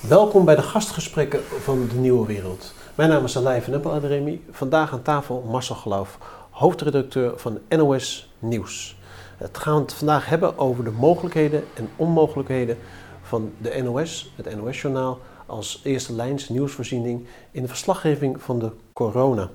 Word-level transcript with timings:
Welkom 0.00 0.44
bij 0.44 0.54
de 0.54 0.62
gastgesprekken 0.62 1.42
van 1.44 1.88
de 1.88 1.94
Nieuwe 1.94 2.26
Wereld. 2.26 2.74
Mijn 2.94 3.08
naam 3.08 3.24
is 3.24 3.36
Alij 3.36 3.62
van 3.62 3.72
Empel 3.72 3.92
Adremi. 3.92 4.44
Vandaag 4.50 4.92
aan 4.92 5.02
tafel 5.02 5.44
Marcel 5.50 5.74
Geloof, 5.74 6.18
hoofdredacteur 6.50 7.38
van 7.38 7.58
NOS 7.68 8.32
Nieuws. 8.38 8.96
Het 9.36 9.58
gaan 9.58 9.74
we 9.74 9.80
het 9.80 9.92
vandaag 9.92 10.26
hebben 10.28 10.58
over 10.58 10.84
de 10.84 10.90
mogelijkheden 10.90 11.64
en 11.74 11.88
onmogelijkheden 11.96 12.78
van 13.22 13.52
de 13.58 13.82
NOS, 13.82 14.32
het 14.36 14.56
NOS-journaal, 14.56 15.18
als 15.46 15.80
eerste 15.84 16.12
lijns 16.12 16.48
nieuwsvoorziening 16.48 17.26
in 17.50 17.62
de 17.62 17.68
verslaggeving 17.68 18.42
van 18.42 18.58
de 18.58 18.70
corona. 18.92 19.50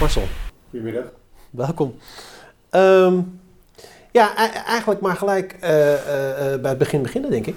Marcel. 0.00 0.22
Goedemiddag. 0.70 1.04
Welkom. 1.50 1.94
Ehm, 2.70 3.20
ja, 4.10 4.32
e- 4.32 4.58
eigenlijk 4.66 5.00
maar 5.00 5.16
gelijk 5.16 5.56
eh, 5.60 5.92
eh, 5.94 6.52
eh, 6.54 6.60
bij 6.60 6.70
het 6.70 6.78
begin 6.78 7.02
beginnen, 7.02 7.30
denk 7.30 7.46
ik. 7.46 7.54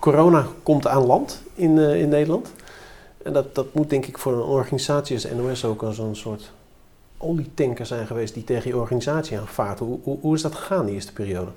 Corona 0.00 0.46
komt 0.62 0.86
aan 0.86 1.06
land 1.06 1.42
in, 1.54 1.78
in 1.78 2.08
Nederland. 2.08 2.52
En 3.24 3.32
dat, 3.32 3.54
dat 3.54 3.74
moet 3.74 3.90
denk 3.90 4.06
ik 4.06 4.18
voor 4.18 4.32
een 4.32 4.40
organisatie 4.40 5.14
als 5.14 5.26
NOS 5.30 5.64
ook 5.64 5.82
als 5.82 5.98
een 5.98 6.16
soort 6.16 6.52
olietanker 7.18 7.86
zijn 7.86 8.06
geweest 8.06 8.34
die 8.34 8.44
tegen 8.44 8.70
je 8.70 8.76
organisatie 8.76 9.38
aanvaart. 9.38 9.78
Hoe, 9.78 9.98
hoe, 10.02 10.18
hoe 10.20 10.34
is 10.34 10.42
dat 10.42 10.54
gegaan, 10.54 10.84
die 10.86 10.94
eerste 10.94 11.12
periode? 11.12 11.50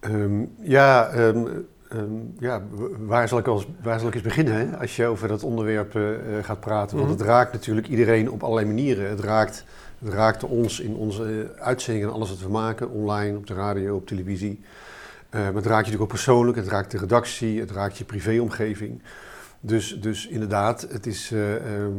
Ehm, 0.00 0.42
ja, 0.60 1.08
ehm, 1.08 1.44
ja, 2.38 2.62
waar 3.06 3.28
zal 3.28 3.38
ik, 3.38 3.46
als, 3.46 3.66
waar 3.82 3.98
zal 3.98 4.08
ik 4.08 4.14
eens 4.14 4.22
beginnen 4.22 4.54
hè? 4.54 4.76
als 4.76 4.96
je 4.96 5.06
over 5.06 5.28
dat 5.28 5.42
onderwerp 5.42 5.98
gaat 6.42 6.60
praten? 6.60 6.96
Want 6.96 7.08
Mhm. 7.08 7.18
het 7.18 7.26
raakt 7.28 7.52
natuurlijk 7.52 7.88
iedereen 7.88 8.30
op 8.30 8.42
allerlei 8.42 8.66
manieren. 8.66 9.08
Het 9.08 9.20
raakt, 9.20 9.64
het 10.04 10.12
raakt 10.12 10.44
ons 10.44 10.80
in 10.80 10.94
onze 10.94 11.24
eh, 11.24 11.62
uitzendingen 11.62 12.08
en 12.08 12.14
alles 12.14 12.28
wat 12.28 12.40
we 12.40 12.48
maken, 12.48 12.90
online, 12.90 13.36
op 13.36 13.46
de 13.46 13.54
radio, 13.54 13.96
op 13.96 14.06
televisie. 14.06 14.60
Eh, 15.30 15.40
maar 15.40 15.54
het 15.54 15.54
raakt 15.54 15.66
je 15.66 15.70
natuurlijk 15.70 16.02
ook 16.02 16.08
persoonlijk, 16.08 16.56
het 16.56 16.68
raakt 16.68 16.90
de 16.90 16.98
redactie, 16.98 17.60
het 17.60 17.70
raakt 17.70 17.98
je 17.98 18.04
privéomgeving. 18.04 19.02
Dus, 19.60 20.00
dus 20.00 20.26
inderdaad, 20.26 20.86
het 20.90 21.06
is, 21.06 21.30
eh, 21.32 21.54
ehm, 21.56 21.92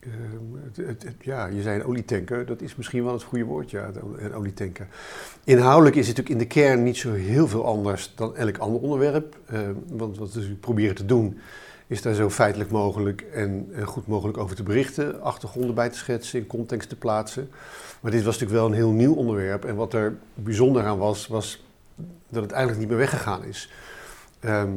ehm, 0.00 0.94
ja, 1.20 1.46
je 1.46 1.62
zei 1.62 1.80
een 1.80 1.86
olietanker, 1.86 2.46
dat 2.46 2.60
is 2.60 2.76
misschien 2.76 3.04
wel 3.04 3.12
het 3.12 3.22
goede 3.22 3.44
woord, 3.44 3.70
ja, 3.70 3.90
een 4.16 4.34
olietanker. 4.34 4.86
Inhoudelijk 5.44 5.96
is 5.96 6.08
het 6.08 6.16
natuurlijk 6.16 6.42
in 6.42 6.48
de 6.48 6.60
kern 6.60 6.82
niet 6.82 6.96
zo 6.96 7.12
heel 7.12 7.48
veel 7.48 7.66
anders 7.66 8.12
dan 8.14 8.36
elk 8.36 8.58
ander 8.58 8.80
onderwerp. 8.80 9.38
Eh, 9.46 9.60
want 9.88 10.18
wat 10.18 10.32
we 10.32 10.54
proberen 10.54 10.94
te 10.94 11.04
doen, 11.04 11.38
is 11.88 12.02
daar 12.02 12.14
zo 12.14 12.30
feitelijk 12.30 12.70
mogelijk 12.70 13.20
en, 13.20 13.68
en 13.72 13.86
goed 13.86 14.06
mogelijk 14.06 14.38
over 14.38 14.56
te 14.56 14.62
berichten, 14.62 15.22
achtergronden 15.22 15.74
bij 15.74 15.88
te 15.88 15.98
schetsen, 15.98 16.38
in 16.38 16.46
context 16.46 16.88
te 16.88 16.96
plaatsen. 16.96 17.50
Maar 18.00 18.10
dit 18.10 18.22
was 18.22 18.38
natuurlijk 18.38 18.60
wel 18.60 18.68
een 18.68 18.76
heel 18.76 18.90
nieuw 18.90 19.14
onderwerp. 19.14 19.64
En 19.64 19.76
wat 19.76 19.92
er 19.92 20.16
bijzonder 20.34 20.84
aan 20.84 20.98
was, 20.98 21.26
was 21.26 21.64
dat 22.28 22.42
het 22.42 22.52
eigenlijk 22.52 22.80
niet 22.80 22.88
meer 22.88 22.98
weggegaan 22.98 23.44
is. 23.44 23.70
Ehm, 24.40 24.70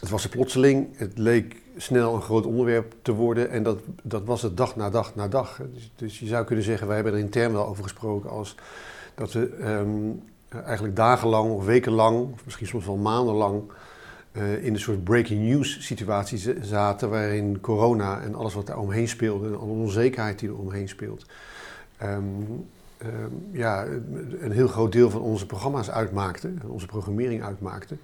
het 0.00 0.08
was 0.08 0.24
er 0.24 0.30
plotseling, 0.30 0.88
het 0.96 1.18
leek 1.18 1.56
snel 1.76 2.14
een 2.14 2.22
groot 2.22 2.46
onderwerp 2.46 2.94
te 3.02 3.12
worden 3.12 3.50
en 3.50 3.62
dat, 3.62 3.78
dat 4.02 4.24
was 4.24 4.42
het 4.42 4.56
dag 4.56 4.76
na 4.76 4.90
dag 4.90 5.14
na 5.14 5.28
dag. 5.28 5.60
Dus, 5.74 5.92
dus 5.96 6.18
je 6.18 6.26
zou 6.26 6.44
kunnen 6.44 6.64
zeggen, 6.64 6.86
wij 6.86 6.96
hebben 6.96 7.14
er 7.14 7.18
intern 7.18 7.52
wel 7.52 7.66
over 7.66 7.82
gesproken 7.82 8.30
als 8.30 8.54
dat 9.14 9.32
we 9.32 9.56
ehm, 9.60 10.64
eigenlijk 10.64 10.96
dagenlang 10.96 11.50
of 11.50 11.64
wekenlang, 11.64 12.32
of 12.32 12.44
misschien 12.44 12.66
soms 12.66 12.86
wel 12.86 12.96
maandenlang, 12.96 13.62
eh, 14.38 14.64
in 14.64 14.74
een 14.74 14.80
soort 14.80 15.04
breaking 15.04 15.40
news 15.40 15.86
situatie 15.86 16.54
zaten 16.62 17.10
waarin 17.10 17.60
corona 17.60 18.20
en 18.20 18.34
alles 18.34 18.54
wat 18.54 18.66
daar 18.66 18.78
omheen 18.78 19.08
speelde 19.08 19.46
en 19.46 19.58
alle 19.58 19.70
onzekerheid 19.70 20.38
die 20.38 20.48
er 20.48 20.58
omheen 20.58 20.88
speelt, 20.88 21.26
ehm, 21.96 22.22
ehm, 22.98 23.32
ja, 23.50 23.86
een 24.40 24.52
heel 24.52 24.68
groot 24.68 24.92
deel 24.92 25.10
van 25.10 25.20
onze 25.20 25.46
programma's 25.46 25.90
uitmaakte, 25.90 26.52
onze 26.66 26.86
programmering 26.86 27.42
uitmaakte. 27.42 27.96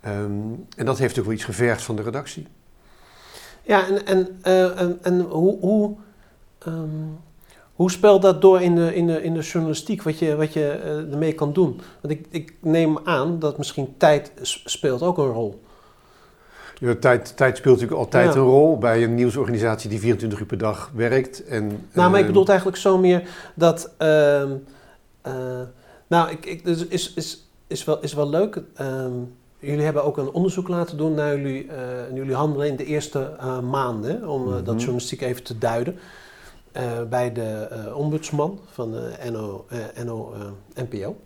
Ehm, 0.00 0.52
en 0.76 0.86
dat 0.86 0.98
heeft 0.98 1.18
ook 1.18 1.24
wel 1.24 1.34
iets 1.34 1.44
gevergd 1.44 1.82
van 1.82 1.96
de 1.96 2.02
redactie. 2.02 2.46
Ja, 3.62 3.86
en, 3.86 4.06
en, 4.06 4.38
eh, 4.42 5.06
en, 5.06 5.20
hoe, 5.20 5.58
hoe, 5.58 5.96
hoe 7.76 7.90
speelt 7.90 8.22
dat 8.22 8.40
door 8.42 8.60
in 8.60 8.74
de, 8.74 8.94
in 8.94 9.06
de, 9.06 9.22
in 9.22 9.34
de 9.34 9.40
journalistiek, 9.40 10.02
wat 10.02 10.18
je, 10.18 10.36
wat 10.36 10.52
je 10.52 10.68
eh, 10.68 11.12
ermee 11.12 11.32
kan 11.32 11.52
doen? 11.52 11.80
Want 12.00 12.14
ik, 12.14 12.26
ik 12.30 12.54
neem 12.60 12.98
aan 13.04 13.38
dat 13.38 13.58
misschien 13.58 13.94
tijd 13.96 14.32
speelt 14.64 15.02
ook 15.02 15.18
een 15.18 15.32
rol. 15.32 15.60
Ja, 16.78 16.94
tijd, 17.00 17.36
tijd 17.36 17.56
speelt 17.56 17.74
natuurlijk 17.74 18.00
altijd 18.04 18.34
Ja. 18.34 18.40
een 18.40 18.46
rol 18.46 18.78
bij 18.78 19.02
een 19.04 19.14
nieuwsorganisatie 19.14 19.90
die 19.90 19.98
24 20.00 20.38
uur 20.40 20.46
per 20.46 20.58
dag 20.58 20.90
werkt. 20.94 21.44
En, 21.44 21.66
Nou, 21.92 22.10
maar 22.10 22.10
ik 22.10 22.16
ehm, 22.16 22.26
bedoel 22.26 22.46
eigenlijk 22.46 22.78
zo 22.78 22.98
meer 22.98 23.28
dat. 23.54 23.90
ehm, 23.98 24.50
eh, 25.22 25.32
nou, 26.06 26.30
ik, 26.30 26.46
ik, 26.46 26.64
dus 26.64 26.86
is, 26.86 27.12
is, 27.14 27.48
is, 27.66 27.84
wel, 27.84 28.00
is 28.00 28.14
wel 28.14 28.28
leuk. 28.28 28.62
Ehm, 28.74 29.12
jullie 29.58 29.84
hebben 29.84 30.04
ook 30.04 30.16
een 30.16 30.30
onderzoek 30.30 30.68
laten 30.68 30.96
doen 30.96 31.14
naar 31.14 31.36
jullie, 31.36 31.66
eh, 31.68 32.14
jullie 32.14 32.34
handelen 32.34 32.66
in 32.68 32.76
de 32.76 32.84
eerste 32.84 33.36
maanden. 33.70 34.28
Om 34.28 34.44
dat 34.50 34.64
Mhm. 34.66 34.76
journalistiek 34.76 35.20
even 35.20 35.42
te 35.42 35.58
duiden. 35.58 35.98
Eh, 36.76 37.02
bij 37.08 37.32
de 37.32 37.68
eh, 37.70 37.96
ombudsman 37.96 38.60
van 38.70 38.92
de 38.92 39.12
NO, 39.30 39.66
eh, 39.68 40.04
NO 40.04 40.34
NPO. 40.74 41.16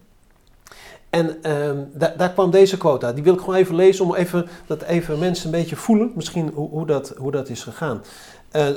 En 1.11 1.43
ehm, 1.43 1.79
da- 1.93 2.15
daar 2.17 2.33
kwam 2.33 2.51
deze 2.51 2.77
quota. 2.77 3.13
Die 3.13 3.23
wil 3.23 3.35
ik 3.35 3.41
gewoon 3.41 3.55
even 3.55 3.75
lezen 3.75 4.05
om 4.05 4.15
even, 4.15 4.49
dat 4.67 4.83
even 4.83 5.19
mensen 5.19 5.45
een 5.45 5.61
beetje 5.61 5.77
voelen. 5.77 6.13
Misschien 6.15 6.51
hoe, 6.55 6.69
hoe, 6.69 6.87
dat, 6.87 7.15
hoe 7.17 7.31
dat 7.31 7.49
is 7.49 7.63
gegaan. 7.63 8.03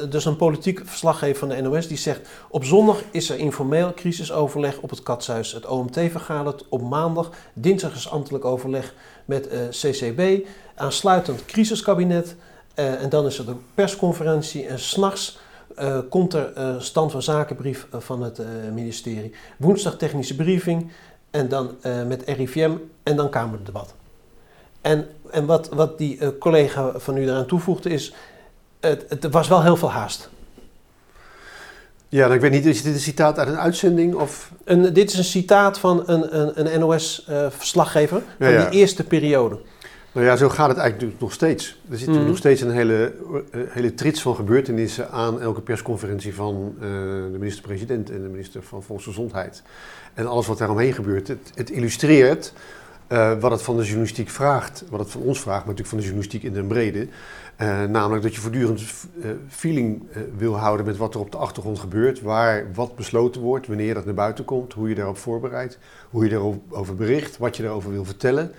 Dus 0.09 0.25
een 0.25 0.35
politiek 0.35 0.81
verslaggever 0.85 1.39
van 1.39 1.49
de 1.49 1.61
NOS 1.61 1.87
die 1.87 1.97
zegt... 1.97 2.29
op 2.49 2.63
zondag 2.63 3.01
is 3.11 3.29
er 3.29 3.37
informeel 3.37 3.93
crisisoverleg 3.93 4.79
op 4.79 4.89
het 4.89 5.03
Katshuis. 5.03 5.51
Het 5.51 5.65
OMT 5.65 5.99
vergadert 6.11 6.65
op 6.69 6.81
maandag. 6.81 7.29
Dinsdag 7.53 7.95
is 7.95 8.09
ambtelijk 8.09 8.45
overleg 8.45 8.93
met 9.25 9.49
CCB. 9.69 10.47
Aansluitend 10.75 11.45
crisiskabinet. 11.45 12.35
En 12.73 13.09
dan 13.09 13.25
is 13.25 13.37
er 13.37 13.45
de 13.45 13.55
persconferentie. 13.73 14.65
En 14.65 14.79
s'nachts 14.79 15.39
eh 15.75 15.99
komt 16.09 16.33
er 16.33 16.53
eh 16.53 16.79
stand 16.79 17.11
van 17.11 17.21
zakenbrief 17.21 17.87
eh, 17.91 17.99
van 17.99 18.21
het 18.23 18.41
ministerie. 18.73 19.33
Woensdag 19.57 19.97
technische 19.97 20.35
briefing. 20.35 20.91
En 21.31 21.47
dan 21.47 21.75
met 22.07 22.23
RIVM. 22.25 22.71
En 23.03 23.15
dan 23.15 23.29
Kamerdebat. 23.29 23.93
En, 24.81 25.07
en 25.31 25.45
wat, 25.45 25.69
wat 25.69 25.97
die 25.97 26.37
collega 26.37 26.91
van 26.95 27.17
u 27.17 27.23
eraan 27.23 27.45
toevoegde 27.45 27.89
is... 27.89 28.13
Het, 28.79 29.05
het 29.07 29.31
was 29.31 29.47
wel 29.47 29.63
heel 29.63 29.75
veel 29.75 29.91
haast. 29.91 30.29
Ja, 32.09 32.33
ik 32.33 32.41
weet 32.41 32.51
niet, 32.51 32.65
is 32.65 32.81
dit 32.81 32.93
een 32.93 32.99
citaat 32.99 33.39
uit 33.39 33.47
een 33.47 33.59
uitzending? 33.59 34.15
Of... 34.15 34.51
Een, 34.63 34.93
dit 34.93 35.11
is 35.11 35.17
een 35.17 35.23
citaat 35.23 35.79
van 35.79 36.03
een, 36.05 36.39
een, 36.39 36.73
een 36.73 36.79
NOS-verslaggever 36.79 38.21
van 38.37 38.47
Ja, 38.47 38.53
ja. 38.53 38.69
die 38.69 38.79
eerste 38.79 39.03
periode. 39.03 39.59
Nou 40.13 40.25
ja, 40.25 40.35
zo 40.35 40.49
gaat 40.49 40.69
het 40.69 40.77
eigenlijk 40.77 41.19
nog 41.19 41.33
steeds. 41.33 41.81
Er 41.89 41.97
zit 41.97 42.07
Mhm. 42.07 42.25
nog 42.25 42.37
steeds 42.37 42.61
een 42.61 42.71
hele, 42.71 43.13
eh, 43.51 43.59
hele 43.69 43.93
trits 43.93 44.21
van 44.21 44.35
gebeurtenissen 44.35 45.11
aan 45.11 45.41
elke 45.41 45.61
persconferentie 45.61 46.35
van 46.35 46.75
eh, 46.75 46.87
de 47.31 47.37
minister-president 47.39 48.09
en 48.09 48.21
de 48.21 48.27
minister 48.27 48.63
van 48.63 48.83
Volksgezondheid. 48.83 49.63
En 50.13 50.27
alles 50.27 50.47
wat 50.47 50.57
daaromheen 50.57 50.93
gebeurt. 50.93 51.27
Het, 51.27 51.51
het 51.55 51.69
illustreert 51.69 52.53
eh, 53.07 53.39
wat 53.39 53.51
het 53.51 53.61
van 53.61 53.77
de 53.77 53.83
journalistiek 53.83 54.29
vraagt, 54.29 54.83
wat 54.89 54.99
het 54.99 55.09
van 55.09 55.21
ons 55.21 55.39
vraagt, 55.39 55.65
maar 55.65 55.75
natuurlijk 55.75 55.89
van 55.89 55.97
de 55.97 56.03
journalistiek 56.03 56.43
in 56.43 56.53
den 56.53 56.67
brede. 56.67 57.07
Namelijk 57.89 58.23
dat 58.23 58.35
je 58.35 58.41
voortdurend 58.41 58.81
feeling 59.47 60.03
wil 60.37 60.57
houden 60.57 60.85
met 60.85 60.97
wat 60.97 61.13
er 61.13 61.19
op 61.19 61.31
de 61.31 61.37
achtergrond 61.37 61.79
gebeurt, 61.79 62.21
waar 62.21 62.65
wat 62.73 62.95
besloten 62.95 63.41
wordt, 63.41 63.67
wanneer 63.67 63.93
dat 63.93 64.05
naar 64.05 64.13
buiten 64.13 64.45
komt, 64.45 64.73
hoe 64.73 64.89
je 64.89 64.95
daarop 64.95 65.17
voorbereidt, 65.17 65.77
hoe 66.09 66.23
je 66.23 66.29
daarover 66.29 66.95
bericht, 66.95 67.37
wat 67.37 67.57
je 67.57 67.63
daarover 67.63 67.91
wil 67.91 68.05
vertellen. 68.05 68.51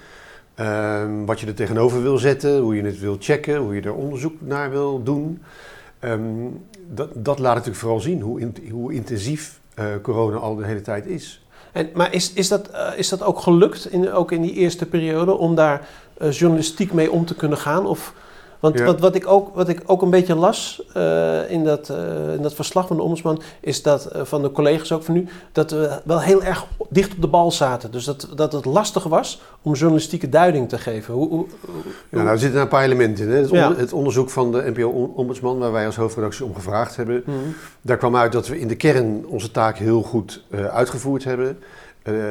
Ehm, 0.54 1.24
wat 1.24 1.40
je 1.40 1.46
er 1.46 1.54
tegenover 1.54 2.02
wil 2.02 2.18
zetten, 2.18 2.58
hoe 2.58 2.76
je 2.76 2.82
het 2.82 3.00
wil 3.00 3.16
checken, 3.20 3.56
hoe 3.56 3.74
je 3.74 3.80
er 3.80 3.94
onderzoek 3.94 4.34
naar 4.38 4.70
wil 4.70 5.02
doen. 5.02 5.42
Ehm, 5.98 6.20
dat, 6.88 7.08
dat 7.14 7.38
laat 7.38 7.52
natuurlijk 7.54 7.80
vooral 7.80 8.00
zien 8.00 8.20
hoe, 8.20 8.40
in- 8.40 8.56
hoe 8.70 8.92
intensief 8.92 9.60
eh, 9.74 9.84
corona 10.02 10.36
al 10.36 10.54
de 10.56 10.64
hele 10.64 10.80
tijd 10.80 11.06
is. 11.06 11.46
En, 11.72 11.88
maar 11.94 12.12
is, 12.14 12.32
is, 12.32 12.48
dat, 12.48 12.68
eh, 12.70 12.88
is 12.96 13.08
dat 13.08 13.22
ook 13.22 13.38
gelukt, 13.40 13.92
in, 13.92 14.12
ook 14.12 14.32
in 14.32 14.42
die 14.42 14.52
eerste 14.52 14.86
periode, 14.86 15.32
om 15.32 15.54
daar 15.54 15.88
eh, 16.18 16.30
journalistiek 16.32 16.92
mee 16.92 17.10
om 17.10 17.24
te 17.26 17.34
kunnen 17.34 17.58
gaan? 17.58 17.86
Of, 17.86 18.14
want 18.60 18.78
Ja. 18.78 18.84
wat, 18.84 19.00
wat, 19.00 19.14
ik 19.14 19.26
ook, 19.26 19.54
wat 19.54 19.68
ik 19.68 19.82
ook 19.86 20.02
een 20.02 20.10
beetje 20.10 20.34
las 20.34 20.82
eh, 20.94 21.50
in, 21.50 21.64
dat, 21.64 21.88
eh, 21.88 22.34
in 22.34 22.42
dat 22.42 22.54
verslag 22.54 22.86
van 22.86 22.96
de 22.96 23.02
ombudsman, 23.02 23.42
is 23.60 23.82
dat 23.82 24.04
eh, 24.06 24.22
van 24.24 24.42
de 24.42 24.50
collega's 24.52 24.92
ook 24.92 25.02
van 25.02 25.14
nu, 25.14 25.26
dat 25.52 25.70
we 25.70 26.00
wel 26.04 26.20
heel 26.20 26.42
erg 26.42 26.66
dicht 26.90 27.14
op 27.14 27.20
de 27.20 27.26
bal 27.28 27.52
zaten. 27.52 27.90
Dus 27.90 28.04
dat, 28.04 28.28
dat 28.34 28.52
het 28.52 28.64
lastig 28.64 29.02
was 29.04 29.42
om 29.62 29.72
journalistieke 29.74 30.28
duiding 30.28 30.68
te 30.68 30.78
geven. 30.78 31.14
Hoe, 31.14 31.28
hoe, 31.28 31.46
hoe- 31.60 31.74
Ja, 32.08 32.18
nou, 32.18 32.28
er 32.28 32.38
zitten 32.38 32.60
een 32.60 32.68
paar 32.68 32.84
elementen 32.84 33.24
in. 33.24 33.30
Hè. 33.30 33.36
Het, 33.36 33.50
Ja. 33.50 33.66
onder- 33.66 33.80
het 33.80 33.92
onderzoek 33.92 34.30
van 34.30 34.52
de 34.52 34.72
NPO-ombudsman, 34.74 35.58
waar 35.58 35.72
wij 35.72 35.86
als 35.86 35.96
hoofdredactie 35.96 36.44
om 36.44 36.54
gevraagd 36.54 36.96
hebben, 36.96 37.22
Mhm. 37.26 37.36
daar 37.80 37.96
kwam 37.96 38.16
uit 38.16 38.32
dat 38.32 38.48
we 38.48 38.60
in 38.60 38.68
de 38.68 38.76
kern 38.76 39.26
onze 39.26 39.50
taak 39.50 39.76
heel 39.78 40.02
goed 40.02 40.42
uitgevoerd 40.72 41.24
hebben. 41.24 41.58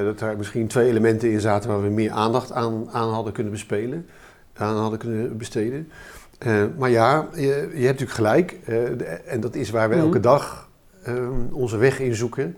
Dat 0.05 0.21
er 0.21 0.37
misschien 0.37 0.67
twee 0.67 0.87
elementen 0.89 1.31
in 1.31 1.39
zaten 1.39 1.69
waar 1.69 1.81
we 1.81 1.89
meer 1.89 2.11
aandacht 2.11 2.51
aan, 2.51 2.87
aan 2.91 3.09
hadden 3.13 3.33
kunnen 3.33 3.51
bespelen, 3.51 4.07
aan 4.53 4.75
hadden 4.77 5.00
kunnen 5.00 5.38
besteden. 5.38 5.89
Eh, 6.38 6.63
maar 6.77 6.89
ja, 6.89 7.29
je, 7.35 7.41
je 7.75 7.85
hebt 7.85 8.00
natuurlijk 8.00 8.11
gelijk. 8.11 8.51
eh, 8.51 8.75
de- 8.97 9.03
en 9.05 9.39
dat 9.39 9.55
is 9.55 9.69
waar 9.69 9.89
we 9.89 9.95
Mhm. 9.95 10.03
elke 10.03 10.19
dag 10.19 10.69
ehm, 11.03 11.41
onze 11.51 11.77
weg 11.77 12.00
inzoeken. 12.00 12.57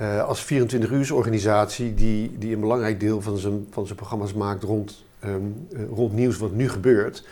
Uh, 0.00 0.24
als 0.24 0.44
24-uursorganisatie 0.44 1.94
die, 1.94 2.38
die 2.38 2.54
een 2.54 2.60
belangrijk 2.60 3.00
deel 3.00 3.20
van 3.20 3.38
zijn, 3.38 3.66
van 3.70 3.84
zijn 3.86 3.98
programma's 3.98 4.32
maakt 4.34 4.62
rond, 4.62 5.04
um, 5.24 5.66
rond 5.90 6.12
nieuws 6.12 6.36
wat 6.38 6.52
nu 6.52 6.68
gebeurt, 6.68 7.26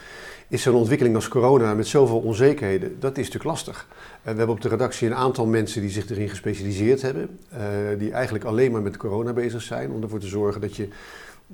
is 0.48 0.62
zo'n 0.62 0.74
ontwikkeling 0.74 1.14
als 1.14 1.28
corona 1.28 1.74
met 1.74 1.86
zoveel 1.86 2.18
onzekerheden, 2.18 2.96
dat 2.98 3.10
is 3.18 3.24
natuurlijk 3.24 3.44
lastig. 3.44 3.86
Uh, 3.90 4.22
we 4.22 4.28
hebben 4.38 4.48
op 4.56 4.60
de 4.60 4.68
redactie 4.68 5.08
een 5.08 5.14
aantal 5.14 5.46
mensen 5.46 5.80
die 5.80 5.90
zich 5.90 6.10
erin 6.10 6.28
gespecialiseerd 6.28 7.02
hebben, 7.02 7.38
uh, 7.52 7.58
die 7.98 8.12
eigenlijk 8.12 8.44
alleen 8.44 8.72
maar 8.72 8.82
met 8.82 8.96
corona 8.96 9.32
bezig 9.32 9.62
zijn, 9.62 9.90
om 9.90 10.02
ervoor 10.02 10.18
te 10.20 10.26
zorgen 10.26 10.60
dat 10.60 10.76
je 10.76 10.88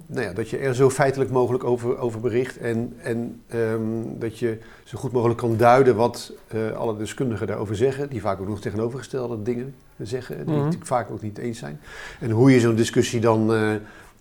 nou 0.07 0.23
ja, 0.23 0.33
dat 0.33 0.51
je 0.51 0.59
er 0.59 0.75
zo 0.75 0.91
feitelijk 0.91 1.31
mogelijk 1.31 1.65
over, 1.65 1.99
over 1.99 2.21
bericht 2.21 2.57
en, 2.57 2.95
en 3.03 3.43
um, 3.55 4.19
dat 4.19 4.39
je 4.39 4.59
zo 4.85 4.99
goed 4.99 5.13
mogelijk 5.13 5.39
kan 5.39 5.57
duiden 5.57 5.97
wat 5.97 6.33
uh, 6.55 6.77
alle 6.77 6.97
deskundigen 6.97 7.47
daarover 7.47 7.77
zeggen, 7.77 8.09
die 8.09 8.21
vaak 8.21 8.41
ook 8.41 8.49
nog 8.49 8.61
tegenovergestelde 8.61 9.43
dingen 9.43 9.75
zeggen, 9.99 10.37
die 10.37 10.55
mm 10.55 10.61
-hmm. 10.61 10.71
het 10.71 10.79
vaak 10.83 11.11
ook 11.11 11.23
niet 11.23 11.39
eens 11.39 11.59
zijn. 11.59 11.81
En 12.21 12.31
hoe 12.31 12.51
je 12.51 12.61
zo'n 12.61 12.75
discussie 12.75 13.21
dan, 13.21 13.55
uh, 13.55 13.73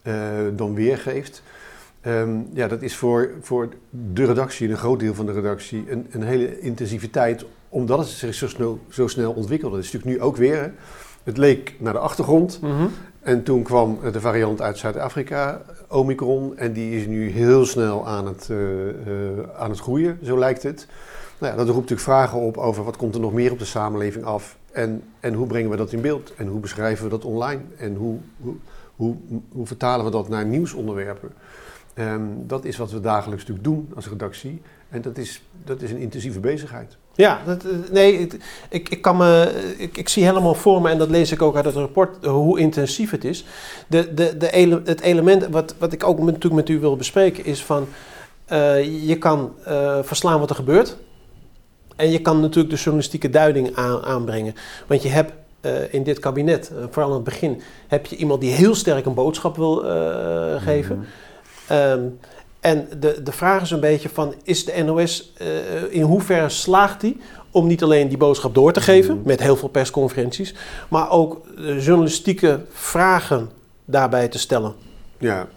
uh, 0.04 0.14
dan 0.56 0.74
weergeeft. 0.74 1.44
Um, 2.06 2.48
ja, 2.54 2.68
dat 2.68 2.82
is 2.82 2.96
voor, 2.96 3.32
voor 3.42 3.70
de 3.90 4.26
redactie, 4.26 4.70
een 4.70 4.78
groot 4.78 5.00
deel 5.00 5.14
van 5.14 5.26
de 5.26 5.32
redactie, 5.32 5.92
een, 5.92 6.08
een 6.10 6.24
hele 6.24 6.60
intensiviteit, 6.60 7.46
omdat 7.70 8.00
het 8.00 8.08
zich 8.08 8.34
zo 8.34 8.48
snel, 8.48 8.80
zo 8.90 9.08
snel 9.08 9.32
ontwikkelt. 9.32 9.72
Dat 9.72 9.84
is 9.84 9.92
natuurlijk 9.92 10.20
nu 10.20 10.26
ook 10.26 10.38
weer. 10.38 10.62
Hè. 10.62 10.70
Het 11.28 11.38
leek 11.38 11.76
naar 11.80 11.94
de 11.94 12.00
achtergrond. 12.00 12.60
Mm 12.62 12.78
-hmm. 12.78 12.90
En 13.20 13.44
toen 13.44 13.64
kwam 13.64 14.00
de 14.12 14.20
variant 14.20 14.62
uit 14.62 14.78
Zuid-Afrika, 14.78 15.62
Omicron, 15.90 16.58
en 16.58 16.74
die 16.74 17.00
is 17.00 17.08
nu 17.08 17.30
heel 17.30 17.66
snel 17.66 18.08
aan 18.08 18.28
het, 18.28 18.48
uh, 18.52 18.58
uh, 18.58 18.94
aan 19.58 19.70
het 19.70 19.80
groeien, 19.80 20.20
zo 20.24 20.38
lijkt 20.38 20.64
het. 20.64 20.88
Nou 21.38 21.52
ja, 21.52 21.58
dat 21.58 21.68
roept 21.68 21.90
natuurlijk 21.90 22.08
vragen 22.08 22.40
op 22.40 22.58
over 22.58 22.84
wat 22.84 22.98
komt 22.98 23.16
er 23.16 23.22
nog 23.22 23.34
meer 23.34 23.52
op 23.52 23.60
de 23.60 23.66
samenleving 23.66 24.26
af 24.26 24.58
en, 24.72 25.04
en 25.20 25.34
hoe 25.34 25.48
brengen 25.48 25.70
we 25.70 25.78
dat 25.78 25.92
in 25.92 26.02
beeld 26.02 26.34
en 26.36 26.48
hoe 26.48 26.60
beschrijven 26.60 27.04
we 27.04 27.10
dat 27.10 27.26
online 27.26 27.62
en 27.78 27.96
hoe, 27.96 28.18
hoe, 28.42 28.56
hoe, 28.96 29.16
hoe 29.52 29.68
vertalen 29.68 30.06
we 30.06 30.12
dat 30.12 30.30
naar 30.30 30.46
nieuwsonderwerpen. 30.46 31.32
Um, 31.96 32.48
dat 32.48 32.66
is 32.66 32.78
wat 32.78 32.92
we 32.92 33.00
dagelijks 33.00 33.46
natuurlijk 33.46 33.68
doen 33.68 33.92
als 33.96 34.10
redactie 34.10 34.62
en 34.90 35.02
dat 35.02 35.18
is, 35.18 35.44
dat 35.64 35.82
is 35.82 35.92
een 35.92 35.98
intensieve 35.98 36.40
bezigheid. 36.40 36.98
Ja, 37.18 37.42
dat, 37.46 37.64
nee, 37.92 38.28
ik, 38.70 38.90
ik, 38.90 39.02
kan 39.02 39.18
me, 39.18 39.54
ik, 39.78 39.98
ik 39.98 40.10
zie 40.10 40.24
helemaal 40.24 40.54
voor 40.54 40.82
me, 40.82 40.90
en 40.90 40.98
dat 40.98 41.10
lees 41.10 41.32
ik 41.32 41.42
ook 41.42 41.56
uit 41.56 41.66
het 41.66 41.76
rapport, 41.76 42.26
hoe 42.26 42.60
intensief 42.60 43.12
het 43.12 43.24
is. 43.24 43.46
De, 43.88 44.14
de, 44.14 44.38
de 44.38 44.52
ele, 44.52 44.82
het 44.86 45.02
element 45.02 45.48
wat, 45.48 45.76
wat 45.78 45.94
ik 45.94 46.04
ook 46.04 46.20
natuurlijk 46.20 46.54
met 46.54 46.70
u 46.70 46.80
wil 46.80 46.96
bespreken 46.96 47.46
is 47.46 47.64
van, 47.64 47.88
uh, 48.52 49.08
je 49.08 49.18
kan 49.18 49.54
uh, 49.68 49.98
verslaan 50.02 50.40
wat 50.40 50.50
er 50.50 50.56
gebeurt. 50.56 50.98
En 51.96 52.12
je 52.12 52.22
kan 52.22 52.40
natuurlijk 52.40 52.70
de 52.76 52.82
journalistieke 52.82 53.30
duiding 53.30 53.76
aan, 53.76 54.02
aanbrengen. 54.04 54.54
Want 54.88 55.04
je 55.04 55.10
hebt 55.10 55.34
uh, 55.62 55.94
in 55.94 56.04
dit 56.04 56.20
kabinet, 56.20 56.72
vooral 56.90 57.10
in 57.10 57.16
het 57.16 57.24
begin, 57.24 57.62
heb 57.88 58.06
je 58.06 58.16
iemand 58.16 58.42
die 58.42 58.52
heel 58.52 58.76
sterk 58.76 59.06
een 59.06 59.14
boodschap 59.14 59.56
wil 59.56 59.76
geven. 60.60 61.06
Um, 61.72 62.20
en 62.68 62.88
de, 63.00 63.24
de 63.24 63.32
vraag 63.32 63.62
is 63.62 63.72
een 63.72 63.80
beetje 63.80 64.10
van, 64.10 64.34
is 64.44 64.66
de 64.66 64.84
NOS, 64.84 65.34
uh, 65.42 65.48
in 65.90 66.02
hoeverre 66.02 66.50
slaagt 66.50 67.02
die 67.02 67.20
om 67.52 67.68
niet 67.68 67.84
alleen 67.84 68.08
die 68.08 68.18
boodschap 68.18 68.56
door 68.56 68.72
te 68.74 68.82
geven, 68.82 69.16
mm. 69.16 69.22
met 69.26 69.40
heel 69.40 69.56
veel 69.56 69.70
persconferenties, 69.70 70.56
maar 70.90 71.12
ook 71.12 71.42
uh, 71.58 71.86
journalistieke 71.86 72.66
vragen 72.70 73.50
daarbij 73.86 74.28
te 74.28 74.40
stellen? 74.40 74.74
Ja. 75.18 75.48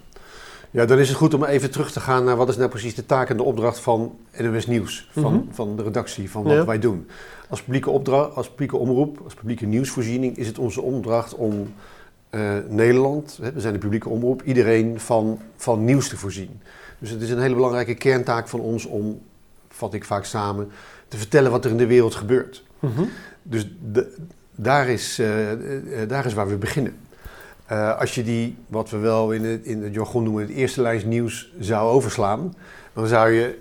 ja, 0.70 0.84
dan 0.84 0.98
is 0.98 1.08
het 1.08 1.16
goed 1.16 1.34
om 1.34 1.44
even 1.44 1.70
terug 1.70 1.92
te 1.92 2.00
gaan 2.00 2.24
naar 2.24 2.36
wat 2.36 2.48
is 2.48 2.56
nou 2.56 2.68
precies 2.68 2.94
de 2.94 3.06
taak 3.06 3.30
en 3.30 3.36
de 3.36 3.42
opdracht 3.42 3.78
van 3.78 4.16
NOS 4.38 4.66
Nieuws, 4.66 5.08
van, 5.12 5.32
mm-hmm. 5.32 5.48
van 5.50 5.76
de 5.76 5.82
redactie, 5.82 6.30
van 6.30 6.42
wat 6.42 6.52
ja. 6.52 6.64
wij 6.64 6.78
doen. 6.78 7.06
Als 7.48 7.62
publieke, 7.62 7.90
opdracht, 7.90 8.36
als 8.36 8.48
publieke 8.48 8.76
omroep, 8.76 9.20
als 9.24 9.34
publieke 9.34 9.66
nieuwsvoorziening 9.66 10.36
is 10.36 10.46
het 10.46 10.58
onze 10.58 10.80
opdracht 10.80 11.34
om 11.34 11.72
uh, 12.30 12.50
Nederland, 12.68 13.38
we 13.54 13.60
zijn 13.60 13.72
de 13.72 13.78
publieke 13.78 14.08
omroep, 14.08 14.42
iedereen 14.42 15.00
van, 15.00 15.40
van 15.56 15.84
nieuws 15.84 16.08
te 16.08 16.16
voorzien. 16.16 16.60
Dus 17.00 17.10
het 17.10 17.22
is 17.22 17.30
een 17.30 17.40
hele 17.40 17.54
belangrijke 17.54 17.94
kerntaak 17.94 18.48
van 18.48 18.60
ons 18.60 18.84
om, 18.84 19.20
vat 19.68 19.94
ik 19.94 20.04
vaak 20.04 20.24
samen, 20.24 20.70
te 21.08 21.16
vertellen 21.16 21.50
wat 21.50 21.64
er 21.64 21.70
in 21.70 21.76
de 21.76 21.86
wereld 21.86 22.14
gebeurt. 22.14 22.64
Mm-hmm. 22.78 23.08
Dus 23.42 23.68
de, 23.92 24.16
daar, 24.54 24.88
is, 24.88 25.18
uh, 25.18 25.52
uh, 25.52 26.08
daar 26.08 26.26
is 26.26 26.34
waar 26.34 26.48
we 26.48 26.56
beginnen. 26.56 26.96
Uh, 27.72 27.98
als 27.98 28.14
je 28.14 28.22
die, 28.22 28.56
wat 28.66 28.90
we 28.90 28.96
wel 28.96 29.32
in 29.32 29.44
het, 29.44 29.64
in 29.64 29.82
het 29.82 29.94
jargon 29.94 30.22
noemen, 30.22 30.42
het 30.42 30.52
eerste 30.52 30.82
lijst 30.82 31.06
nieuws 31.06 31.52
zou 31.58 31.90
overslaan, 31.90 32.54
dan 32.92 33.06
zou 33.06 33.30
je, 33.30 33.58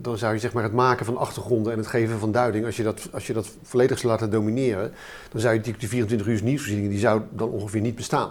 dan 0.00 0.18
zou 0.18 0.34
je 0.34 0.40
zeg 0.40 0.52
maar 0.52 0.62
het 0.62 0.72
maken 0.72 1.06
van 1.06 1.16
achtergronden 1.16 1.72
en 1.72 1.78
het 1.78 1.86
geven 1.86 2.18
van 2.18 2.32
duiding, 2.32 2.64
als 2.64 2.76
je 2.76 2.82
dat, 2.82 3.08
als 3.12 3.26
je 3.26 3.32
dat 3.32 3.50
volledig 3.62 3.98
zou 3.98 4.12
laten 4.12 4.30
domineren, 4.30 4.92
dan 5.30 5.40
zou 5.40 5.54
je 5.54 5.60
die, 5.60 5.74
die 5.78 5.88
24 5.88 6.26
uur 6.26 6.42
nieuwsvoorzieningen, 6.42 6.90
die 6.90 7.00
zou 7.00 7.22
dan 7.30 7.48
ongeveer 7.48 7.80
niet 7.80 7.94
bestaan. 7.94 8.30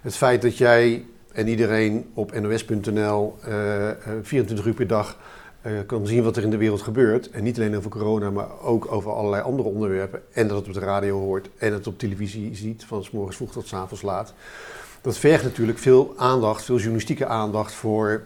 Het 0.00 0.16
feit 0.16 0.42
dat 0.42 0.56
jij 0.56 1.04
en 1.32 1.48
iedereen 1.48 2.10
op 2.14 2.40
nos.nl 2.40 3.38
uh, 3.48 3.88
24 4.22 4.66
uur 4.66 4.74
per 4.74 4.86
dag 4.86 5.16
uh, 5.62 5.72
kan 5.86 6.06
zien 6.06 6.22
wat 6.22 6.36
er 6.36 6.42
in 6.42 6.50
de 6.50 6.56
wereld 6.56 6.82
gebeurt. 6.82 7.30
En 7.30 7.42
niet 7.42 7.58
alleen 7.58 7.76
over 7.76 7.90
corona, 7.90 8.30
maar 8.30 8.60
ook 8.62 8.92
over 8.92 9.12
allerlei 9.12 9.42
andere 9.42 9.68
onderwerpen. 9.68 10.22
En 10.32 10.48
dat 10.48 10.56
het 10.56 10.66
op 10.66 10.72
de 10.72 10.80
radio 10.80 11.18
hoort 11.18 11.48
en 11.58 11.72
het 11.72 11.86
op 11.86 11.98
televisie 11.98 12.56
ziet, 12.56 12.84
van 12.84 13.04
s 13.04 13.10
morgens 13.10 13.36
vroeg 13.36 13.52
tot 13.52 13.66
s 13.66 13.72
avonds 13.72 14.02
laat. 14.02 14.34
Dat 15.00 15.18
vergt 15.18 15.44
natuurlijk 15.44 15.78
veel 15.78 16.14
aandacht, 16.16 16.64
veel 16.64 16.76
journalistieke 16.76 17.26
aandacht 17.26 17.72
voor, 17.72 18.22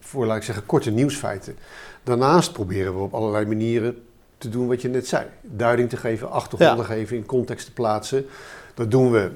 voor 0.00 0.26
laat 0.26 0.36
ik 0.36 0.42
zeggen, 0.42 0.66
korte 0.66 0.90
nieuwsfeiten. 0.90 1.56
Daarnaast 2.02 2.52
proberen 2.52 2.94
we 2.94 3.00
op 3.00 3.14
allerlei 3.14 3.46
manieren 3.46 4.02
te 4.38 4.48
doen 4.48 4.66
wat 4.66 4.82
je 4.82 4.88
net 4.88 5.06
zei. 5.06 5.26
Duiding 5.40 5.88
te 5.88 5.96
geven, 5.96 6.30
achtergronden 6.30 6.86
ja. 6.86 6.94
geven, 6.94 7.16
in 7.16 7.26
context 7.26 7.66
te 7.66 7.72
plaatsen. 7.72 8.26
Dat 8.74 8.90
doen 8.90 9.10
we 9.10 9.30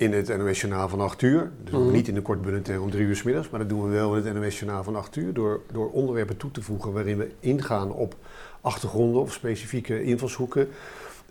in 0.00 0.12
het 0.12 0.38
NOS 0.38 0.60
Journaal 0.60 0.88
van 0.88 1.00
8 1.00 1.22
uur. 1.22 1.50
Dus 1.64 1.72
mm. 1.72 1.90
niet 1.90 2.08
in 2.08 2.14
de 2.14 2.22
kort 2.22 2.42
bulletin 2.42 2.80
om 2.80 2.90
3 2.90 3.04
uur 3.04 3.16
s 3.16 3.22
middags, 3.22 3.50
maar 3.50 3.60
dat 3.60 3.68
doen 3.68 3.82
we 3.82 3.88
wel 3.88 4.16
in 4.16 4.26
het 4.26 4.34
NOS 4.34 4.58
Journaal 4.58 4.84
van 4.84 4.96
8 4.96 5.16
uur. 5.16 5.32
Door, 5.32 5.60
door 5.72 5.90
onderwerpen 5.90 6.36
toe 6.36 6.50
te 6.50 6.62
voegen 6.62 6.92
waarin 6.92 7.18
we 7.18 7.30
ingaan 7.40 7.92
op 7.92 8.14
achtergronden 8.60 9.20
of 9.20 9.32
specifieke 9.32 10.02
invalshoeken. 10.02 10.68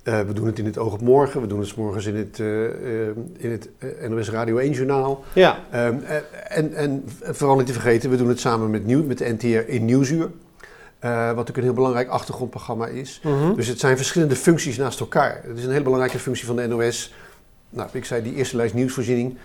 Uh, 0.04 0.20
we 0.22 0.34
doen 0.34 0.46
het 0.46 0.60
in 0.60 0.66
het 0.66 0.78
Oog 0.78 0.94
op 0.94 1.02
Morgen, 1.02 1.42
we 1.42 1.48
doen 1.48 1.60
het 1.60 1.68
's 1.68 1.76
morgens 1.76 2.06
in 2.06 2.16
het, 2.16 2.40
uh, 2.40 2.64
uh, 2.64 3.08
in 3.38 3.52
het 3.52 3.70
NOS 4.10 4.30
Radio 4.30 4.58
1 4.58 4.72
Journaal. 4.72 5.24
Ja. 5.34 5.60
Um, 5.76 6.04
en, 6.48 6.74
en 6.74 7.04
vooral 7.22 7.58
niet 7.58 7.68
te 7.68 7.74
vergeten, 7.74 8.10
we 8.10 8.18
doen 8.18 8.28
het 8.28 8.40
samen 8.40 8.70
met, 8.70 8.86
nieuw, 8.86 9.04
met 9.04 9.18
de 9.18 9.36
NTR 9.38 9.70
in 9.70 9.86
Nieuwsuur. 9.86 10.30
wat 11.00 11.12
natuurlijk 11.12 11.58
een 11.58 11.64
heel 11.64 11.74
belangrijk 11.74 12.10
achtergrondprogramma 12.10 12.88
is. 12.88 13.22
Mm-hmm. 13.24 13.56
Dus 13.56 13.68
het 13.68 13.80
zijn 13.80 13.98
verschillende 13.98 14.36
functies 14.36 14.78
naast 14.78 15.00
elkaar. 15.00 15.42
Het 15.44 15.58
is 15.58 15.64
een 15.64 15.72
hele 15.72 15.84
belangrijke 15.84 16.20
functie 16.20 16.46
van 16.46 16.56
de 16.56 16.68
NOS 16.68 17.14
nou, 17.70 17.90
ik 17.92 18.06
zei 18.06 18.24
die 18.24 18.36
eerste 18.36 18.56
lijst 18.56 18.74
nieuwsvoorziening, 18.74 19.38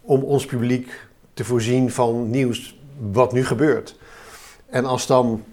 om 0.00 0.22
ons 0.22 0.46
publiek 0.46 1.06
te 1.34 1.44
voorzien 1.44 1.90
van 1.90 2.30
nieuws 2.30 2.78
wat 3.12 3.32
nu 3.32 3.44
gebeurt. 3.44 3.96
En 4.66 4.84
als 4.84 5.06
dan 5.06 5.44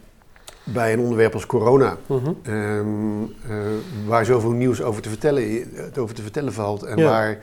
bij 0.63 0.93
een 0.93 0.99
onderwerp 0.99 1.33
als 1.33 1.45
corona, 1.45 1.97
mm-hmm. 2.05 2.37
um, 2.47 3.21
uh, 3.21 3.57
waar 4.05 4.25
zoveel 4.25 4.51
nieuws 4.51 4.81
over 4.81 5.01
te 5.01 5.09
vertellen, 5.09 5.65
over 5.97 6.15
te 6.15 6.21
vertellen 6.21 6.53
valt 6.53 6.83
en 6.83 6.97
ja. 6.97 7.03
waar, 7.03 7.39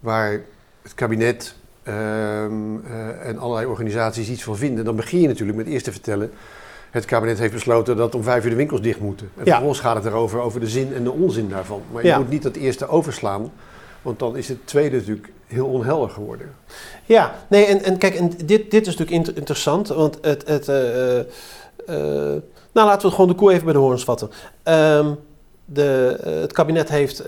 waar 0.00 0.40
het 0.82 0.94
kabinet 0.94 1.54
um, 1.84 2.76
uh, 2.76 3.26
en 3.26 3.38
allerlei 3.38 3.66
organisaties 3.66 4.30
iets 4.30 4.42
van 4.42 4.56
vinden, 4.56 4.84
dan 4.84 4.96
begin 4.96 5.20
je 5.20 5.26
natuurlijk 5.26 5.58
met 5.58 5.66
eerst 5.66 5.84
te 5.84 5.92
vertellen. 5.92 6.30
Het 6.90 7.04
kabinet 7.04 7.38
heeft 7.38 7.52
besloten 7.52 7.96
dat 7.96 8.14
om 8.14 8.22
vijf 8.22 8.44
uur 8.44 8.50
de 8.50 8.56
winkels 8.56 8.82
dicht 8.82 9.00
moeten. 9.00 9.30
En 9.36 9.44
ja. 9.44 9.50
vervolgens 9.50 9.80
gaat 9.80 9.96
het 9.96 10.04
erover 10.04 10.40
over 10.40 10.60
de 10.60 10.68
zin 10.68 10.94
en 10.94 11.04
de 11.04 11.12
onzin 11.12 11.48
daarvan. 11.48 11.82
Maar 11.92 12.02
je 12.02 12.08
ja. 12.08 12.18
moet 12.18 12.30
niet 12.30 12.42
dat 12.42 12.56
eerste 12.56 12.88
overslaan. 12.88 13.50
Want 14.02 14.18
dan 14.18 14.36
is 14.36 14.48
het 14.48 14.66
tweede 14.66 14.96
natuurlijk 14.96 15.32
heel 15.46 15.66
onhelder 15.66 16.10
geworden. 16.10 16.54
Ja, 17.04 17.34
nee, 17.48 17.64
en, 17.64 17.82
en 17.82 17.98
kijk, 17.98 18.14
en 18.14 18.28
dit, 18.28 18.70
dit 18.70 18.86
is 18.86 18.96
natuurlijk 18.96 19.10
inter 19.10 19.36
interessant, 19.36 19.88
want 19.88 20.18
het. 20.20 20.48
het 20.48 20.68
uh, 20.68 21.18
uh, 21.18 21.24
nou, 22.72 22.88
laten 22.88 23.08
we 23.08 23.14
gewoon 23.14 23.30
de 23.30 23.34
koe 23.34 23.52
even 23.52 23.64
bij 23.64 23.72
de 23.72 23.78
horens 23.78 24.04
vatten. 24.04 24.30
Um, 24.64 25.18
de, 25.72 26.18
uh, 26.26 26.40
het 26.40 26.52
kabinet 26.52 26.88
heeft. 26.88 27.22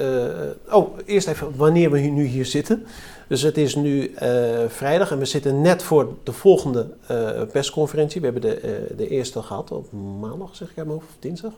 oh, 0.70 0.98
eerst 1.04 1.28
even 1.28 1.56
wanneer 1.56 1.90
we 1.90 1.98
nu 1.98 2.24
hier 2.24 2.46
zitten. 2.46 2.86
Dus 3.28 3.42
het 3.42 3.58
is 3.58 3.74
nu 3.74 4.14
vrijdag 4.68 5.10
en 5.10 5.18
we 5.18 5.24
zitten 5.24 5.60
net 5.60 5.82
voor 5.82 6.08
de 6.22 6.32
volgende 6.32 6.86
persconferentie. 7.52 8.20
We 8.20 8.26
hebben 8.26 8.50
de, 8.50 8.86
de 8.96 9.08
eerste 9.08 9.42
gehad 9.42 9.70
op 9.70 9.92
maandag, 10.20 10.56
zeg 10.56 10.68
ik 10.70 10.84
hoofd, 10.86 10.96
of 10.96 11.16
dinsdag 11.18 11.52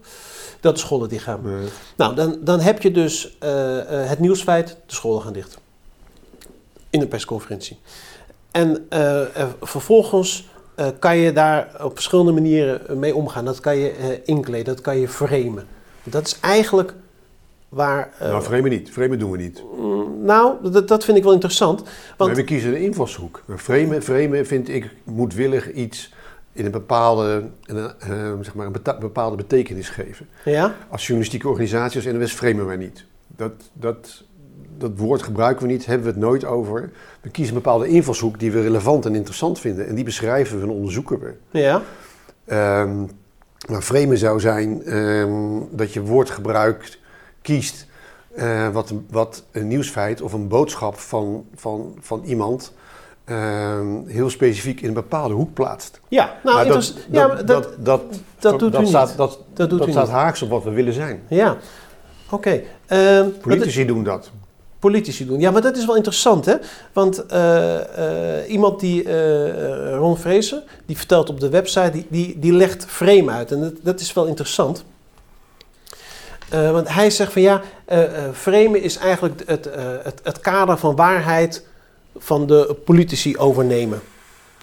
dat 0.60 0.74
de 0.74 0.80
scholen 0.80 1.08
dicht 1.08 1.24
gaan. 1.24 1.40
Nee. 1.42 1.68
Nou, 1.96 2.14
dan, 2.14 2.38
dan 2.40 2.60
heb 2.60 2.82
je 2.82 2.90
dus 2.90 3.36
het 3.88 4.18
nieuwsfeit, 4.18 4.76
de 4.86 4.94
scholen 4.94 5.22
gaan 5.22 5.32
dicht. 5.32 5.58
In 6.90 7.00
een 7.00 7.08
persconferentie. 7.08 7.78
En 8.50 8.86
vervolgens 9.60 10.48
kan 10.98 11.16
je 11.16 11.32
daar 11.32 11.84
op 11.84 11.94
verschillende 11.94 12.32
manieren 12.32 12.98
mee 12.98 13.14
omgaan. 13.14 13.44
Dat 13.44 13.60
kan 13.60 13.76
je 13.76 14.20
inkleden, 14.24 14.74
dat 14.74 14.80
kan 14.80 14.98
je 14.98 15.08
framen. 15.08 15.66
Dat 16.04 16.26
is 16.26 16.40
eigenlijk 16.40 16.94
waar... 17.68 18.10
nou, 18.20 18.42
framen 18.42 18.70
niet. 18.70 18.90
Framen 18.90 19.18
doen 19.18 19.30
we 19.30 19.36
niet. 19.36 19.62
Mm, 19.76 20.24
nou, 20.24 20.70
dat, 20.70 20.88
dat 20.88 21.04
vind 21.04 21.16
ik 21.16 21.22
wel 21.22 21.32
interessant. 21.32 21.82
Want... 22.16 22.30
Maar 22.30 22.34
we 22.34 22.44
kiezen 22.44 22.70
de 22.70 22.82
invalshoek. 22.84 23.42
Framen, 23.56 24.02
framen 24.02 24.46
vind 24.46 24.68
ik 24.68 24.90
moedwillig 25.04 25.72
iets 25.72 26.12
in 26.52 26.64
een 26.64 26.70
bepaalde, 26.70 27.44
een, 27.64 27.76
uh, 28.08 28.32
zeg 28.40 28.54
maar 28.54 28.66
een 28.66 28.98
bepaalde 29.00 29.36
betekenis 29.36 29.88
geven. 29.88 30.28
Ja? 30.44 30.74
Als 30.88 31.02
journalistieke 31.02 31.48
organisatie 31.48 32.04
als 32.04 32.18
NOS 32.18 32.32
framen 32.32 32.66
wij 32.66 32.76
niet. 32.76 33.04
dat, 33.26 33.52
dat, 33.72 34.24
dat 34.78 34.90
woord 34.96 35.22
gebruiken 35.22 35.66
we 35.66 35.72
niet, 35.72 35.86
hebben 35.86 36.06
we 36.06 36.12
het 36.12 36.20
nooit 36.20 36.44
over. 36.44 36.90
We 37.20 37.30
kiezen 37.30 37.54
een 37.54 37.62
bepaalde 37.62 37.88
invalshoek 37.88 38.38
die 38.38 38.52
we 38.52 38.60
relevant 38.60 39.06
en 39.06 39.14
interessant 39.14 39.60
vinden. 39.60 39.86
En 39.86 39.94
die 39.94 40.04
beschrijven 40.04 40.56
we 40.56 40.62
en 40.62 40.70
onderzoeken 40.70 41.18
we. 41.18 41.58
Ja. 41.58 41.82
Ehm, 42.44 43.04
maar 43.68 43.82
framen 43.82 44.18
zou 44.18 44.40
zijn 44.40 44.84
ehm, 44.84 45.32
dat 45.70 45.92
je 45.92 46.02
woordgebruik 46.02 46.98
kiest 47.42 47.86
eh, 48.34 48.68
wat, 48.68 48.90
een- 48.90 49.06
wat 49.10 49.44
een 49.52 49.66
nieuwsfeit 49.68 50.20
of 50.22 50.32
een 50.32 50.48
boodschap 50.48 50.98
van, 50.98 51.44
van, 51.54 51.94
van 52.00 52.22
iemand 52.24 52.72
ehm, 53.24 53.86
heel 54.06 54.30
specifiek 54.30 54.80
in 54.80 54.88
een 54.88 54.94
bepaalde 54.94 55.34
hoek 55.34 55.54
plaatst. 55.54 56.00
Ja, 56.08 56.34
nou, 56.42 56.56
Maar 56.56 56.64
interess- 56.64 56.94
ja, 57.10 57.26
maar 57.26 57.46
dat, 57.46 57.68
dat, 57.78 58.02
dat 58.38 58.58
doet 58.58 58.74
u 58.74 58.78
niet. 58.78 58.88
staat, 58.88 59.16
Dat, 59.16 59.38
dat 59.54 59.70
doet 59.70 59.78
dat 59.78 59.88
u 59.88 59.90
staat 59.90 60.04
niet. 60.06 60.12
haaks 60.14 60.42
op 60.42 60.50
wat 60.50 60.64
we 60.64 60.70
willen 60.70 60.92
zijn. 60.92 61.22
Ja, 61.28 61.56
oké. 62.30 62.60
Ehm, 62.86 63.28
Politici 63.40 63.84
doen 63.86 64.04
dat. 64.04 64.30
Politici 64.90 65.26
doen. 65.26 65.40
Ja, 65.40 65.50
maar 65.50 65.62
dat 65.62 65.76
is 65.76 65.86
wel 65.86 65.96
interessant, 65.96 66.44
hè? 66.44 66.54
Want 66.92 67.26
eh, 67.26 68.38
eh, 68.40 68.50
iemand 68.50 68.80
die, 68.80 69.02
eh, 69.02 69.96
Ron 69.96 70.16
Vrezen, 70.16 70.62
die 70.86 70.96
vertelt 70.96 71.28
op 71.28 71.40
de 71.40 71.48
website, 71.48 71.90
die, 71.90 72.06
die, 72.08 72.38
die 72.38 72.52
legt 72.52 72.84
frame 72.86 73.30
uit. 73.30 73.52
En 73.52 73.60
dat, 73.60 73.72
dat 73.82 74.00
is 74.00 74.12
wel 74.12 74.26
interessant. 74.26 74.84
Want 76.50 76.88
hij 76.88 77.10
zegt 77.10 77.32
van 77.32 77.42
ja, 77.42 77.60
framen 78.32 78.82
is 78.82 78.96
eigenlijk 78.96 79.42
het, 79.46 79.68
het, 80.02 80.20
het 80.22 80.40
kader 80.40 80.78
van 80.78 80.96
waarheid 80.96 81.66
van 82.16 82.46
de 82.46 82.76
politici 82.84 83.38
overnemen. 83.38 84.00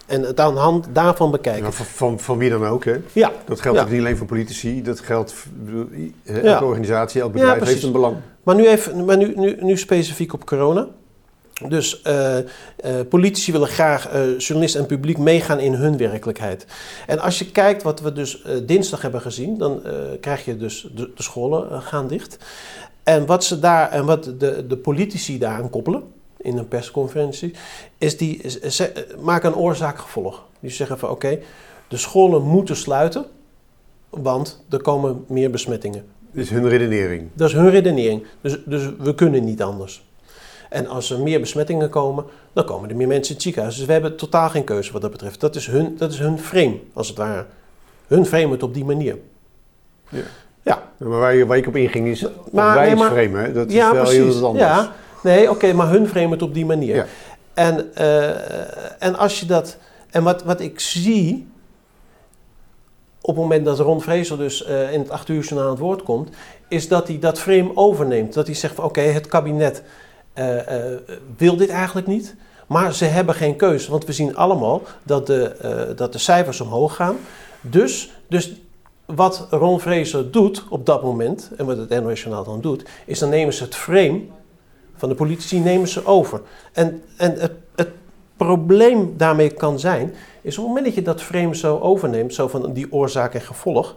En 0.05 0.21
het 0.21 0.39
aan 0.39 0.53
de 0.53 0.59
hand 0.59 0.87
daarvan 0.91 1.31
bekijken. 1.31 1.63
Ja, 1.63 1.71
van, 1.71 1.85
van, 1.85 2.19
van 2.19 2.37
wie 2.37 2.49
dan 2.49 2.65
ook. 2.65 2.85
Hè? 2.85 2.95
Ja, 3.13 3.31
Dat 3.45 3.61
geldt 3.61 3.77
Ja. 3.77 3.83
ook 3.83 3.91
niet 3.91 3.99
alleen 3.99 4.17
voor 4.17 4.27
politici, 4.27 4.81
dat 4.83 4.99
geldt 4.99 5.33
voor 5.33 5.87
elke 6.25 6.65
organisatie, 6.65 7.21
elk 7.21 7.31
bedrijf 7.31 7.63
heeft 7.63 7.83
een 7.83 7.91
belang. 7.91 8.15
Maar 8.43 8.55
nu, 8.55 8.67
even, 8.67 9.05
maar 9.05 9.17
nu, 9.17 9.33
nu, 9.35 9.57
nu 9.59 9.77
specifiek 9.77 10.33
op 10.33 10.45
corona. 10.45 10.87
Dus 11.67 12.01
eh, 12.01 12.37
eh, 12.37 12.45
politici 13.09 13.51
willen 13.51 13.67
graag 13.67 14.07
eh, 14.07 14.39
journalisten 14.39 14.81
en 14.81 14.87
publiek 14.87 15.17
meegaan 15.17 15.59
in 15.59 15.73
hun 15.73 15.97
werkelijkheid. 15.97 16.65
En 17.07 17.19
als 17.19 17.39
je 17.39 17.51
kijkt 17.51 17.83
wat 17.83 17.99
we 17.99 18.11
dus 18.11 18.43
dinsdag 18.65 19.01
hebben 19.01 19.21
gezien, 19.21 19.57
dan 19.57 19.81
krijg 20.19 20.45
je 20.45 20.57
dus 20.57 20.87
de, 20.95 21.11
scholen 21.15 21.81
gaan 21.81 22.07
dicht. 22.07 22.37
En 23.03 23.25
wat 23.25 23.43
ze 23.43 23.59
daar 23.59 23.89
en 23.89 24.05
wat 24.05 24.23
de, 24.23 24.67
de 24.67 24.77
politici 24.77 25.37
daaraan 25.37 25.69
koppelen 25.69 26.03
in 26.37 26.57
een 26.57 26.67
persconferentie, 26.67 27.53
is 27.97 28.17
die 28.17 28.49
ze, 28.49 28.71
ze 28.71 29.07
maken 29.19 29.51
een 29.51 29.57
oorzaak-gevolg. 29.57 30.43
Die 30.59 30.69
zeggen 30.69 30.99
van 30.99 31.09
oké, 31.09 31.39
de 31.87 31.97
scholen 31.97 32.41
moeten 32.41 32.75
sluiten, 32.75 33.25
want 34.09 34.63
er 34.69 34.81
komen 34.81 35.25
meer 35.27 35.51
besmettingen. 35.51 36.05
Dat 36.33 36.43
is 36.43 36.49
hun 36.49 36.69
redenering. 36.69 37.29
Dat 37.33 37.47
is 37.49 37.55
hun 37.55 37.69
redenering. 37.69 38.23
Dus, 38.41 38.57
dus 38.65 38.89
we 38.99 39.15
kunnen 39.15 39.43
niet 39.43 39.61
anders. 39.61 40.03
En 40.69 40.87
als 40.87 41.11
er 41.11 41.19
meer 41.19 41.39
besmettingen 41.39 41.89
komen, 41.89 42.25
dan 42.53 42.65
komen 42.65 42.89
er 42.89 42.95
meer 42.95 43.07
mensen 43.07 43.27
in 43.29 43.33
het 43.33 43.41
ziekenhuis. 43.43 43.75
Dus 43.75 43.85
we 43.85 43.91
hebben 43.91 44.15
totaal 44.15 44.49
geen 44.49 44.63
keuze 44.63 44.91
wat 44.91 45.01
dat 45.01 45.11
betreft. 45.11 45.39
Dat 45.39 45.55
is 45.55 45.67
hun, 45.67 45.95
dat 45.97 46.11
is 46.11 46.19
hun 46.19 46.39
frame, 46.39 46.77
als 46.93 47.07
het 47.07 47.17
ware. 47.17 47.45
Hun 48.07 48.25
frame 48.25 48.51
het 48.51 48.63
op 48.63 48.73
die 48.73 48.85
manier. 48.85 49.17
Ja. 50.09 50.21
Ja, 50.63 50.83
Maar 50.97 51.09
waar, 51.19 51.35
je, 51.35 51.45
waar 51.45 51.57
ik 51.57 51.67
op 51.67 51.75
inging 51.75 52.07
is 52.07 52.25
Maar- 52.51 52.85
nee, 52.85 52.95
maar- 52.95 53.13
wijsframen. 53.13 53.43
hè. 53.45 53.53
Dat 53.53 53.67
is 53.67 53.73
ja 53.73 53.93
wel 53.93 54.01
precies. 54.03 54.19
heel 54.23 54.33
wat 54.33 54.43
anders. 54.43 54.65
Ja, 54.65 54.91
nee, 55.23 55.49
oké, 55.49 55.73
maar 55.73 55.89
hun 55.89 56.07
frame 56.07 56.29
het 56.31 56.41
op 56.41 56.53
die 56.53 56.65
manier. 56.65 57.07
En, 57.53 57.95
eh, 57.95 59.03
en 59.03 59.15
als 59.17 59.39
je 59.39 59.45
dat. 59.45 59.77
En 60.09 60.23
wat, 60.23 60.43
wat 60.43 60.59
ik 60.59 60.79
zie. 60.79 61.47
Op 63.21 63.35
het 63.35 63.43
moment 63.43 63.65
dat 63.65 63.79
Ron 63.79 64.01
Vrezel 64.01 64.37
dus 64.37 64.63
eh, 64.63 64.93
in 64.93 64.99
het 64.99 65.09
8 65.09 65.29
uur 65.29 65.47
aan 65.51 65.69
het 65.69 65.79
woord 65.79 66.03
komt, 66.03 66.29
is 66.67 66.87
dat 66.87 67.07
hij 67.07 67.19
dat 67.19 67.39
frame 67.39 67.71
overneemt. 67.75 68.33
Dat 68.33 68.45
hij 68.45 68.55
zegt 68.55 68.75
van 68.75 68.83
oké, 68.83 69.01
het 69.01 69.27
kabinet 69.27 69.83
eh, 70.33 70.91
eh, 70.91 70.99
wil 71.37 71.55
dit 71.55 71.69
eigenlijk 71.69 72.07
niet. 72.07 72.35
Maar 72.67 72.93
ze 72.93 73.05
hebben 73.05 73.35
geen 73.35 73.55
keuze, 73.55 73.91
want 73.91 74.05
we 74.05 74.13
zien 74.13 74.35
allemaal 74.35 74.81
dat 75.03 75.27
de, 75.27 75.93
dat 75.95 76.13
de 76.13 76.19
cijfers 76.19 76.61
omhoog 76.61 76.95
gaan. 76.95 77.17
Dus, 77.61 78.11
dus 78.27 78.53
wat 79.05 79.47
Ron 79.49 79.79
Vrezer 79.79 80.31
doet 80.31 80.63
op 80.69 80.85
dat 80.85 81.03
moment, 81.03 81.51
en 81.57 81.65
wat 81.65 81.77
het 81.77 81.89
NOS 82.03 82.21
Journaal 82.21 82.43
dan 82.43 82.61
doet, 82.61 82.83
is 83.05 83.19
dan 83.19 83.29
nemen 83.29 83.53
ze 83.53 83.63
het 83.63 83.75
frame 83.75 84.21
van 84.95 85.09
de 85.09 85.15
politici 85.15 85.59
nemen 85.59 85.87
ze 85.87 86.05
over. 86.05 86.41
En, 86.71 87.03
en 87.17 87.39
het, 87.39 87.51
het 87.75 87.89
probleem 88.37 89.13
daarmee 89.17 89.49
kan 89.49 89.79
zijn, 89.79 90.13
is 90.41 90.57
op 90.57 90.63
het 90.63 90.73
moment 90.73 90.85
dat 90.85 90.95
je 90.95 91.01
dat 91.01 91.21
frame 91.21 91.55
zo 91.55 91.79
overneemt, 91.79 92.33
zo 92.33 92.47
van 92.47 92.73
die 92.73 92.91
oorzaak 92.91 93.33
en 93.33 93.41
gevolg, 93.41 93.95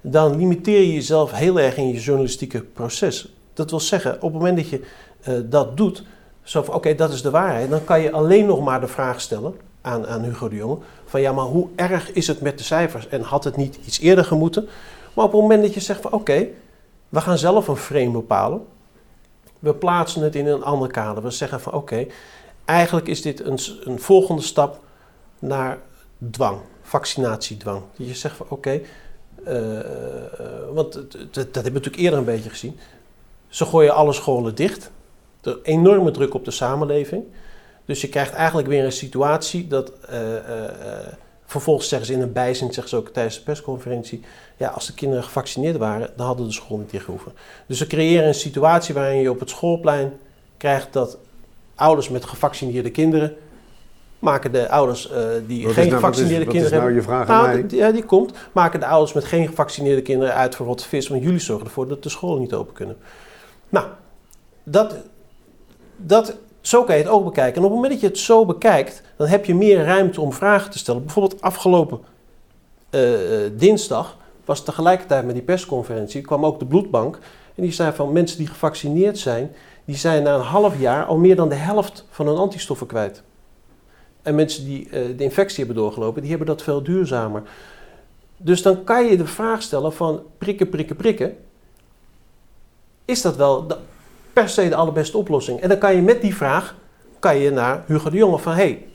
dan 0.00 0.36
limiteer 0.36 0.80
je 0.80 0.92
jezelf 0.92 1.32
heel 1.32 1.60
erg 1.60 1.76
in 1.76 1.88
je 1.88 2.00
journalistieke 2.00 2.60
proces. 2.60 3.32
Dat 3.52 3.70
wil 3.70 3.80
zeggen, 3.80 4.14
op 4.14 4.20
het 4.20 4.32
moment 4.32 4.56
dat 4.56 4.68
je 4.68 4.84
eh, 5.20 5.34
dat 5.44 5.76
doet, 5.76 6.02
zo 6.42 6.62
van 6.62 6.74
oké, 6.74 6.94
dat 6.94 7.12
is 7.12 7.22
de 7.22 7.30
waarheid, 7.30 7.70
dan 7.70 7.84
kan 7.84 8.00
je 8.00 8.12
alleen 8.12 8.46
nog 8.46 8.64
maar 8.64 8.80
de 8.80 8.86
vraag 8.86 9.20
stellen 9.20 9.54
aan, 9.80 10.06
aan 10.06 10.22
Hugo 10.22 10.48
de 10.48 10.56
Jonge, 10.56 10.78
van 11.04 11.20
ja, 11.20 11.32
maar 11.32 11.44
hoe 11.44 11.68
erg 11.76 12.12
is 12.12 12.26
het 12.26 12.40
met 12.40 12.58
de 12.58 12.64
cijfers? 12.64 13.08
En 13.08 13.20
had 13.20 13.44
het 13.44 13.56
niet 13.56 13.78
iets 13.86 14.00
eerder 14.00 14.24
gemoeten? 14.24 14.68
Maar 15.14 15.24
op 15.24 15.32
het 15.32 15.40
moment 15.40 15.62
dat 15.62 15.74
je 15.74 15.80
zegt 15.80 16.00
van 16.00 16.12
oké, 16.12 16.46
we 17.08 17.20
gaan 17.20 17.38
zelf 17.38 17.68
een 17.68 17.76
frame 17.76 18.10
bepalen, 18.10 18.62
we 19.58 19.74
plaatsen 19.74 20.22
het 20.22 20.34
in 20.34 20.46
een 20.46 20.62
ander 20.62 20.88
kader. 20.88 21.22
We 21.22 21.30
zeggen 21.30 21.60
van 21.60 21.72
oké, 21.72 22.06
eigenlijk 22.64 23.08
is 23.08 23.22
dit 23.22 23.44
een, 23.44 23.58
een 23.84 24.00
volgende 24.00 24.42
stap 24.42 24.80
naar 25.38 25.78
dwang, 26.30 26.58
vaccinatiedwang. 26.82 27.82
Dat 27.96 28.06
je 28.06 28.14
zegt 28.14 28.36
van 28.36 28.46
oké, 28.48 28.80
eh, 29.44 29.78
eh, 29.78 29.84
want 30.72 30.92
dat 31.30 31.34
hebben 31.34 31.62
we 31.62 31.70
natuurlijk 31.70 31.96
eerder 31.96 32.18
een 32.18 32.24
beetje 32.24 32.50
gezien. 32.50 32.78
Ze 33.48 33.64
gooien 33.64 33.94
alle 33.94 34.12
scholen 34.12 34.54
dicht. 34.54 34.90
Er 35.42 35.58
enorme 35.62 36.10
druk 36.10 36.34
op 36.34 36.44
de 36.44 36.50
samenleving. 36.50 37.24
Dus 37.84 38.00
je 38.00 38.08
krijgt 38.08 38.32
eigenlijk 38.32 38.68
weer 38.68 38.84
een 38.84 38.92
situatie 38.92 39.66
dat 39.66 39.92
eh, 40.00 40.18
vervolgens 41.44 41.88
zeggen 41.88 42.06
ze 42.06 42.12
in 42.12 42.20
een 42.20 42.32
bijzin, 42.32 42.72
zeggen 42.72 42.88
ze 42.88 42.96
ook 42.96 43.08
tijdens 43.08 43.36
de 43.36 43.42
persconferentie, 43.42 44.22
ja, 44.56 44.68
als 44.68 44.86
de 44.86 44.94
kinderen 44.94 45.24
gevaccineerd 45.24 45.76
waren, 45.76 46.10
dan 46.16 46.26
hadden 46.26 46.46
de 46.46 46.52
school 46.52 46.78
niet 46.78 46.90
dicht 46.90 47.04
gehoeven. 47.04 47.32
Dus 47.66 47.78
ze 47.78 47.86
creëren 47.86 48.26
een 48.26 48.34
situatie 48.34 48.94
waarin 48.94 49.20
je 49.20 49.30
op 49.30 49.40
het 49.40 49.50
schoolplein 49.50 50.12
krijgt 50.56 50.92
dat 50.92 51.18
ouders 51.74 52.08
met 52.08 52.24
gevaccineerde 52.24 52.90
kinderen 52.90 53.36
maken 54.18 54.52
de 54.52 54.68
ouders 54.70 55.10
eh, 55.10 55.18
die 55.46 55.64
Wat 55.64 55.72
geen 55.74 55.88
nou- 55.88 56.00
wat 56.00 56.10
is- 56.10 56.16
gevaccineerde 56.20 56.44
wat 56.44 56.54
is 56.54 56.60
kinderen 56.60 56.70
nou 56.78 56.92
hebben. 56.94 56.94
je 56.94 57.02
vraag 57.02 57.28
aan 57.28 57.44
Nou, 57.44 57.58
mij? 57.58 57.68
d- 57.68 57.72
ja, 57.72 57.90
die 57.90 58.04
komt. 58.04 58.32
Maken 58.52 58.80
de 58.80 58.86
ouders 58.86 59.12
met 59.12 59.24
geen 59.24 59.46
gevaccineerde 59.46 60.02
kinderen 60.02 60.34
uit 60.34 60.54
voor 60.54 60.66
rotte 60.66 60.88
vis, 60.88 61.08
want 61.08 61.22
jullie 61.22 61.38
zorgen 61.38 61.66
ervoor 61.66 61.88
dat 61.88 62.02
de 62.02 62.08
scholen 62.08 62.40
niet 62.40 62.54
open 62.54 62.74
kunnen. 62.74 62.96
Nou, 63.68 63.86
dat, 64.64 64.96
dat, 65.96 66.34
zo 66.60 66.84
kan 66.84 66.96
je 66.96 67.02
het 67.02 67.10
ook 67.10 67.24
bekijken. 67.24 67.54
En 67.54 67.58
op 67.64 67.64
het 67.64 67.74
moment 67.74 67.92
dat 67.92 68.00
je 68.00 68.06
het 68.08 68.18
zo 68.18 68.44
bekijkt, 68.46 69.02
dan 69.16 69.26
heb 69.26 69.44
je 69.44 69.54
meer 69.54 69.84
ruimte 69.84 70.20
om 70.20 70.32
vragen 70.32 70.70
te 70.70 70.78
stellen. 70.78 71.04
Bijvoorbeeld 71.04 71.40
afgelopen 71.40 71.98
eh, 72.90 73.44
eh, 73.44 73.50
dinsdag 73.56 74.16
was 74.44 74.64
tegelijkertijd 74.64 75.24
met 75.24 75.34
die 75.34 75.44
persconferentie, 75.44 76.20
kwam 76.20 76.46
ook 76.46 76.58
de 76.58 76.66
bloedbank. 76.66 77.18
En 77.54 77.62
die 77.62 77.72
zei 77.72 77.92
van 77.92 78.12
mensen 78.12 78.38
die 78.38 78.46
gevaccineerd 78.46 79.18
zijn, 79.18 79.52
die 79.84 79.96
zijn 79.96 80.22
na 80.22 80.34
een 80.34 80.40
half 80.40 80.78
jaar 80.80 81.04
al 81.04 81.16
meer 81.16 81.36
dan 81.36 81.48
de 81.48 81.54
helft 81.54 82.04
van 82.10 82.26
hun 82.26 82.36
antistoffen 82.36 82.86
kwijt. 82.86 83.22
En 84.22 84.34
mensen 84.34 84.64
die 84.64 84.88
eh, 84.90 85.02
de 85.16 85.24
infectie 85.24 85.64
hebben 85.64 85.82
doorgelopen, 85.82 86.20
die 86.20 86.30
hebben 86.30 86.48
dat 86.48 86.62
veel 86.62 86.82
duurzamer. 86.82 87.42
Dus 88.36 88.62
dan 88.62 88.84
kan 88.84 89.06
je 89.06 89.16
de 89.16 89.26
vraag 89.26 89.62
stellen 89.62 89.92
van 89.92 90.22
prikken, 90.38 90.68
prikken, 90.68 90.96
prikken. 90.96 91.36
Is 93.04 93.22
dat 93.22 93.36
wel 93.36 93.66
de, 93.66 93.76
per 94.32 94.48
se 94.48 94.68
de 94.68 94.74
allerbeste 94.74 95.16
oplossing? 95.16 95.60
En 95.60 95.68
dan 95.68 95.78
kan 95.78 95.94
je 95.94 96.02
met 96.02 96.20
die 96.20 96.34
vraag 96.34 96.74
kan 97.18 97.38
je 97.38 97.50
naar 97.50 97.82
Hugo 97.86 98.10
de 98.10 98.16
Jonge 98.16 98.38
van... 98.38 98.52
Hey, 98.52 98.86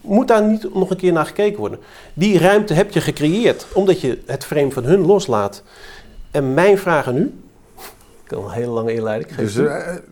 moet 0.00 0.28
daar 0.28 0.42
niet 0.44 0.74
nog 0.74 0.90
een 0.90 0.96
keer 0.96 1.12
naar 1.12 1.26
gekeken 1.26 1.58
worden? 1.58 1.78
Die 2.14 2.38
ruimte 2.38 2.74
heb 2.74 2.90
je 2.90 3.00
gecreëerd 3.00 3.66
omdat 3.74 4.00
je 4.00 4.18
het 4.26 4.44
frame 4.44 4.70
van 4.70 4.84
hun 4.84 5.00
loslaat. 5.00 5.62
En 6.30 6.54
mijn 6.54 6.78
vraag 6.78 7.06
aan 7.06 7.16
u... 7.16 7.22
Ik 8.22 8.34
kan 8.34 8.44
een 8.44 8.50
hele 8.50 8.70
lange 8.70 8.94
inleiding 8.94 9.34
Dus 9.34 9.54
geven. 9.54 10.04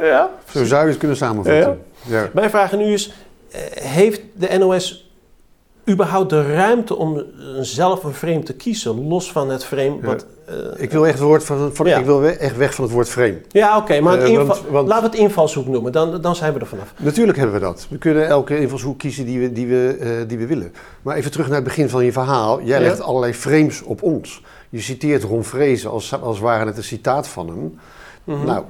Ja, 0.00 0.30
zo 0.50 0.64
zou 0.64 0.82
je 0.84 0.88
het 0.88 0.98
kunnen 0.98 1.16
samenvatten. 1.16 1.80
Ja. 2.06 2.28
Mijn 2.34 2.50
vraag 2.50 2.72
aan 2.72 2.80
u 2.80 2.92
is: 2.92 3.12
eh, 3.50 3.60
heeft 3.82 4.20
de 4.34 4.58
NOS 4.58 5.10
überhaupt 5.90 6.30
de 6.30 6.52
ruimte 6.54 6.96
om 6.96 7.22
zelf 7.60 8.04
een 8.04 8.12
frame 8.14 8.42
te 8.42 8.54
kiezen, 8.54 9.08
los 9.08 9.32
van 9.32 9.50
het 9.50 9.64
frame? 9.64 9.96
Ja. 10.00 10.06
Wat, 10.06 10.26
eh, 10.46 10.54
Ik 10.76 10.90
wil 10.90 11.06
echt, 11.06 11.18
het 11.18 11.22
woord 11.26 11.44
van, 11.44 11.70
van, 11.74 11.86
Ja. 11.86 11.98
ik 11.98 12.04
wil 12.04 12.24
echt 12.26 12.56
weg 12.56 12.74
van 12.74 12.84
het 12.84 12.92
woord 12.92 13.08
frame. 13.08 13.40
ja, 13.48 13.76
oké, 13.76 14.00
maar 14.00 14.18
Eh, 14.18 14.28
inval- 14.28 14.46
want- 14.46 14.62
want- 14.70 14.88
laten 14.88 15.04
we 15.04 15.10
het 15.10 15.18
invalshoek 15.26 15.66
noemen, 15.66 15.92
dan, 15.92 16.20
dan 16.20 16.36
zijn 16.36 16.52
we 16.52 16.60
er 16.60 16.66
vanaf. 16.66 16.92
Natuurlijk 16.98 17.38
hebben 17.38 17.54
we 17.56 17.60
dat. 17.62 17.86
We 17.90 17.98
kunnen 17.98 18.26
elke 18.28 18.60
invalshoek 18.60 18.98
kiezen 18.98 19.24
die 19.24 19.40
we, 19.40 19.52
die, 19.52 19.66
we, 19.66 20.24
die 20.28 20.38
we 20.38 20.46
willen. 20.46 20.72
Maar 21.02 21.16
even 21.16 21.30
terug 21.30 21.46
naar 21.46 21.54
het 21.56 21.64
begin 21.64 21.88
van 21.88 22.04
je 22.04 22.12
verhaal. 22.12 22.62
Jij 22.62 22.78
Ja. 22.80 22.86
legt 22.86 23.00
allerlei 23.00 23.34
frames 23.34 23.82
op 23.82 24.02
ons. 24.02 24.42
Je 24.68 24.80
citeert 24.80 25.22
Ron 25.22 25.44
Vrezen 25.44 25.90
als, 25.90 26.20
als 26.22 26.38
ware 26.40 26.66
het 26.66 26.76
een 26.76 26.84
citaat 26.84 27.28
van 27.28 27.48
hem. 27.48 27.78
Mhm. 28.24 28.44
Nou, 28.46 28.64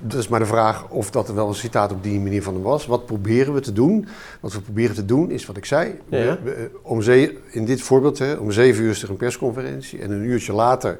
dat 0.00 0.20
is 0.20 0.28
maar 0.28 0.40
de 0.40 0.46
vraag 0.46 0.88
of 0.88 1.10
dat 1.10 1.28
wel 1.28 1.48
een 1.48 1.54
citaat 1.54 1.92
op 1.92 2.02
die 2.02 2.20
manier 2.20 2.42
van 2.42 2.54
hem 2.54 2.62
was. 2.62 2.86
Wat 2.86 3.06
proberen 3.06 3.52
we 3.54 3.60
te 3.60 3.72
doen? 3.72 4.06
Wat 4.40 4.52
we 4.52 4.60
proberen 4.60 4.94
te 4.94 5.04
doen 5.04 5.30
is 5.30 5.46
wat 5.46 5.56
ik 5.56 5.64
zei. 5.64 5.98
Ja. 6.08 6.38
om 6.82 7.02
ze- 7.02 7.38
in 7.50 7.64
dit 7.64 7.80
voorbeeld, 7.82 8.18
hè, 8.18 8.34
om 8.34 8.50
zeven 8.52 8.84
uur 8.84 8.90
is 8.90 9.02
er 9.02 9.10
een 9.10 9.16
persconferentie. 9.16 10.00
En 10.02 10.10
een 10.10 10.24
uurtje 10.24 10.52
later 10.52 10.98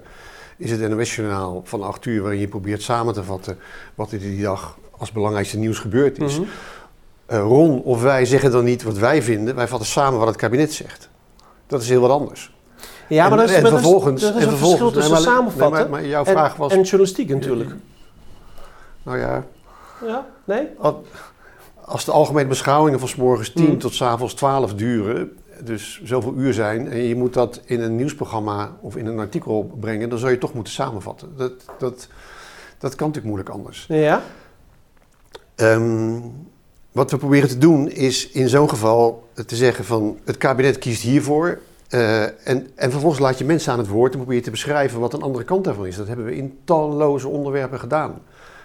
is 0.56 0.70
het 0.70 0.88
NOS-journaal 0.88 1.60
van 1.64 1.82
8 1.82 2.04
uur, 2.04 2.22
waarin 2.22 2.40
je 2.40 2.48
probeert 2.48 2.82
samen 2.82 3.14
te 3.14 3.24
vatten 3.24 3.58
wat 3.94 4.12
er 4.12 4.18
die 4.18 4.42
dag 4.42 4.78
als 4.98 5.12
belangrijkste 5.12 5.58
nieuws 5.58 5.78
gebeurd 5.78 6.18
is. 6.18 6.38
Mhm. 6.38 6.48
Eh, 7.26 7.38
Ron 7.38 7.82
of 7.82 8.02
wij 8.02 8.24
zeggen 8.24 8.50
dan 8.50 8.64
niet 8.64 8.82
wat 8.82 8.98
wij 8.98 9.22
vinden, 9.22 9.54
wij 9.54 9.68
vatten 9.68 9.88
samen 9.88 10.18
wat 10.18 10.28
het 10.28 10.36
kabinet 10.36 10.72
zegt. 10.72 11.08
Dat 11.66 11.82
is 11.82 11.88
heel 11.88 12.00
wat 12.00 12.10
anders. 12.10 12.55
Ja, 13.08 13.22
maar 13.28 13.32
En- 13.32 13.36
dat 13.38 13.48
is, 13.48 13.54
en 13.62 13.66
vervolgens- 13.68 14.22
dat 14.22 14.34
is 14.36 14.42
een 14.42 14.48
vervolgens- 14.48 14.80
verschil 14.80 14.90
tussen 15.00 15.12
nee, 15.14 15.22
maar- 15.24 15.32
samenvatten 15.34 15.70
nee, 15.80 15.88
maar- 15.90 16.00
maar 16.00 16.06
jouw 16.10 16.24
en- 16.24 16.32
vraag 16.32 16.56
was- 16.56 16.72
en 16.72 16.82
journalistiek 16.82 17.28
natuurlijk. 17.28 17.70
Nou 19.02 19.18
ja, 19.18 19.44
Ja, 20.06 20.26
nee? 20.44 20.66
Al- 20.78 21.04
Als 21.84 22.04
de 22.04 22.12
algemene 22.12 22.48
beschouwingen 22.48 22.98
van 22.98 23.08
s 23.08 23.14
morgens 23.16 23.52
10 23.52 23.70
Mm. 23.70 23.78
tot 23.78 23.94
s 23.94 24.02
avonds 24.02 24.34
12 24.34 24.74
duren, 24.74 25.32
dus 25.64 26.00
zoveel 26.04 26.34
uur 26.36 26.52
zijn, 26.54 26.90
en 26.90 26.98
je 26.98 27.16
moet 27.16 27.34
dat 27.34 27.60
in 27.64 27.80
een 27.80 27.96
nieuwsprogramma 27.96 28.76
of 28.80 28.96
in 28.96 29.06
een 29.06 29.18
artikel 29.18 29.70
brengen, 29.80 30.08
dan 30.08 30.18
zou 30.18 30.30
je 30.32 30.38
toch 30.38 30.52
moeten 30.54 30.72
samenvatten. 30.72 31.32
Dat, 31.36 31.52
dat, 31.78 32.08
dat 32.78 32.94
kan 32.94 33.06
natuurlijk 33.06 33.24
moeilijk 33.34 33.48
anders. 33.48 33.84
Ja? 33.88 34.22
Ehm, 35.54 36.18
wat 36.92 37.10
we 37.10 37.16
proberen 37.16 37.48
te 37.48 37.58
doen 37.58 37.88
is 37.90 38.30
in 38.30 38.48
zo'n 38.48 38.68
geval 38.68 39.28
te 39.46 39.56
zeggen 39.56 39.84
van 39.84 40.18
het 40.24 40.36
kabinet 40.38 40.78
kiest 40.78 41.02
hiervoor. 41.02 41.58
Eh, 41.88 42.22
en, 42.22 42.70
en 42.74 42.90
vervolgens 42.90 43.20
laat 43.20 43.38
je 43.38 43.44
mensen 43.44 43.72
aan 43.72 43.78
het 43.78 43.88
woord 43.88 44.12
en 44.12 44.18
probeer 44.18 44.36
je 44.36 44.42
te 44.42 44.50
beschrijven 44.50 45.00
wat 45.00 45.12
een 45.12 45.22
andere 45.22 45.44
kant 45.44 45.64
daarvan 45.64 45.86
is. 45.86 45.96
Dat 45.96 46.06
hebben 46.06 46.24
we 46.24 46.36
in 46.36 46.58
talloze 46.64 47.28
onderwerpen 47.28 47.78
gedaan. 47.78 48.22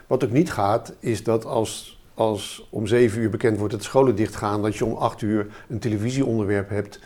Wat 0.07 0.23
ook 0.23 0.31
niet 0.31 0.51
gaat, 0.51 0.93
is 0.99 1.23
dat 1.23 1.45
als, 1.45 2.01
als 2.13 2.67
om 2.69 2.87
zeven 2.87 3.21
uur 3.21 3.29
bekend 3.29 3.57
wordt 3.57 3.71
dat 3.71 3.81
de 3.81 3.87
scholen 3.87 4.15
dichtgaan, 4.15 4.61
dat 4.61 4.75
je 4.75 4.85
om 4.85 4.93
acht 4.93 5.21
uur 5.21 5.47
een 5.69 5.79
televisieonderwerp 5.79 6.69
hebt 6.69 6.99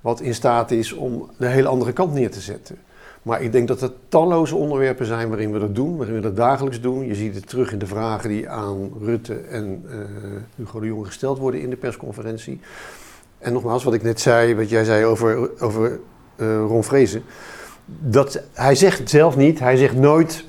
wat 0.00 0.20
in 0.20 0.34
staat 0.34 0.70
is 0.70 0.92
om 0.92 1.30
de 1.38 1.46
hele 1.46 1.68
andere 1.68 1.92
kant 1.92 2.12
neer 2.12 2.30
te 2.30 2.40
zetten. 2.40 2.76
Maar 3.22 3.42
ik 3.42 3.52
denk 3.52 3.68
dat 3.68 3.82
er 3.82 3.92
talloze 4.08 4.56
onderwerpen 4.56 5.06
zijn 5.06 5.28
waarin 5.28 5.52
we 5.52 5.58
dat 5.58 5.74
doen, 5.74 5.96
waarin 5.96 6.14
we 6.14 6.20
dat 6.20 6.36
dagelijks 6.36 6.80
doen. 6.80 7.06
Je 7.06 7.14
ziet 7.14 7.34
het 7.34 7.48
terug 7.48 7.72
in 7.72 7.78
de 7.78 7.86
vragen 7.86 8.28
die 8.28 8.48
aan 8.48 8.92
Rutte 9.00 9.34
en 9.34 9.84
eh, 9.90 9.96
Hugo 10.56 10.80
de 10.80 10.86
Jonge 10.86 11.04
gesteld 11.04 11.38
worden 11.38 11.60
in 11.60 11.70
de 11.70 11.76
persconferentie. 11.76 12.60
En 13.38 13.52
nogmaals, 13.52 13.84
wat 13.84 13.94
ik 13.94 14.02
net 14.02 14.20
zei, 14.20 14.54
wat 14.54 14.70
jij 14.70 14.84
zei 14.84 15.04
over, 15.04 15.50
over 15.62 16.00
eh, 16.36 16.46
Ron 16.66 16.84
Vrezen. 16.84 17.22
Dat, 18.00 18.40
hij 18.52 18.74
zegt 18.74 19.10
zelf 19.10 19.36
niet, 19.36 19.58
hij 19.58 19.76
zegt 19.76 19.96
nooit, 19.96 20.44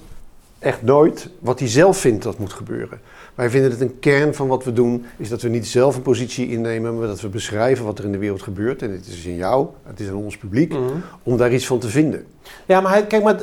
echt 0.59 0.81
nooit, 0.81 1.29
wat 1.39 1.59
hij 1.59 1.67
zelf 1.67 1.97
vindt 1.97 2.23
dat 2.23 2.37
moet 2.39 2.53
gebeuren. 2.53 2.99
Wij 3.35 3.49
vinden 3.49 3.71
het 3.71 3.81
een 3.81 3.99
kern 3.99 4.33
van 4.35 4.47
wat 4.47 4.63
we 4.63 4.73
doen, 4.73 5.05
is 5.17 5.29
dat 5.29 5.41
we 5.41 5.49
niet 5.49 5.67
zelf 5.67 5.95
een 5.95 6.01
positie 6.01 6.49
innemen, 6.49 6.97
maar 6.99 7.07
dat 7.07 7.21
we 7.21 7.27
beschrijven 7.27 7.85
wat 7.85 7.99
er 7.99 8.05
in 8.05 8.11
de 8.11 8.17
wereld 8.17 8.41
gebeurt. 8.41 8.81
En 8.81 8.91
het 8.91 9.07
is 9.07 9.25
in 9.25 9.35
jou, 9.35 9.67
het 9.83 9.99
is 9.99 10.07
in 10.07 10.15
ons 10.15 10.37
publiek, 10.37 10.73
Mhm. 10.73 10.83
om 11.23 11.37
daar 11.37 11.53
iets 11.53 11.67
van 11.67 11.79
te 11.79 11.87
vinden. 11.89 12.25
Ja, 12.65 12.81
maar 12.81 12.91
hij, 12.91 13.07
kijk, 13.07 13.23
maar 13.23 13.37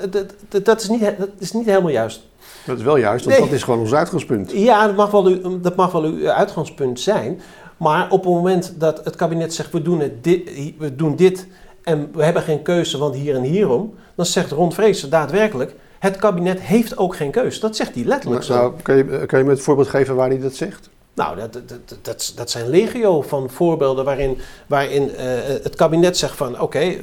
dat, 0.63 0.81
is 0.83 0.89
niet, 0.89 1.01
dat 1.19 1.29
is 1.39 1.53
niet 1.53 1.67
helemaal 1.67 1.91
juist. 1.91 2.29
Dat 2.67 2.79
is 2.79 2.85
wel 2.85 2.97
juist, 2.97 3.25
want 3.25 3.37
Nee. 3.39 3.47
dat 3.47 3.57
is 3.57 3.63
gewoon 3.63 3.81
ons 3.81 3.95
uitgangspunt. 3.95 4.51
Ja, 4.53 4.87
dat 4.87 4.97
mag, 4.97 5.11
wel 5.11 5.27
uw, 5.27 5.61
dat 5.61 5.77
mag 5.77 5.93
wel 5.93 6.03
uw 6.05 6.29
uitgangspunt 6.29 7.01
zijn. 7.01 7.41
Maar 7.77 8.11
op 8.11 8.25
het 8.25 8.33
moment 8.33 8.75
dat 8.79 9.05
het 9.05 9.17
kabinet 9.17 9.55
zegt, 9.55 9.73
we 9.73 9.83
doen, 9.83 10.01
het 10.01 10.25
dit, 10.25 10.51
we 10.79 10.97
doen 10.97 11.17
dit 11.17 11.47
en 11.83 12.11
we 12.13 12.25
hebben 12.25 12.43
geen 12.43 12.63
keuze, 12.63 12.99
want 12.99 13.15
hier 13.15 13.35
en 13.35 13.43
hierom. 13.43 13.95
Dan 14.15 14.27
zegt 14.27 14.51
Ron 14.51 14.73
Vreesen 14.73 15.11
daadwerkelijk, 15.11 15.75
het 15.99 16.17
kabinet 16.17 16.61
heeft 16.61 16.97
ook 16.97 17.17
geen 17.17 17.31
keuze. 17.31 17.61
Dat 17.61 17.77
zegt 17.77 17.95
hij 17.95 18.05
letterlijk 18.05 18.43
zo. 18.43 18.55
Nou, 18.55 18.73
kan, 18.83 18.97
je, 18.97 19.27
kan 19.27 19.39
je 19.39 19.45
me 19.45 19.51
het 19.51 19.61
voorbeeld 19.61 19.89
geven 19.89 20.15
waar 20.15 20.29
hij 20.29 20.41
dat 20.41 20.55
zegt? 20.55 20.89
Nou, 21.15 21.37
dat, 21.37 21.53
dat, 21.53 21.79
dat, 22.03 22.33
dat, 22.37 22.51
zijn 22.51 22.69
legio 22.69 23.23
van 23.23 23.51
voorbeelden 23.51 24.05
waarin, 24.05 24.39
waarin 24.67 25.15
eh, 25.15 25.27
het 25.63 25.75
kabinet 25.75 26.17
zegt 26.17 26.37
van 26.37 26.61
oké, 26.61 26.95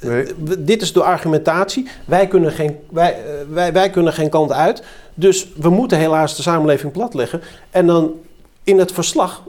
Nee. 0.00 0.22
eh, 0.24 0.32
dit 0.58 0.82
is 0.82 0.92
de 0.92 1.02
argumentatie, 1.02 1.88
wij 2.04 2.26
kunnen, 2.26 2.52
geen, 2.52 2.76
wij, 2.90 3.12
eh, 3.12 3.32
wij, 3.48 3.72
wij 3.72 3.90
kunnen 3.90 4.12
geen 4.12 4.30
kant 4.30 4.52
uit, 4.52 4.82
dus 5.14 5.52
we 5.56 5.68
moeten 5.68 5.98
helaas 5.98 6.36
de 6.36 6.42
samenleving 6.42 6.92
platleggen. 6.92 7.40
En 7.70 7.86
dan 7.86 8.12
in 8.64 8.78
het 8.78 8.92
verslag 8.92 9.42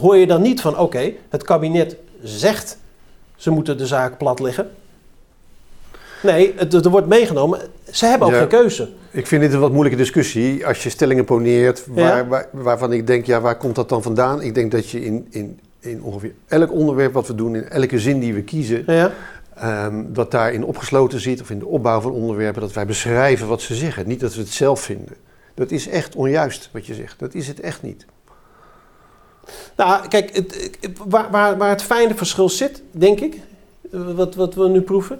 hoor 0.00 0.16
je 0.16 0.26
dan 0.26 0.42
niet 0.42 0.60
van 0.60 0.78
oké, 0.78 1.12
het 1.28 1.42
kabinet 1.42 1.96
zegt 2.22 2.78
ze 3.36 3.50
moeten 3.50 3.78
de 3.78 3.86
zaak 3.86 4.18
platleggen. 4.18 4.70
Nee, 6.22 6.52
het, 6.56 6.74
er 6.74 6.90
wordt 6.90 7.06
meegenomen, 7.06 7.60
ze 7.90 8.06
hebben 8.06 8.26
ook 8.26 8.32
Ja. 8.34 8.38
geen 8.40 8.48
keuze. 8.48 8.88
Ik 9.10 9.26
vind 9.26 9.42
dit 9.42 9.52
een 9.52 9.60
wat 9.60 9.70
moeilijke 9.72 9.98
discussie. 9.98 10.66
Als 10.66 10.82
je 10.82 10.90
stellingen 10.90 11.24
poneert 11.24 11.86
waar, 11.86 12.16
Ja. 12.16 12.26
waar- 12.26 12.48
waarvan 12.52 12.92
ik 12.92 13.06
denk, 13.06 13.26
ja, 13.26 13.40
waar 13.40 13.56
komt 13.56 13.74
dat 13.74 13.88
dan 13.88 14.02
vandaan? 14.02 14.42
Ik 14.42 14.54
denk 14.54 14.70
dat 14.70 14.90
je 14.90 15.04
in, 15.04 15.26
in, 15.30 15.60
in 15.80 16.02
ongeveer 16.02 16.32
elk 16.46 16.72
onderwerp 16.72 17.12
wat 17.12 17.26
we 17.26 17.34
doen, 17.34 17.54
in 17.56 17.68
elke 17.68 17.98
zin 17.98 18.18
die 18.18 18.34
we 18.34 18.42
kiezen, 18.42 18.82
Ja? 18.86 19.12
ehm, 19.54 20.02
dat 20.06 20.30
daarin 20.30 20.64
opgesloten 20.64 21.20
zit, 21.20 21.40
of 21.40 21.50
in 21.50 21.58
de 21.58 21.66
opbouw 21.66 22.00
van 22.00 22.12
onderwerpen, 22.12 22.60
dat 22.60 22.72
wij 22.72 22.86
beschrijven 22.86 23.46
wat 23.48 23.60
ze 23.60 23.74
zeggen. 23.74 24.08
Niet 24.08 24.20
dat 24.20 24.34
we 24.34 24.40
het 24.40 24.50
zelf 24.50 24.80
vinden. 24.80 25.14
Dat 25.54 25.70
is 25.70 25.88
echt 25.88 26.14
onjuist 26.14 26.68
wat 26.72 26.86
je 26.86 26.94
zegt. 26.94 27.18
Dat 27.18 27.34
is 27.34 27.48
het 27.48 27.60
echt 27.60 27.82
niet. 27.82 28.04
Nou, 29.76 30.08
kijk, 30.08 30.36
het, 30.36 30.70
waar, 31.06 31.30
waar, 31.30 31.56
waar 31.56 31.70
het 31.70 31.82
fijne 31.82 32.14
verschil 32.14 32.48
zit, 32.48 32.82
denk 32.90 33.20
ik, 33.20 33.40
eh, 33.92 34.10
wat, 34.10 34.34
wat 34.34 34.54
we 34.54 34.68
nu 34.68 34.80
proeven, 34.80 35.18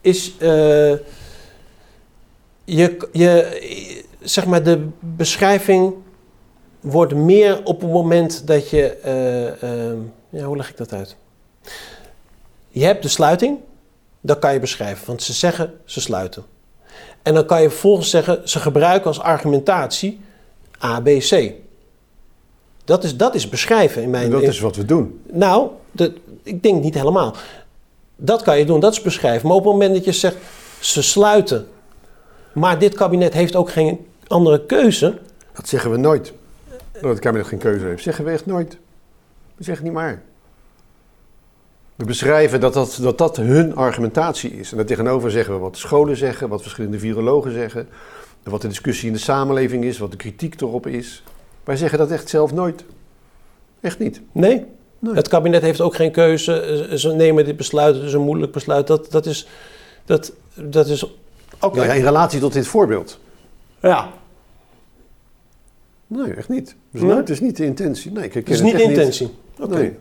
is 0.00 0.32
eh, 0.38 0.92
je, 2.64 3.08
je, 3.12 3.60
zeg 4.20 4.46
maar, 4.46 4.62
de 4.62 4.88
beschrijving 5.00 5.94
wordt 6.80 7.14
meer 7.14 7.64
op 7.64 7.80
het 7.80 7.90
moment 7.90 8.46
dat 8.46 8.70
je, 8.70 8.86
eh, 8.88 9.62
ehm, 9.62 9.98
ja, 10.28 10.44
hoe 10.44 10.56
leg 10.56 10.70
ik 10.70 10.76
dat 10.76 10.92
uit? 10.92 11.16
Je 12.68 12.84
hebt 12.84 13.02
de 13.02 13.08
sluiting, 13.08 13.58
dat 14.20 14.38
kan 14.38 14.52
je 14.52 14.60
beschrijven, 14.60 15.06
want 15.06 15.22
ze 15.22 15.32
zeggen 15.32 15.74
ze 15.84 16.00
sluiten. 16.00 16.44
En 17.22 17.34
dan 17.34 17.46
kan 17.46 17.62
je 17.62 17.70
vervolgens 17.70 18.10
zeggen, 18.10 18.48
ze 18.48 18.58
gebruiken 18.58 19.06
als 19.06 19.20
argumentatie 19.20 20.20
A, 20.84 21.00
B, 21.00 21.04
C. 21.04 21.52
Dat 22.86 23.04
is, 23.04 23.16
dat 23.16 23.34
is 23.34 23.48
beschrijven 23.48 24.02
in 24.02 24.10
mijn... 24.10 24.24
En 24.24 24.30
dat 24.30 24.42
is 24.42 24.60
wat 24.60 24.76
we 24.76 24.84
doen. 24.84 25.20
Nou, 25.32 25.68
dat, 25.92 26.12
ik 26.42 26.62
denk 26.62 26.82
niet 26.82 26.94
helemaal. 26.94 27.34
Dat 28.16 28.42
kan 28.42 28.58
je 28.58 28.64
doen, 28.64 28.80
dat 28.80 28.92
is 28.92 29.02
beschrijven. 29.02 29.48
Maar 29.48 29.56
op 29.56 29.64
het 29.64 29.72
moment 29.72 29.94
dat 29.94 30.04
je 30.04 30.12
zegt, 30.12 30.36
ze 30.80 31.02
sluiten, 31.02 31.68
maar 32.52 32.78
dit 32.78 32.94
kabinet 32.94 33.32
heeft 33.32 33.56
ook 33.56 33.70
geen 33.70 34.06
andere 34.26 34.66
keuze. 34.66 35.18
Dat 35.52 35.68
zeggen 35.68 35.90
we 35.90 35.96
nooit. 35.96 36.32
Dat 36.92 37.02
het 37.02 37.18
kabinet 37.18 37.46
geen 37.46 37.58
keuze 37.58 37.84
heeft. 37.84 38.02
Zeggen 38.02 38.24
we 38.24 38.30
echt 38.30 38.46
nooit. 38.46 38.78
We 39.56 39.64
zeggen 39.64 39.84
niet 39.84 39.92
maar. 39.92 40.22
We 41.94 42.04
beschrijven 42.04 42.60
dat 42.60 42.72
dat, 42.72 42.98
dat 43.00 43.18
dat 43.18 43.36
hun 43.36 43.76
argumentatie 43.76 44.52
is. 44.52 44.70
En 44.70 44.76
daartegenover 44.76 45.30
zeggen 45.30 45.54
we 45.54 45.60
wat 45.60 45.72
de 45.72 45.78
scholen 45.78 46.16
zeggen, 46.16 46.48
wat 46.48 46.62
verschillende 46.62 46.98
virologen 46.98 47.52
zeggen, 47.52 47.88
wat 48.42 48.62
de 48.62 48.68
discussie 48.68 49.06
in 49.06 49.12
de 49.12 49.18
samenleving 49.18 49.84
is, 49.84 49.98
wat 49.98 50.10
de 50.10 50.16
kritiek 50.16 50.60
erop 50.60 50.86
is. 50.86 51.22
Wij 51.66 51.76
zeggen 51.76 51.98
dat 51.98 52.10
echt 52.10 52.28
zelf 52.28 52.52
nooit. 52.52 52.84
Echt 53.80 53.98
niet. 53.98 54.20
Nee, 54.32 54.64
Nee. 54.98 55.14
het 55.14 55.28
kabinet 55.28 55.62
heeft 55.62 55.80
ook 55.80 55.94
geen 55.94 56.10
keuze. 56.12 56.60
Eh, 56.60 56.96
Ze 56.96 57.12
nemen 57.12 57.44
dit 57.44 57.56
besluit, 57.56 57.94
het 57.94 58.04
is 58.04 58.12
een 58.12 58.20
moeilijk 58.20 58.52
besluit. 58.52 58.86
Dat, 58.86 59.10
dat 59.10 59.26
is, 59.26 59.48
dat, 60.04 60.32
dat 60.54 60.86
is 60.88 61.04
oké. 61.60 61.76
Nou 61.76 61.88
ja, 61.88 61.92
in 61.94 62.04
relatie 62.04 62.40
tot 62.40 62.52
dit 62.52 62.66
voorbeeld. 62.66 63.18
ja, 63.80 64.08
Nee, 66.06 66.32
echt 66.34 66.48
niet. 66.48 66.76
Dus 66.90 67.00
Nee? 67.00 67.10
nee, 67.10 67.18
het 67.18 67.28
is 67.30 67.40
niet 67.40 67.56
de 67.56 67.64
intentie. 67.64 68.12
Nee, 68.12 68.28
dat 68.30 68.48
is 68.48 68.60
niet 68.60 68.72
het 68.72 68.82
de 68.82 68.88
intentie. 68.88 69.34
Oké. 69.60 69.74
Nee. 69.76 69.96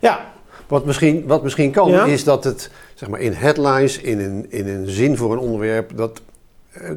Ja, 0.00 0.32
Wat 0.68 0.84
misschien, 0.84 1.26
wat 1.26 1.42
misschien 1.42 1.70
kan, 1.70 1.90
Ja? 1.90 2.04
is 2.04 2.24
dat 2.24 2.44
het 2.44 2.70
zeg 2.94 3.08
maar, 3.08 3.20
in 3.20 3.32
headlines, 3.32 3.98
in 3.98 4.18
een, 4.20 4.46
in 4.50 4.68
een 4.68 4.88
zin 4.88 5.16
voor 5.16 5.32
een 5.32 5.38
onderwerp, 5.38 5.96
dat, 5.96 6.20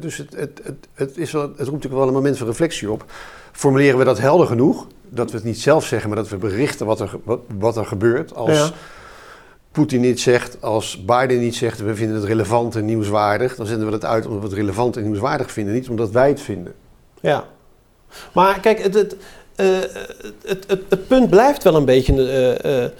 dus 0.00 0.16
het, 0.16 0.34
het, 0.36 0.60
het, 0.62 0.88
het, 0.94 1.16
is 1.18 1.32
wel, 1.32 1.42
het 1.42 1.50
roept 1.50 1.70
natuurlijk 1.72 1.94
wel 1.94 2.06
een 2.08 2.14
moment 2.14 2.38
van 2.38 2.46
reflectie 2.46 2.90
op. 2.90 3.04
Formuleren 3.52 3.98
we 3.98 4.04
dat 4.04 4.18
helder 4.18 4.46
genoeg, 4.46 4.86
dat 5.08 5.30
we 5.30 5.36
het 5.36 5.46
niet 5.46 5.60
zelf 5.60 5.84
zeggen, 5.86 6.08
maar 6.08 6.18
dat 6.18 6.28
we 6.28 6.36
berichten 6.36 6.86
wat 6.86 7.00
er, 7.00 7.10
wat, 7.24 7.40
wat 7.58 7.76
er 7.76 7.86
gebeurt. 7.86 8.34
Als 8.34 8.56
Ja. 8.58 8.70
Poetin 9.72 10.00
niet 10.00 10.20
zegt, 10.20 10.62
als 10.62 11.04
Biden 11.04 11.38
niet 11.38 11.56
zegt, 11.56 11.80
we 11.80 11.94
vinden 11.94 12.16
het 12.16 12.24
relevant 12.24 12.76
en 12.76 12.84
nieuwswaardig, 12.84 13.56
dan 13.56 13.66
zenden 13.66 13.84
we 13.84 13.92
dat 13.92 14.04
uit 14.04 14.26
omdat 14.26 14.40
we 14.42 14.48
het 14.48 14.56
relevant 14.56 14.96
en 14.96 15.02
nieuwswaardig 15.02 15.52
vinden, 15.52 15.74
niet 15.74 15.88
omdat 15.88 16.10
wij 16.10 16.28
het 16.28 16.40
vinden. 16.40 16.74
Ja. 17.20 17.44
Maar 18.32 18.60
kijk, 18.60 18.82
het, 18.82 18.94
het, 18.94 19.16
eh, 19.56 19.66
het, 20.44 20.64
het, 20.68 20.82
het 20.88 21.06
punt 21.08 21.30
blijft 21.30 21.62
wel 21.62 21.74
een 21.74 21.84
beetje. 21.84 22.12
eh, 22.14 22.64
eh, 22.64 22.84
eh, 22.84 22.90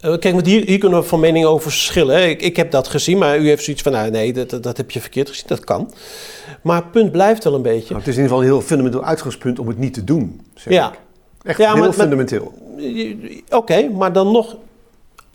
kijk, 0.00 0.34
want 0.34 0.46
hier, 0.46 0.64
hier 0.64 0.78
kunnen 0.78 1.00
we 1.00 1.04
van 1.06 1.20
mening 1.20 1.44
over 1.44 1.70
verschillen. 1.70 2.28
Ik, 2.28 2.42
ik 2.42 2.56
heb 2.56 2.70
dat 2.70 2.88
gezien, 2.88 3.18
maar 3.18 3.38
u 3.38 3.48
heeft 3.48 3.64
zoiets 3.64 3.82
van: 3.82 3.92
nou, 3.92 4.10
nee, 4.10 4.32
dat, 4.32 4.62
dat, 4.62 4.76
heb 4.76 4.90
je 4.90 5.00
verkeerd 5.00 5.28
gezien. 5.28 5.44
Dat 5.46 5.64
kan. 5.64 5.92
Maar 6.62 6.76
het 6.76 6.90
punt 6.90 7.12
blijft 7.12 7.44
wel 7.44 7.54
een 7.54 7.62
beetje. 7.62 7.88
Nou, 7.88 7.98
het 7.98 8.08
is 8.08 8.16
in 8.16 8.22
ieder 8.22 8.36
geval 8.36 8.40
een 8.40 8.56
heel 8.56 8.60
fundamenteel 8.66 9.04
uitgangspunt 9.04 9.58
om 9.58 9.68
het 9.68 9.78
niet 9.78 9.94
te 9.94 10.04
doen. 10.04 10.40
Zeg 10.54 10.72
Ja. 10.72 10.92
ik. 10.92 10.98
Echt 11.42 11.58
Ja, 11.58 11.72
heel 11.72 11.82
maar- 11.82 11.92
fundamenteel. 11.92 12.52
Oké, 13.50 13.88
maar 13.88 14.12
dan 14.12 14.32
nog. 14.32 14.56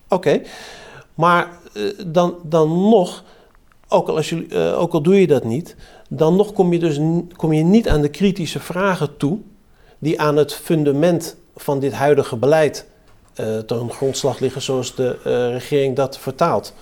Oké. 0.09 0.41
Maar 1.15 1.49
eh, 1.73 1.83
dan, 2.05 2.35
dan 2.43 2.89
nog, 2.89 3.23
ook 3.87 4.07
al, 4.07 4.15
als 4.15 4.29
jullie, 4.29 4.47
eh, 4.47 4.81
ook 4.81 4.93
al 4.93 5.01
doe 5.01 5.19
je 5.21 5.27
dat 5.27 5.43
niet, 5.43 5.75
dan 6.09 6.35
nog 6.35 6.53
kom 6.53 6.73
je 6.73 6.79
dus 6.79 6.99
kom 7.35 7.53
je 7.53 7.63
niet 7.63 7.89
aan 7.89 8.01
de 8.01 8.09
kritische 8.09 8.59
vragen 8.59 9.17
toe 9.17 9.37
die 9.99 10.19
aan 10.21 10.37
het 10.37 10.53
fundament 10.53 11.35
van 11.55 11.79
dit 11.79 11.93
huidige 11.93 12.35
beleid 12.35 12.85
eh 12.87 12.93
ten 13.65 13.91
grondslag 13.91 14.39
liggen 14.39 14.61
zoals 14.61 14.95
de 14.95 15.17
eh, 15.23 15.31
regering 15.51 15.95
dat 15.95 16.17
vertaalt. 16.17 16.73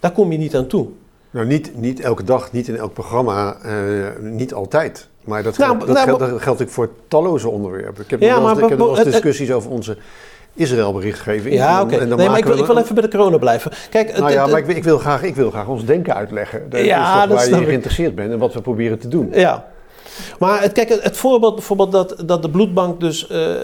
Daar 0.00 0.10
kom 0.12 0.32
je 0.32 0.38
niet 0.38 0.56
aan 0.56 0.66
toe. 0.66 0.86
Nou, 1.30 1.46
niet, 1.46 1.76
niet 1.76 2.00
elke 2.00 2.24
dag, 2.24 2.52
niet 2.52 2.68
in 2.68 2.76
elk 2.76 2.92
programma, 2.92 3.56
eh, 3.62 3.72
niet 4.20 4.54
altijd. 4.54 5.08
Maar 5.24 5.42
dat, 5.42 5.58
Nou, 5.58 5.70
geldt, 5.70 5.86
dat, 5.86 5.94
nou, 5.96 6.08
geldt, 6.18 6.32
dat 6.32 6.42
geldt 6.42 6.62
ook 6.62 6.68
voor 6.68 6.90
talloze 7.08 7.48
onderwerpen. 7.48 8.04
Ik 8.04 8.10
heb 8.10 8.20
Ja, 8.20 8.40
nog 8.40 8.58
wel 8.58 8.88
eens, 8.88 8.98
het- 8.98 9.06
discussies 9.06 9.50
over 9.52 9.70
onze 9.70 9.96
Israël-berichtgeving. 10.54 11.54
Ja, 11.54 11.82
oké. 11.82 12.04
Nee, 12.04 12.28
maar 12.28 12.38
ik 12.38 12.44
wil, 12.44 12.58
ik 12.58 12.66
wil 12.66 12.76
even 12.78 12.94
bij 12.94 13.02
de 13.04 13.10
corona 13.10 13.38
blijven. 13.38 13.70
Kijk, 13.90 14.06
het- 14.10 14.18
Nou 14.18 14.32
ja, 14.32 14.42
het- 14.42 14.50
maar 14.50 14.60
ik, 14.60 14.66
wil- 14.66 14.76
ik, 14.76 14.84
wil 14.84 14.98
graag, 14.98 15.22
ik 15.22 15.34
wil 15.34 15.50
graag 15.50 15.66
ons 15.66 15.84
denken 15.84 16.14
uitleggen. 16.14 16.70
Dat 16.70 16.80
Ja, 16.84 17.22
is 17.22 17.28
dat 17.28 17.38
waar 17.48 17.60
je 17.60 17.64
geïnteresseerd 17.66 18.14
bent 18.14 18.32
en 18.32 18.38
wat 18.38 18.54
we 18.54 18.60
proberen 18.60 18.98
te 18.98 19.08
doen. 19.08 19.28
Ja. 19.32 19.66
Maar 20.38 20.62
het, 20.62 20.72
kijk, 20.72 20.88
het, 20.88 21.16
voorbeeld 21.16 21.54
bijvoorbeeld 21.54 21.92
dat, 21.92 22.14
dat 22.26 22.42
de 22.42 22.50
bloedbank 22.50 23.00
dus 23.00 23.26
eh, 23.26 23.54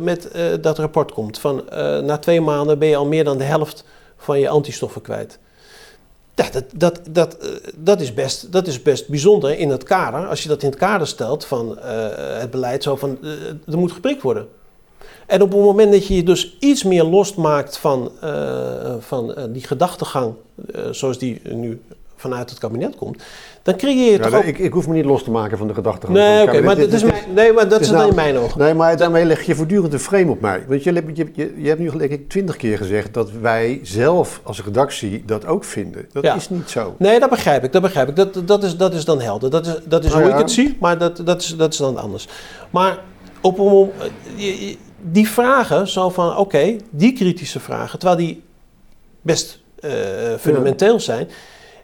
met 0.00 0.30
eh, 0.30 0.44
dat 0.60 0.78
rapport 0.78 1.12
komt. 1.12 1.38
Van 1.38 1.68
eh, 1.68 1.98
na 1.98 2.18
twee 2.18 2.40
maanden 2.40 2.78
ben 2.78 2.88
je 2.88 2.96
al 2.96 3.06
meer 3.06 3.24
dan 3.24 3.38
de 3.38 3.44
helft 3.44 3.84
van 4.16 4.40
je 4.40 4.48
antistoffen 4.48 5.02
kwijt. 5.02 5.38
Dat, 6.34 6.62
dat, 6.74 7.00
dat, 7.10 7.36
dat, 7.76 8.00
is 8.00 8.14
best, 8.14 8.52
dat 8.52 8.66
is 8.66 8.82
best 8.82 9.08
bijzonder 9.08 9.58
in 9.58 9.70
het 9.70 9.82
kader. 9.82 10.26
Als 10.26 10.42
je 10.42 10.48
dat 10.48 10.62
in 10.62 10.68
het 10.68 10.78
kader 10.78 11.06
stelt 11.06 11.44
van 11.44 11.78
het 12.38 12.50
beleid 12.50 12.82
zo 12.82 12.96
van 12.96 13.18
er 13.66 13.78
moet 13.78 13.92
geprikt 13.92 14.22
worden. 14.22 14.48
En 15.26 15.42
op 15.42 15.50
het 15.52 15.60
moment 15.60 15.92
dat 15.92 16.06
je 16.06 16.14
je 16.14 16.22
dus 16.22 16.56
iets 16.60 16.82
meer 16.82 17.04
losmaakt 17.04 17.76
van, 17.76 18.12
van 18.98 19.34
die 19.52 19.66
gedachtegang 19.66 20.34
zoals 20.90 21.18
die 21.18 21.40
nu 21.44 21.80
vanuit 22.16 22.50
het 22.50 22.58
kabinet 22.58 22.96
komt, 22.96 23.22
dan 23.68 23.76
creëer 23.76 24.12
je 24.12 24.18
Ja, 24.18 24.24
toch 24.24 24.34
ook... 24.34 24.44
ik, 24.44 24.58
ik 24.58 24.72
hoef 24.72 24.88
me 24.88 24.94
niet 24.94 25.04
los 25.04 25.22
te 25.24 25.30
maken 25.30 25.58
van 25.58 25.66
de 25.68 25.74
gedachtegang 25.74 26.18
Nee, 26.18 26.42
oké, 26.42 26.60
maar, 26.60 26.78
is 26.78 26.88
Dit- 26.90 27.04
mijn, 27.04 27.22
nee, 27.34 27.52
maar 27.52 27.68
dat 27.68 27.80
is 27.80 27.86
dan 27.88 27.96
in 27.96 28.02
nou- 28.02 28.14
mijn 28.14 28.36
ogen. 28.36 28.60
Nee, 28.60 28.74
maar 28.74 28.96
daarmee 28.96 29.24
leg 29.24 29.42
je 29.42 29.54
voortdurend 29.54 29.92
een 29.92 29.98
frame 29.98 30.30
op 30.30 30.40
mij. 30.40 30.64
Want 30.68 30.82
je, 30.84 30.92
hebt- 30.92 31.16
je, 31.16 31.28
je, 31.32 31.54
je 31.56 31.68
hebt 31.68 31.80
nu 31.80 31.90
denk 31.98 32.10
ik 32.10 32.28
twintig 32.28 32.56
keer 32.56 32.76
gezegd 32.78 33.14
dat 33.14 33.30
wij 33.30 33.80
zelf 33.82 34.40
als 34.44 34.64
redactie 34.64 35.22
dat 35.26 35.46
ook 35.46 35.64
vinden. 35.64 36.08
Dat 36.12 36.22
Ja. 36.22 36.34
is 36.34 36.48
niet 36.48 36.70
zo. 36.70 36.94
Nee, 36.98 37.20
dat 37.20 37.30
begrijp 37.30 37.64
ik, 37.64 37.72
dat 37.72 37.82
begrijp 37.82 38.08
ik. 38.08 38.16
Dat, 38.16 38.42
dat, 38.44 38.62
is, 38.64 38.76
dat 38.76 38.94
is 38.94 39.04
dan 39.04 39.20
helder. 39.20 39.50
Dat 39.50 39.66
is, 39.66 39.74
dat 39.84 40.04
is 40.04 40.10
Nou 40.10 40.22
hoe 40.22 40.30
ja. 40.30 40.36
ik 40.36 40.42
het 40.42 40.52
zie, 40.52 40.76
maar 40.80 40.98
dat, 40.98 41.20
dat, 41.24 41.42
is, 41.42 41.56
dat 41.56 41.72
is 41.72 41.78
dan 41.78 41.96
anders. 41.96 42.28
Maar 42.70 42.98
op 43.40 43.58
je- 44.36 44.76
die 45.02 45.28
vragen, 45.28 45.88
zo 45.88 46.08
van, 46.10 46.36
oké, 46.36 46.76
die 46.90 47.12
kritische 47.12 47.60
vragen, 47.60 47.98
terwijl 47.98 48.20
die 48.20 48.42
best 49.22 49.60
eh, 49.80 49.90
fundamenteel 50.38 51.00
zijn, 51.00 51.28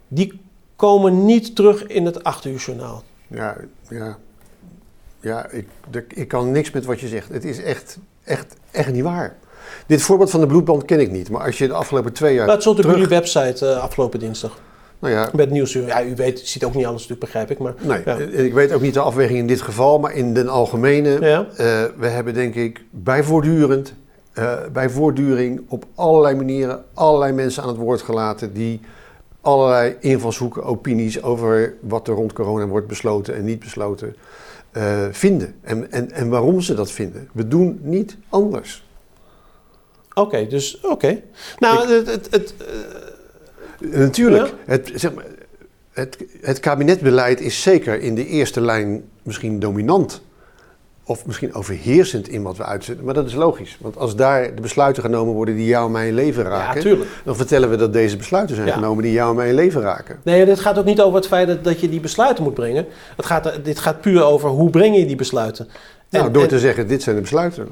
die 0.09 0.41
komen 0.77 1.25
niet 1.25 1.57
terug 1.57 1.87
in 1.87 2.05
het 2.05 2.25
acht 2.25 2.45
uur 2.45 2.59
journaal. 2.59 3.03
Ja, 3.27 3.57
ja. 3.89 4.19
Ja, 5.21 5.49
ik, 5.51 5.67
ik 6.09 6.29
kan 6.29 6.51
niks 6.51 6.71
met 6.71 6.85
wat 6.85 7.01
je 7.01 7.09
zegt. 7.09 7.29
Het 7.29 7.45
is 7.45 7.63
echt, 7.63 7.99
echt, 8.25 8.57
echt 8.71 8.93
niet 8.93 9.03
waar. 9.03 9.37
Dit 9.87 10.03
voorbeeld 10.03 10.31
van 10.31 10.41
de 10.41 10.47
bloedband 10.47 10.85
ken 10.85 11.01
ik 11.01 11.11
niet. 11.11 11.31
Maar 11.31 11.43
als 11.47 11.59
je 11.59 11.67
de 11.67 11.73
afgelopen 11.73 12.13
twee 12.13 12.35
jaar 12.35 12.47
dat 12.47 12.61
stond 12.61 12.77
op 12.77 12.83
terug... 12.83 12.97
jullie 12.99 13.11
website 13.11 13.67
eh, 13.67 13.83
afgelopen 13.83 14.19
dinsdag. 14.19 14.59
Nou 14.99 15.15
ja, 15.15 15.29
Met 15.33 15.51
nieuwsuur. 15.51 15.87
Ja, 15.87 16.05
u 16.05 16.15
weet, 16.17 16.41
ziet 16.41 16.65
ook 16.65 16.75
niet 16.75 16.87
alles 16.87 17.01
natuurlijk, 17.09 17.21
begrijp 17.21 17.51
ik. 17.51 17.59
Maar, 17.59 17.75
nee, 17.81 18.01
Ja. 18.05 18.19
eh, 18.19 18.45
ik 18.45 18.53
weet 18.55 18.73
ook 18.73 18.81
niet 18.81 18.95
de 18.95 19.01
afweging 19.01 19.39
in 19.39 19.47
dit 19.47 19.63
geval. 19.63 19.99
Maar 19.99 20.13
in 20.15 20.35
den 20.35 20.49
algemene... 20.49 21.21
ja. 21.21 21.47
Eh, 21.57 21.85
we 21.97 22.07
hebben 22.07 22.35
denk 22.35 22.55
ik 22.55 22.85
bij 22.91 23.23
voortdurend, 23.23 23.95
bij 24.73 24.91
voortduring 24.91 25.61
op 25.69 25.85
allerlei 25.95 26.35
manieren 26.37 26.85
allerlei 26.95 27.33
mensen 27.33 27.63
aan 27.63 27.69
het 27.69 27.79
woord 27.79 28.03
gelaten 28.03 28.53
die 28.53 28.81
allerlei 29.45 29.97
invalshoeken, 30.01 30.63
opinies 30.65 31.23
over 31.23 31.75
wat 31.81 32.09
er 32.09 32.15
rond 32.15 32.33
corona 32.33 32.67
wordt 32.67 32.87
besloten 32.87 33.35
en 33.35 33.45
niet 33.45 33.59
besloten 33.59 34.17
eh, 34.73 35.05
vinden. 35.11 35.55
En, 35.61 35.93
en, 35.93 36.11
en 36.13 36.29
waarom 36.29 36.61
ze 36.61 36.75
dat 36.75 36.91
vinden. 36.91 37.29
We 37.33 37.49
doen 37.49 37.79
niet 37.83 38.17
anders. 38.29 38.85
Oké, 40.15 40.47
dus 40.47 40.81
oké. 40.81 41.21
Nou, 41.59 41.93
het, 41.93 42.07
het, 42.07 42.29
het, 42.31 42.55
Eh, 42.59 43.99
Natuurlijk, 43.99 44.47
Ja. 44.47 44.55
het, 44.65 44.91
zeg 44.95 45.15
maar, 45.15 45.25
het, 45.93 46.17
het 46.41 46.61
kabinetbeleid 46.61 47.41
is 47.41 47.63
zeker 47.63 48.01
in 48.01 48.15
de 48.15 48.27
eerste 48.27 48.61
lijn 48.61 49.05
misschien 49.23 49.59
dominant. 49.61 50.23
Of 51.07 51.27
misschien 51.27 51.55
overheersend 51.55 52.29
in 52.29 52.43
wat 52.43 52.57
we 52.57 52.65
uitzetten. 52.65 53.05
Maar 53.05 53.15
dat 53.15 53.27
is 53.27 53.35
logisch. 53.35 53.77
Want 53.81 53.97
als 53.97 54.17
daar 54.17 54.55
de 54.55 54.61
besluiten 54.61 55.03
genomen 55.03 55.35
worden 55.35 55.57
die 55.57 55.67
jou 55.67 55.87
en 55.87 55.93
mijn 55.93 56.15
leven 56.15 56.43
ja, 56.43 56.49
raken. 56.49 56.81
tuurlijk. 56.81 57.11
dan 57.25 57.37
vertellen 57.37 57.71
we 57.71 57.77
dat 57.77 57.93
deze 57.93 58.17
besluiten 58.17 58.55
zijn 58.57 58.69
Ja. 58.69 58.75
genomen 58.75 59.03
die 59.03 59.13
jou 59.13 59.31
en 59.31 59.37
mijn 59.37 59.55
leven 59.55 59.81
raken. 59.81 60.19
Nee, 60.23 60.45
dit 60.45 60.61
gaat 60.61 60.79
ook 60.79 60.85
niet 60.85 61.01
over 61.01 61.17
het 61.17 61.27
feit 61.27 61.47
dat, 61.47 61.65
dat 61.65 61.81
je 61.81 61.89
die 61.89 62.01
besluiten 62.01 62.45
moet 62.45 62.55
brengen. 62.55 62.87
Het 63.17 63.27
gaat, 63.27 63.53
dit 63.65 63.79
gaat 63.79 64.01
puur 64.01 64.25
over 64.25 64.49
hoe 64.49 64.71
breng 64.71 64.97
je 64.97 65.07
die 65.07 65.17
besluiten. 65.17 65.69
Nou, 66.11 66.31
door 66.31 66.43
en- 66.43 66.49
te 66.49 66.59
zeggen, 66.59 66.87
dit 66.89 67.03
zijn 67.03 67.15
de 67.17 67.23
besluiten. 67.23 67.69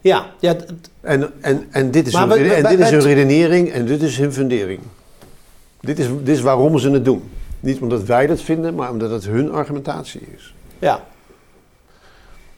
Ja, 0.00 0.26
ja 0.40 0.56
En, 1.00 1.30
en, 1.40 1.66
en 1.70 1.90
dit 1.90 2.06
is, 2.06 2.14
hun, 2.14 2.28
we- 2.28 2.34
we- 2.42 2.52
en 2.54 2.62
we- 2.62 2.68
dit 2.68 2.78
is 2.78 2.90
hun 2.90 3.00
redenering 3.00 3.70
en 3.72 3.86
dit 3.86 4.02
is 4.02 4.18
hun 4.18 4.32
fundering. 4.32 4.80
Dit 5.80 5.98
is, 5.98 6.06
dit 6.22 6.36
is 6.36 6.40
waarom 6.40 6.78
ze 6.78 6.90
het 6.90 7.04
doen. 7.04 7.30
Niet 7.60 7.80
omdat 7.80 8.02
wij 8.04 8.26
dat 8.26 8.40
vinden, 8.40 8.74
maar 8.74 8.90
omdat 8.90 9.10
het 9.10 9.24
hun 9.26 9.52
argumentatie 9.52 10.20
is. 10.36 10.54
ja. 10.78 11.04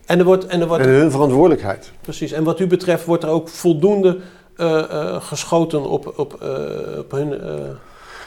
En 0.09 0.19
er 0.19 0.25
wordt, 0.25 0.47
en 0.47 0.61
er 0.61 0.67
wordt 0.67 0.83
En 0.85 0.91
hun 0.91 1.11
verantwoordelijkheid. 1.11 1.93
precies. 2.01 2.33
En 2.33 2.45
wat 2.45 2.61
u 2.61 2.67
betreft 2.67 3.05
wordt 3.05 3.23
er 3.25 3.29
ook 3.31 3.49
voldoende 3.49 4.19
eh, 4.57 4.79
eh, 4.79 5.23
geschoten 5.23 5.83
op, 5.91 6.13
op, 6.17 6.43
eh, 6.43 6.99
op 6.99 7.11
hun. 7.11 7.41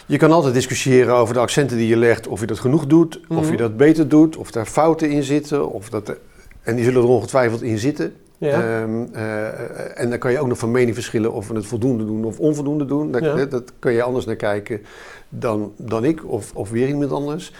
Je 0.05 0.17
kan 0.17 0.31
altijd 0.31 0.53
discussiëren 0.53 1.13
over 1.15 1.33
de 1.33 1.39
accenten 1.39 1.77
die 1.77 1.87
je 1.87 1.97
legt, 1.97 2.27
of 2.27 2.39
je 2.39 2.45
dat 2.45 2.59
genoeg 2.59 2.85
doet, 2.85 3.19
of 3.29 3.41
Mhm. 3.41 3.51
je 3.51 3.57
dat 3.57 3.77
beter 3.77 4.07
doet, 4.07 4.37
of 4.37 4.51
daar 4.51 4.65
fouten 4.65 5.09
in 5.09 5.23
zitten. 5.23 5.71
Of 5.71 5.89
dat 5.89 6.15
en 6.63 6.75
die 6.75 6.83
zullen 6.85 7.01
er 7.01 7.07
ongetwijfeld 7.07 7.61
in 7.61 7.77
zitten. 7.77 8.13
ja. 8.37 8.49
Ehm, 8.81 9.03
eh, 9.13 9.99
en 10.01 10.09
dan 10.09 10.19
kan 10.19 10.31
je 10.31 10.39
ook 10.39 10.47
nog 10.47 10.57
van 10.57 10.71
mening 10.71 10.95
verschillen 10.95 11.33
of 11.33 11.47
we 11.47 11.55
het 11.55 11.65
voldoende 11.65 12.05
doen 12.05 12.23
of 12.25 12.39
onvoldoende 12.39 12.85
doen. 12.85 13.11
Daar, 13.11 13.23
Ja. 13.23 13.45
Dat 13.45 13.71
kan 13.79 13.93
je 13.93 14.03
anders 14.03 14.25
naar 14.25 14.35
kijken 14.35 14.81
dan, 15.29 15.71
dan 15.77 16.03
ik 16.05 16.29
of, 16.31 16.51
of 16.53 16.69
weer 16.69 16.87
iemand 16.87 17.11
anders. 17.11 17.53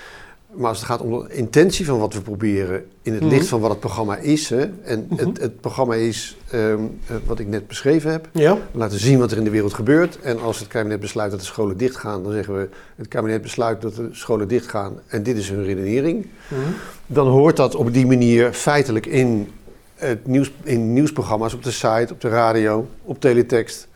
Maar 0.55 0.67
als 0.69 0.77
het 0.77 0.87
gaat 0.87 1.01
om 1.01 1.09
de 1.27 1.33
intentie 1.33 1.85
van 1.85 1.99
wat 1.99 2.13
we 2.13 2.21
proberen 2.21 2.85
in 3.01 3.13
het 3.13 3.21
Mhm. 3.21 3.31
licht 3.31 3.47
van 3.47 3.59
wat 3.59 3.69
het 3.69 3.79
programma 3.79 4.17
is. 4.17 4.49
Hè, 4.49 4.69
en 4.83 5.05
Mhm. 5.09 5.27
het, 5.27 5.41
het 5.41 5.61
programma 5.61 5.93
is 5.95 6.37
ehm, 6.49 6.79
eh, 7.07 7.15
wat 7.25 7.39
ik 7.39 7.47
net 7.47 7.67
beschreven 7.67 8.11
heb. 8.11 8.27
ja. 8.31 8.57
Laten 8.71 8.99
zien 8.99 9.19
wat 9.19 9.31
er 9.31 9.37
in 9.37 9.43
de 9.43 9.49
wereld 9.49 9.73
gebeurt. 9.73 10.19
En 10.21 10.39
als 10.41 10.59
het 10.59 10.67
kabinet 10.67 10.99
besluit 10.99 11.31
dat 11.31 11.39
de 11.39 11.45
scholen 11.45 11.77
dichtgaan, 11.77 12.23
dan 12.23 12.31
zeggen 12.31 12.53
we: 12.57 12.69
het 12.95 13.07
kabinet 13.07 13.41
besluit 13.41 13.81
dat 13.81 13.95
de 13.95 14.09
scholen 14.11 14.47
dichtgaan 14.47 14.99
en 15.07 15.23
dit 15.23 15.37
is 15.37 15.49
hun 15.49 15.63
redenering. 15.63 16.27
Mhm. 16.47 16.59
Dan 17.07 17.27
hoort 17.27 17.57
dat 17.57 17.75
op 17.75 17.93
die 17.93 18.05
manier 18.07 18.53
feitelijk 18.53 19.05
in, 19.05 19.51
het 19.95 20.27
nieuws, 20.27 20.51
in 20.63 20.93
nieuwsprogramma's 20.93 21.53
op 21.53 21.63
de 21.63 21.71
site, 21.71 22.07
op 22.11 22.21
de 22.21 22.29
radio, 22.29 22.87
op 23.03 23.19
teletext. 23.19 23.87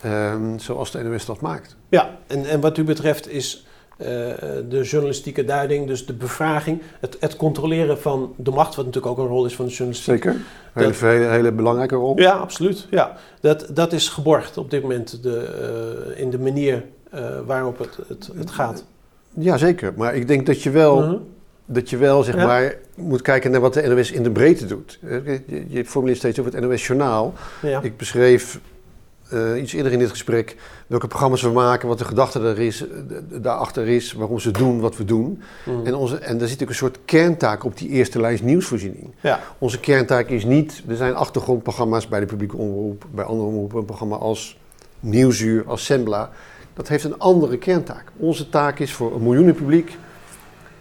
ehm, 0.00 0.58
zoals 0.58 0.90
de 0.90 1.02
NOS 1.02 1.26
dat 1.26 1.40
maakt. 1.40 1.76
Ja, 1.88 2.18
en, 2.26 2.44
en 2.44 2.60
wat 2.60 2.78
u 2.78 2.84
betreft 2.84 3.28
is 3.28 3.66
de 4.68 4.80
journalistieke 4.82 5.44
duiding, 5.44 5.86
dus 5.86 6.06
de 6.06 6.12
bevraging, 6.12 6.82
het, 7.00 7.16
het 7.20 7.36
controleren 7.36 7.98
van 8.00 8.34
de 8.36 8.50
macht, 8.50 8.74
wat 8.74 8.84
natuurlijk 8.84 9.12
ook 9.18 9.24
een 9.24 9.30
rol 9.32 9.44
is 9.46 9.54
van 9.54 9.64
de 9.64 9.70
journalistiek. 9.70 10.14
Zeker. 10.22 10.36
Hele, 10.72 10.86
Dat- 10.86 11.00
hele, 11.00 11.24
hele 11.24 11.52
belangrijke 11.52 11.94
rol. 11.94 12.18
Ja, 12.20 12.32
absoluut. 12.32 12.86
Ja. 12.90 13.16
Dat, 13.40 13.66
dat 13.74 13.92
is 13.92 14.08
geborgd 14.08 14.58
op 14.58 14.70
dit 14.70 14.82
moment 14.82 15.22
de, 15.22 15.36
eh, 16.14 16.20
in 16.20 16.30
de 16.30 16.38
manier 16.38 16.84
eh, 17.10 17.24
waarop 17.46 17.78
het, 17.78 17.98
het, 18.08 18.30
het 18.34 18.50
gaat. 18.50 18.84
Ja, 19.34 19.56
zeker. 19.56 19.92
Maar 19.96 20.14
ik 20.14 20.28
denk 20.28 20.46
dat 20.46 20.62
je 20.62 20.70
wel, 20.70 21.00
Mhm. 21.00 21.16
dat 21.66 21.90
je 21.90 21.96
wel 21.96 22.22
zeg 22.22 22.34
Ja. 22.34 22.46
maar, 22.46 22.74
moet 22.96 23.22
kijken 23.22 23.50
naar 23.50 23.60
wat 23.60 23.74
de 23.74 23.82
NOS 23.88 24.10
in 24.12 24.22
de 24.22 24.30
breedte 24.30 24.66
doet. 24.66 24.98
Je, 25.02 25.40
je- 25.46 25.64
je 25.68 25.84
formuleert 25.84 26.18
steeds 26.18 26.38
over 26.40 26.52
het 26.54 26.64
NOS-journaal. 26.64 27.32
Ja. 27.62 27.80
Ik 27.82 27.96
beschreef 27.96 28.60
eh, 29.32 29.60
iets 29.62 29.72
eerder 29.72 29.92
in 29.92 29.98
dit 29.98 30.10
gesprek 30.10 30.56
welke 30.86 31.06
programma's 31.06 31.42
we 31.42 31.50
maken, 31.50 31.88
wat 31.88 31.98
de 31.98 32.04
gedachte 32.04 32.40
er 32.40 32.58
is, 32.58 32.86
eh, 32.88 32.88
daarachter 33.42 33.88
is, 33.88 34.12
waarom 34.12 34.38
ze 34.38 34.50
doen 34.50 34.80
wat 34.80 34.96
we 34.96 35.04
doen. 35.04 35.42
Mhm. 35.64 35.86
En, 35.86 35.94
onze, 35.94 36.16
en 36.18 36.38
daar 36.38 36.48
zit 36.48 36.62
ook 36.62 36.68
een 36.68 36.74
soort 36.74 36.98
kerntaak 37.04 37.64
op 37.64 37.78
die 37.78 37.88
eerste 37.88 38.20
lijns 38.20 38.40
nieuwsvoorziening. 38.40 39.10
ja. 39.20 39.40
Onze 39.58 39.80
kerntaak 39.80 40.28
is 40.28 40.44
niet, 40.44 40.82
er 40.88 40.96
zijn 40.96 41.14
achtergrondprogramma's 41.14 42.08
bij 42.08 42.20
de 42.20 42.26
publieke 42.26 42.56
omroep, 42.56 43.04
bij 43.14 43.24
andere 43.24 43.48
omroepen, 43.48 43.78
een 43.78 43.84
programma 43.84 44.16
als 44.16 44.60
Nieuwsuur, 45.00 45.64
als 45.66 45.84
Sembla. 45.84 46.30
Dat 46.74 46.88
heeft 46.88 47.04
een 47.04 47.18
andere 47.18 47.58
kerntaak. 47.58 48.04
Onze 48.16 48.48
taak 48.48 48.78
is 48.78 48.92
voor 48.92 49.14
een 49.14 49.22
miljoenen 49.22 49.54
publiek 49.54 49.96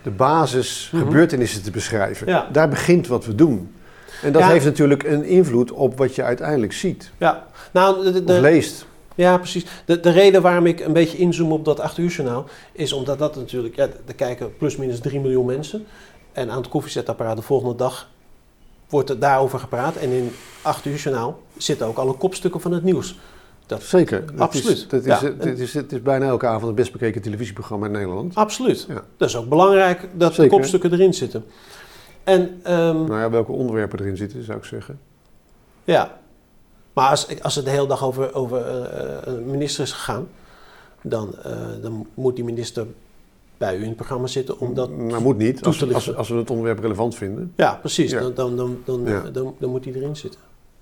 de 0.04 0.10
basis 0.10 0.90
Mhm. 0.94 1.04
gebeurtenissen 1.06 1.64
te 1.64 1.72
beschrijven. 1.72 2.28
Ja. 2.28 2.48
Daar 2.52 2.70
begint 2.70 3.08
wat 3.08 3.26
we 3.26 3.36
doen. 3.36 3.72
En 4.22 4.32
dat 4.32 4.42
Ja. 4.42 4.48
heeft 4.50 4.66
natuurlijk 4.66 5.04
een 5.04 5.24
invloed 5.24 5.72
op 5.72 5.98
wat 5.98 6.16
je 6.16 6.24
uiteindelijk 6.24 6.74
ziet 6.74 7.12
ja. 7.18 7.46
Nou, 7.74 8.12
de, 8.12 8.34
of 8.34 8.40
leest. 8.40 8.86
Ja, 9.16 9.38
precies. 9.38 9.66
De, 9.86 10.00
de 10.00 10.10
reden 10.12 10.42
waarom 10.42 10.66
ik 10.66 10.80
een 10.80 10.94
beetje 10.94 11.18
inzoom 11.18 11.52
op 11.52 11.66
dat 11.66 11.80
8 11.80 11.98
uur 11.98 12.10
journaal 12.10 12.46
is 12.72 12.94
omdat 12.94 13.20
dat 13.20 13.36
natuurlijk, 13.36 13.76
ja, 13.76 13.88
er 14.06 14.16
kijken 14.16 14.58
plusminus 14.58 15.00
3 15.00 15.20
miljoen 15.20 15.46
mensen. 15.46 15.86
En 16.32 16.50
aan 16.50 16.58
het 16.58 16.68
koffiezetapparaat 16.70 17.36
de 17.38 17.42
volgende 17.44 17.76
dag 17.76 18.10
wordt 18.90 19.10
er 19.10 19.20
daarover 19.20 19.60
gepraat. 19.60 19.96
En 19.96 20.10
in 20.10 20.32
8 20.62 20.86
uur 20.86 20.96
journaal 20.96 21.40
zitten 21.58 21.88
ook 21.88 21.98
alle 21.98 22.14
kopstukken 22.14 22.62
van 22.62 22.72
het 22.72 22.84
nieuws. 22.84 23.20
Dat, 23.66 23.84
Zeker. 23.84 24.26
Dat 24.26 24.40
Absoluut. 24.40 24.78
Is, 24.78 24.88
dat 24.88 25.00
is, 25.02 25.06
Ja. 25.06 25.20
het, 25.40 25.60
is, 25.60 25.74
het 25.74 25.92
is 25.92 26.02
bijna 26.02 26.26
elke 26.26 26.46
avond 26.48 26.66
het 26.66 26.76
best 26.76 26.92
bekeken 26.92 27.22
televisieprogramma 27.22 27.86
in 27.86 27.92
Nederland. 27.92 28.36
absoluut. 28.36 28.86
Ja. 28.90 29.02
Dat 29.18 29.30
is 29.30 29.36
ook 29.36 29.50
belangrijk 29.50 30.08
dat 30.14 30.34
Zeker. 30.34 30.50
de 30.52 30.56
kopstukken 30.58 30.92
erin 30.94 31.14
zitten. 31.14 31.46
En 32.24 32.60
ehm, 32.64 33.04
Nou 33.04 33.20
ja, 33.20 33.30
welke 33.30 33.52
onderwerpen 33.52 34.00
erin 34.00 34.18
zitten, 34.18 34.44
zou 34.44 34.58
ik 34.58 34.64
zeggen. 34.64 35.00
ja, 35.84 36.20
maar 36.94 37.10
als, 37.10 37.42
als 37.42 37.56
het 37.56 37.66
de 37.66 37.72
hele 37.72 37.88
dag 37.88 38.04
over, 38.04 38.34
over 38.34 38.62
eh, 38.68 39.34
een 39.34 39.46
minister 39.50 39.84
is 39.84 39.92
gegaan, 39.92 40.28
dan, 41.02 41.36
eh, 41.44 41.52
dan 41.82 42.08
moet 42.14 42.36
die 42.36 42.44
minister 42.46 42.86
bij 43.58 43.76
u 43.78 43.82
in 43.82 43.88
het 43.88 43.96
programma 43.96 44.28
zitten 44.28 44.60
om 44.60 44.74
dat... 44.74 44.90
Maar 44.90 45.22
moet 45.22 45.38
niet, 45.38 45.64
als, 45.66 45.94
als, 45.94 46.16
als 46.16 46.30
we 46.30 46.36
het 46.36 46.50
onderwerp 46.50 46.80
relevant 46.80 47.16
vinden. 47.16 47.54
Ja, 47.56 47.76
precies. 47.76 48.12
Ja. 48.12 48.20
Dan, 48.20 48.36
dan, 48.36 48.56
dan, 48.56 48.80
dan, 48.86 49.06
Ja. 49.06 49.22
dan, 49.22 49.56
dan 49.60 49.70
moet 49.70 49.86
hij 49.86 49.94
erin 49.94 50.16
zitten. 50.16 50.40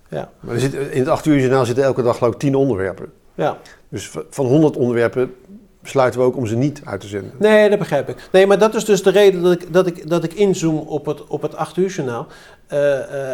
Ja, 0.08 0.30
Maar 0.40 0.54
er 0.54 0.60
zit, 0.60 0.74
in 0.74 0.98
het 0.98 1.08
8 1.08 1.26
uur 1.26 1.38
journaal 1.38 1.64
zitten 1.64 1.84
elke 1.84 2.02
dag 2.02 2.16
geloof 2.18 2.32
ik 2.32 2.38
10 2.38 2.54
onderwerpen. 2.54 3.12
ja. 3.34 3.58
Dus 3.88 4.10
van 4.30 4.46
100 4.46 4.76
onderwerpen 4.76 5.34
besluiten 5.82 6.20
we 6.20 6.26
ook 6.26 6.36
om 6.36 6.46
ze 6.46 6.56
niet 6.56 6.80
uit 6.84 7.00
te 7.00 7.06
zenden. 7.06 7.32
Nee, 7.38 7.68
dat 7.70 7.78
begrijp 7.78 8.08
ik. 8.08 8.16
Nee, 8.32 8.46
maar 8.46 8.58
dat 8.58 8.74
is 8.74 8.84
dus 8.84 9.02
de 9.02 9.10
reden 9.10 9.42
dat 9.42 9.52
ik, 9.52 9.72
dat 9.72 9.86
ik, 9.86 10.08
dat 10.08 10.24
ik 10.24 10.32
inzoom 10.34 10.78
op 10.78 11.06
het, 11.06 11.26
op 11.26 11.42
het 11.42 11.56
8 11.56 11.76
uur 11.76 11.88
journaal. 11.88 12.26
Eh, 12.66 12.98
eh, 12.98 13.32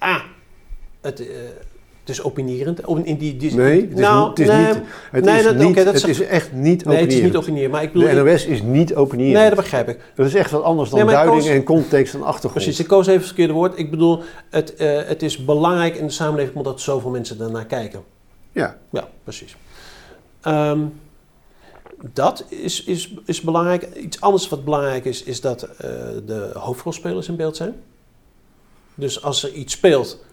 eh, 0.00 0.08
A, 0.08 0.22
het, 1.00 1.18
het 2.00 2.08
is 2.08 2.22
opinierend. 2.22 2.84
Op- 2.84 3.04
In 3.04 3.16
die, 3.16 3.36
die, 3.36 3.54
Nee, 3.54 3.80
het 3.80 3.90
is, 3.92 3.98
nou, 4.00 4.28
niet, 4.28 4.38
het 4.38 4.38
is 4.48 4.54
nee, 4.54 4.66
niet. 4.66 4.82
Het, 5.10 5.24
nee, 5.24 5.38
is, 5.38 5.44
dat- 5.44 5.54
niet, 5.56 5.64
oké, 5.64 5.84
dat 5.84 5.92
het 5.92 6.02
zeg- 6.02 6.10
is 6.10 6.20
echt 6.20 6.52
niet 6.52 6.84
nee, 6.84 6.96
het 7.00 7.12
is 7.12 7.20
niet 7.20 7.36
opinierend. 7.36 7.36
opinierend. 7.36 7.72
Maar 7.72 7.82
ik 7.82 7.92
bedoel, 7.92 8.08
De 8.24 8.30
NOS 8.30 8.46
is 8.46 8.62
niet 8.62 8.94
opinierend. 8.94 9.38
nee, 9.38 9.46
dat 9.48 9.56
begrijp 9.58 9.88
ik. 9.88 9.98
Dat 10.14 10.26
is 10.26 10.34
echt 10.34 10.50
wat 10.50 10.62
anders 10.62 10.90
dan 10.90 10.98
Nee, 10.98 11.08
duiding 11.14 11.36
koos- 11.42 11.48
en 11.48 11.62
context 11.62 12.14
en 12.14 12.22
achtergrond. 12.22 12.64
Precies, 12.64 12.80
ik 12.80 12.86
koos 12.86 13.06
even 13.06 13.18
het 13.18 13.26
verkeerde 13.26 13.52
woord. 13.52 13.78
Ik 13.78 13.90
bedoel, 13.90 14.22
het, 14.50 14.74
het 15.06 15.22
is 15.22 15.44
belangrijk 15.44 15.96
in 15.96 16.06
de 16.06 16.12
samenleving 16.12 16.56
omdat 16.56 16.80
zoveel 16.80 17.10
mensen 17.10 17.38
daarnaar 17.38 17.66
kijken. 17.66 18.02
Ja, 18.52 18.76
Ja, 18.90 19.08
precies. 19.24 19.56
Ehm, 20.40 20.80
dat 22.12 22.44
is, 22.48 22.84
is, 22.84 23.14
is 23.24 23.40
belangrijk. 23.40 23.88
Iets 23.96 24.20
anders 24.20 24.48
wat 24.48 24.64
belangrijk 24.64 25.04
is, 25.04 25.22
is 25.22 25.40
dat 25.40 25.62
eh, 25.62 25.88
de 26.26 26.50
hoofdrolspelers 26.54 27.28
in 27.28 27.36
beeld 27.36 27.56
zijn. 27.56 27.74
Dus 28.94 29.22
als 29.22 29.42
er 29.44 29.52
iets 29.52 29.72
speelt 29.72 30.24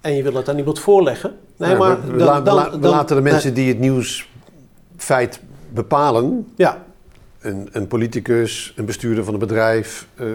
en 0.00 0.14
je 0.14 0.22
wil 0.22 0.34
het 0.34 0.48
aan 0.48 0.58
iemand 0.58 0.78
voorleggen. 0.78 1.36
Nee, 1.56 1.70
Ja, 1.70 1.76
maar 1.78 2.00
we, 2.06 2.12
we 2.12 2.18
dan- 2.18 2.36
we 2.38 2.42
dan- 2.42 2.54
la- 2.54 2.70
we 2.70 2.78
dan- 2.78 2.90
laten 2.90 3.16
de 3.16 3.22
mensen 3.22 3.54
die 3.54 3.68
het 3.68 3.78
nieuwsfeit 3.78 5.40
bepalen, 5.72 6.52
Ja, 6.56 6.84
een, 7.40 7.68
een 7.72 7.86
politicus, 7.88 8.72
een 8.76 8.84
bestuurder 8.84 9.24
van 9.24 9.32
een 9.32 9.38
bedrijf, 9.40 10.06
eh, 10.14 10.26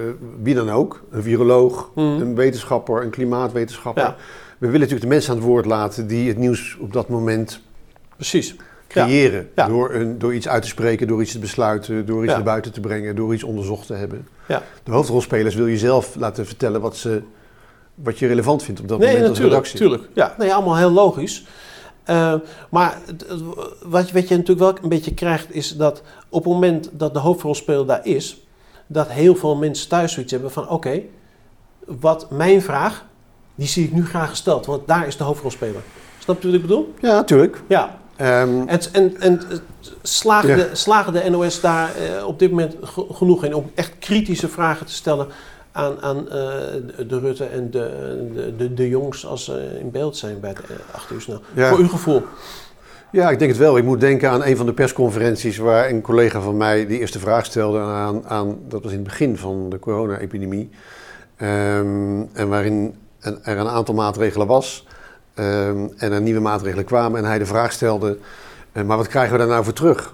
wie 0.42 0.56
dan 0.56 0.70
ook, 0.70 1.04
een 1.12 1.24
viroloog, 1.24 1.90
Mhm. 1.96 2.06
een 2.22 2.36
wetenschapper, 2.36 3.02
een 3.04 3.10
klimaatwetenschapper. 3.10 4.04
Ja. 4.04 4.16
We 4.58 4.66
willen 4.70 4.74
natuurlijk 4.82 5.02
de 5.02 5.14
mensen 5.14 5.32
aan 5.32 5.38
het 5.38 5.46
woord 5.48 5.66
laten 5.66 6.08
die 6.08 6.28
het 6.28 6.38
nieuws 6.38 6.78
op 6.80 6.94
dat 6.94 7.10
moment 7.10 7.60
precies. 8.16 8.56
Creëren. 9.02 9.50
Ja. 9.56 9.68
Door, 9.68 9.94
een, 9.94 10.20
door 10.20 10.34
iets 10.34 10.48
uit 10.48 10.62
te 10.62 10.68
spreken, 10.68 11.08
door 11.08 11.22
iets 11.22 11.32
te 11.32 11.40
besluiten, 11.40 12.06
door 12.06 12.24
iets 12.24 12.34
naar 12.34 12.44
buiten 12.44 12.72
te 12.72 12.80
brengen, 12.80 13.16
door 13.16 13.34
iets 13.34 13.44
onderzocht 13.44 13.88
te 13.88 13.94
hebben. 13.94 14.28
Ja. 14.48 14.62
De 14.84 14.92
hoofdrolspelers 14.92 15.56
wil 15.56 15.68
je 15.68 15.78
zelf 15.78 16.16
laten 16.16 16.46
vertellen 16.46 16.82
wat, 16.82 16.96
ze, 16.98 17.22
wat 17.96 18.20
je 18.20 18.28
relevant 18.28 18.64
vindt 18.64 18.82
op 18.82 18.88
dat 18.88 19.00
Nee, 19.00 19.12
moment 19.12 19.30
als 19.30 19.40
redactie. 19.40 19.80
natuurlijk. 19.82 20.10
Ja, 20.14 20.36
nee, 20.38 20.54
allemaal 20.54 20.78
heel 20.78 20.92
logisch. 20.92 21.46
Eh, 22.04 22.34
maar 22.70 22.98
wat, 23.86 24.08
je- 24.08 24.14
wat 24.14 24.28
je 24.28 24.38
natuurlijk 24.38 24.60
wel 24.60 24.84
een 24.84 24.90
beetje 24.90 25.14
krijgt, 25.14 25.56
is 25.56 25.76
dat 25.78 26.02
op 26.30 26.44
het 26.44 26.54
moment 26.54 26.90
dat 26.92 27.14
de 27.14 27.20
hoofdrolspeler 27.20 27.86
daar 27.86 28.06
is, 28.06 28.46
dat 28.88 29.10
heel 29.10 29.36
veel 29.36 29.56
mensen 29.56 29.90
thuis 29.90 30.14
zoiets 30.14 30.32
hebben 30.32 30.52
van: 30.52 30.70
oké, 30.70 31.02
wat 31.86 32.28
mijn 32.32 32.62
vraag, 32.62 33.06
die 33.56 33.68
zie 33.68 33.84
ik 33.86 33.92
nu 33.94 34.06
graag 34.06 34.30
gesteld, 34.30 34.66
want 34.66 34.88
daar 34.88 35.08
is 35.08 35.18
de 35.18 35.24
hoofdrolspeler. 35.24 35.82
Snap 36.20 36.42
je 36.42 36.46
wat 36.48 36.56
ik 36.56 36.62
bedoel? 36.62 36.94
Ja, 37.02 37.14
natuurlijk. 37.14 37.62
Ja. 37.68 38.00
Ehm, 38.16 38.68
En, 38.68 38.80
en, 38.92 39.16
en 39.20 39.40
eh, 39.50 39.58
Ja. 40.44 40.56
de, 40.56 41.12
de 41.12 41.30
NOS 41.30 41.62
daar 41.62 41.90
eh, 41.96 42.28
op 42.28 42.40
dit 42.40 42.50
moment 42.50 42.76
ge- 42.82 43.06
genoeg 43.12 43.44
in 43.46 43.54
om 43.54 43.72
echt 43.76 43.92
kritische 44.00 44.48
vragen 44.50 44.86
te 44.86 44.94
stellen 44.94 45.28
aan, 45.72 46.02
aan 46.02 46.18
eh, 46.18 46.34
de, 46.98 47.06
de 47.08 47.20
Rutte 47.20 47.46
en 47.46 47.72
de, 47.72 47.92
de, 48.34 48.56
de, 48.56 48.74
de 48.74 48.90
jongs 48.90 49.26
als 49.26 49.44
ze 49.44 49.78
in 49.80 49.92
beeld 49.92 50.18
zijn 50.18 50.40
bij 50.40 50.50
het 50.50 50.60
uh, 50.60 50.76
8 50.96 51.12
uur 51.12 51.22
snel. 51.22 51.42
Ja. 51.54 51.70
Voor 51.70 51.78
uw 51.78 51.88
gevoel. 51.88 52.22
Ja, 53.12 53.30
ik 53.30 53.40
denk 53.40 53.52
het 53.52 53.60
wel. 53.60 53.78
Ik 53.78 53.84
moet 53.84 54.00
denken 54.00 54.30
aan 54.30 54.44
een 54.44 54.58
van 54.58 54.66
de 54.66 54.74
persconferenties 54.74 55.58
waar 55.58 55.90
een 55.90 56.02
collega 56.02 56.42
van 56.42 56.58
mij 56.58 56.86
die 56.88 57.00
eerste 57.00 57.20
vraag 57.20 57.46
stelde 57.46 57.80
aan, 57.80 58.26
aan 58.28 58.58
dat 58.68 58.84
was 58.84 58.92
in 58.92 58.98
het 58.98 59.08
begin 59.08 59.38
van 59.38 59.70
de 59.70 59.80
corona-epidemie. 59.80 60.70
Ehm, 61.38 62.22
en 62.34 62.48
waarin 62.50 62.96
er 63.20 63.58
een 63.58 63.68
aantal 63.68 63.96
maatregelen 63.96 64.48
was 64.48 64.88
ehm, 65.34 65.88
en 65.98 66.12
er 66.12 66.22
nieuwe 66.22 66.40
maatregelen 66.40 66.86
kwamen 66.86 67.20
en 67.20 67.26
hij 67.26 67.38
de 67.38 67.46
vraag 67.46 67.72
stelde, 67.72 68.18
eh, 68.72 68.84
maar 68.84 68.98
wat 68.98 69.08
krijgen 69.08 69.32
we 69.32 69.38
daar 69.38 69.48
nou 69.48 69.64
voor 69.64 69.74
terug? 69.74 70.14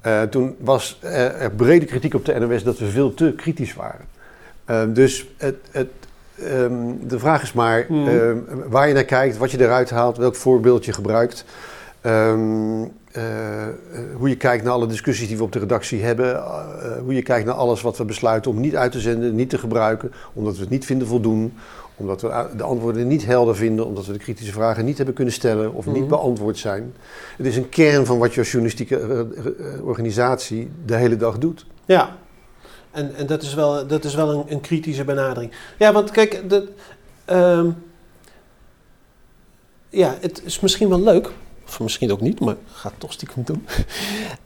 Eh, 0.00 0.22
toen 0.22 0.56
was 0.58 0.98
er, 1.00 1.34
er 1.34 1.50
brede 1.50 1.84
kritiek 1.84 2.14
op 2.14 2.24
de 2.24 2.38
NOS 2.38 2.62
dat 2.62 2.78
we 2.78 2.90
veel 2.90 3.14
te 3.14 3.32
kritisch 3.36 3.74
waren. 3.74 4.06
Ehm, 4.64 4.92
dus 4.92 5.28
het, 5.36 5.56
het, 5.70 5.90
ehm, 6.38 6.72
de 7.00 7.18
vraag 7.18 7.42
is 7.42 7.52
maar 7.52 7.86
ehm, 7.88 8.36
waar 8.68 8.88
je 8.88 8.94
naar 8.94 9.04
kijkt, 9.04 9.36
wat 9.36 9.50
je 9.50 9.60
eruit 9.60 9.90
haalt, 9.90 10.16
welk 10.16 10.34
voorbeeld 10.34 10.84
je 10.84 10.92
gebruikt. 10.92 11.44
Eh, 13.12 13.62
eh, 13.68 13.72
hoe 14.16 14.28
je 14.28 14.36
kijkt 14.36 14.64
naar 14.64 14.72
alle 14.72 14.86
discussies 14.86 15.28
die 15.28 15.36
we 15.36 15.42
op 15.42 15.52
de 15.52 15.58
redactie 15.58 16.02
hebben. 16.02 16.34
eh, 16.36 16.98
hoe 17.00 17.14
je 17.14 17.22
kijkt 17.22 17.46
naar 17.46 17.54
alles 17.54 17.80
wat 17.82 17.96
we 17.98 18.04
besluiten 18.04 18.50
om 18.50 18.60
niet 18.60 18.76
uit 18.76 18.92
te 18.92 19.00
zenden, 19.00 19.34
niet 19.34 19.50
te 19.50 19.58
gebruiken. 19.58 20.12
Omdat 20.32 20.54
we 20.54 20.60
het 20.60 20.70
niet 20.70 20.84
vinden 20.84 21.06
voldoen. 21.06 21.54
Omdat 21.96 22.20
we 22.22 22.46
de 22.56 22.62
antwoorden 22.62 23.06
niet 23.08 23.24
helder 23.24 23.56
vinden. 23.56 23.86
Omdat 23.86 24.06
we 24.06 24.12
de 24.12 24.18
kritische 24.18 24.52
vragen 24.52 24.84
niet 24.84 24.96
hebben 24.96 25.14
kunnen 25.14 25.34
stellen 25.34 25.74
of 25.74 25.86
niet 25.86 25.96
Mhm. 25.96 26.08
beantwoord 26.08 26.58
zijn. 26.58 26.94
Het 27.36 27.46
is 27.46 27.56
een 27.56 27.68
kern 27.68 28.06
van 28.06 28.18
wat 28.18 28.32
je 28.34 28.40
als 28.40 28.50
journalistieke 28.50 29.26
organisatie 29.82 30.70
de 30.84 30.94
hele 30.96 31.16
dag 31.16 31.38
doet. 31.38 31.66
Ja. 31.84 32.16
En, 32.90 33.14
en 33.14 33.26
dat 33.26 33.42
is 33.42 33.54
wel, 33.54 33.86
dat 33.86 34.04
is 34.04 34.14
wel 34.14 34.30
een, 34.30 34.44
een 34.48 34.60
kritische 34.60 35.04
benadering. 35.04 35.52
Ja, 35.78 35.92
want 35.92 36.10
kijk, 36.10 36.42
dat, 36.50 36.64
ehm, 37.24 37.70
ja, 39.88 40.16
het 40.20 40.42
is 40.44 40.60
misschien 40.60 40.88
wel 40.88 41.00
leuk, 41.02 41.30
of 41.72 41.80
misschien 41.80 42.12
ook 42.12 42.20
niet, 42.20 42.40
maar 42.40 42.56
ga 42.72 42.88
het 42.88 43.00
toch 43.00 43.12
stiekem 43.12 43.42
doen. 43.44 43.66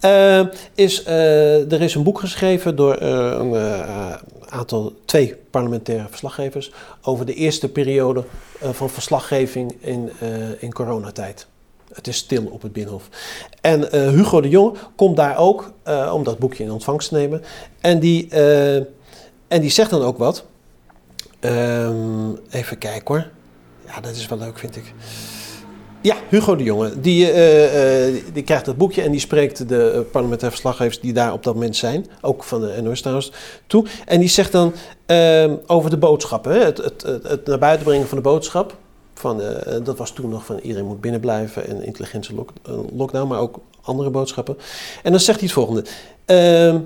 Eh, 0.01 0.47
is, 0.75 1.03
eh, 1.03 1.73
er 1.73 1.83
is 1.83 1.95
een 1.95 2.03
boek 2.03 2.19
geschreven 2.21 2.77
door 2.77 2.95
eh, 2.95 3.37
een 3.39 4.19
aantal, 4.49 4.93
twee 5.05 5.37
parlementaire 5.51 6.07
verslaggevers 6.09 6.73
over 7.03 7.27
de 7.27 7.35
eerste 7.35 7.69
periode 7.69 8.25
van 8.61 8.91
verslaggeving 8.91 9.77
in, 9.81 10.11
in 10.59 10.73
coronatijd. 10.73 11.47
Het 11.93 12.07
is 12.07 12.17
stil 12.17 12.45
op 12.45 12.63
het 12.63 12.73
Binnenhof. 12.73 13.09
En 13.61 14.11
Hugo 14.11 14.41
de 14.41 14.49
Jong 14.49 14.77
komt 14.97 15.17
daar 15.17 15.37
ook 15.37 15.73
om 16.13 16.25
dat 16.25 16.39
boekje 16.39 16.65
in 16.65 16.71
ontvangst 16.71 17.09
te 17.09 17.15
nemen. 17.15 17.43
En 17.81 17.99
die, 17.99 18.29
en 19.49 19.61
die 19.61 19.71
zegt 19.71 19.91
dan 19.91 20.03
ook 20.03 20.19
wat. 20.19 20.45
Ehm, 21.41 22.31
even 22.51 22.79
kijken 22.79 23.15
hoor. 23.15 23.27
Ja, 23.87 24.01
dat 24.01 24.17
is 24.17 24.27
wel 24.27 24.39
leuk, 24.39 24.59
vind 24.59 24.77
ik. 24.77 24.95
Ja, 26.07 26.17
Hugo 26.29 26.57
de 26.57 26.65
Jonge. 26.65 27.01
Die, 27.01 27.31
eh, 27.31 28.07
eh, 28.07 28.25
die 28.33 28.43
krijgt 28.43 28.65
dat 28.65 28.77
boekje 28.77 29.03
en 29.03 29.11
die 29.11 29.21
spreekt 29.21 29.69
de 29.69 29.91
eh, 29.91 30.01
parlementaire 30.11 30.57
verslaggevers 30.57 31.01
die 31.01 31.13
daar 31.13 31.33
op 31.33 31.43
dat 31.43 31.55
moment 31.55 31.77
zijn. 31.77 32.07
Ook 32.21 32.45
van 32.45 32.61
de 32.61 32.83
NOS 32.83 33.33
toe. 33.67 33.85
En 34.05 34.21
die 34.21 34.29
zegt 34.29 34.53
dan 34.53 34.73
over 35.67 35.91
de 35.91 35.97
boodschappen. 35.97 36.65
Het, 36.65 36.79
het, 36.79 37.03
het, 37.03 37.47
naar 37.47 37.59
buiten 37.59 37.87
brengen 37.87 38.07
van 38.07 38.17
de 38.17 38.23
boodschap. 38.23 38.77
Van, 39.15 39.43
dat 39.85 39.99
was 39.99 40.11
toen 40.11 40.31
nog 40.31 40.45
van 40.45 40.59
iedereen 40.59 40.87
moet 40.87 41.01
binnenblijven 41.01 41.67
en 41.67 41.85
intelligente 41.85 42.35
lock, 42.35 42.53
lockdown, 42.93 43.29
maar 43.29 43.41
ook 43.41 43.59
andere 43.83 44.11
boodschappen. 44.11 44.57
En 45.03 45.11
dan 45.11 45.21
zegt 45.21 45.39
hij 45.39 45.49
het 45.49 45.57
volgende. 45.57 45.85
Ehm, 46.25 46.79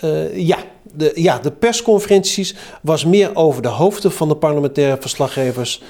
eh, 0.00 0.46
ja, 0.46 0.58
de, 0.92 1.12
ja, 1.14 1.38
de 1.38 1.50
persconferenties 1.50 2.54
was 2.82 3.04
meer 3.04 3.36
over 3.36 3.62
de 3.62 3.68
hoofden 3.68 4.12
van 4.12 4.28
de 4.28 4.36
parlementaire 4.36 4.96
verslaggevers 5.00 5.82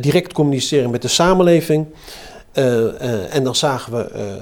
direct 0.00 0.32
communiceren 0.32 0.90
met 0.90 1.02
de 1.02 1.08
samenleving. 1.08 1.86
Eh, 2.52 3.00
eh, 3.00 3.34
en 3.34 3.44
dan 3.44 3.54
zagen 3.54 3.92
we 3.92 4.02
eh, 4.02 4.34
eh, 4.34 4.40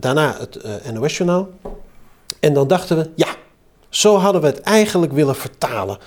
daarna 0.00 0.36
het 0.38 0.56
eh, 0.56 0.92
NOS-journaal. 0.92 1.48
En 2.40 2.54
dan 2.54 2.68
dachten 2.68 2.96
we, 2.96 3.10
ja, 3.14 3.28
zo 3.88 4.16
hadden 4.16 4.40
we 4.40 4.46
het 4.46 4.60
eigenlijk 4.60 5.12
willen 5.12 5.36
vertalen. 5.36 5.98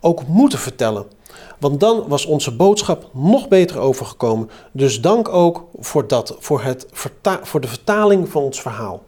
Ook 0.00 0.26
moeten 0.26 0.58
vertellen. 0.58 1.06
Want 1.58 1.80
dan 1.80 2.08
was 2.08 2.26
onze 2.26 2.56
boodschap 2.56 3.10
nog 3.12 3.48
beter 3.48 3.78
overgekomen. 3.78 4.50
Dus 4.72 5.00
dank 5.00 5.28
ook 5.28 5.68
voor 5.78 6.08
dat, 6.08 6.36
voor, 6.38 6.62
het 6.62 6.86
voor 7.42 7.60
de 7.60 7.68
vertaling 7.68 8.28
van 8.28 8.42
ons 8.42 8.60
verhaal. 8.60 9.02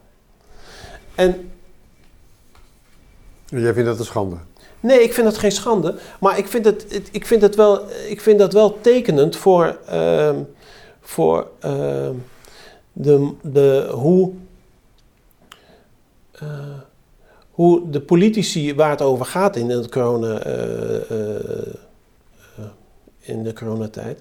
En 1.14 1.53
Jij 3.46 3.72
vindt 3.72 3.88
dat 3.88 3.98
een 3.98 4.04
schande? 4.04 4.37
Nee, 4.80 5.02
ik 5.02 5.12
vind 5.12 5.26
dat 5.26 5.38
geen 5.38 5.52
schande. 5.52 5.94
Maar 6.20 6.38
ik 6.38 6.48
vind, 6.48 6.64
het, 6.64 7.09
ik 7.12 7.26
vind, 7.26 7.42
het 7.42 7.54
wel, 7.54 7.80
ik 8.09 8.20
vind 8.20 8.38
dat 8.38 8.52
wel 8.52 8.78
tekenend 8.80 9.37
voor, 9.37 9.78
ehm, 9.87 10.37
voor 11.00 11.48
ehm, 11.61 12.14
de, 12.92 13.30
de, 13.42 13.88
hoe, 13.92 14.33
eh, 16.33 16.48
hoe 17.50 17.90
de 17.90 18.00
politici 18.00 18.74
waar 18.74 18.90
het 18.90 19.02
over 19.02 19.26
gaat 19.26 19.57
in, 19.57 19.70
het 19.70 19.88
corona, 19.88 20.38
eh, 20.38 21.11
eh, 21.11 21.72
in 23.20 23.42
de 23.42 23.52
coronatijd 23.52 24.18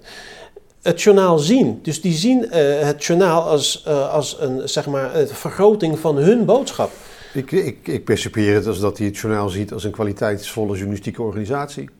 het 0.82 1.02
journaal 1.02 1.38
zien. 1.38 1.78
Dus 1.82 2.00
die 2.00 2.12
zien 2.12 2.48
het 2.50 3.04
journaal 3.04 3.42
als, 3.42 3.86
als 3.86 4.36
een 4.40 4.68
zeg 4.68 4.86
maar, 4.86 5.10
vergroting 5.26 5.98
van 5.98 6.16
hun 6.16 6.44
boodschap. 6.44 6.90
Ik, 7.34 7.52
ik, 7.52 7.88
ik 7.88 8.04
percipieer 8.04 8.54
het 8.54 8.66
als 8.66 8.80
dat 8.80 8.98
hij 8.98 9.06
het 9.06 9.16
journaal 9.16 9.48
ziet 9.48 9.72
als 9.72 9.84
een 9.84 9.90
kwaliteitsvolle 9.90 10.72
journalistieke 10.72 11.22
organisatie. 11.22 11.90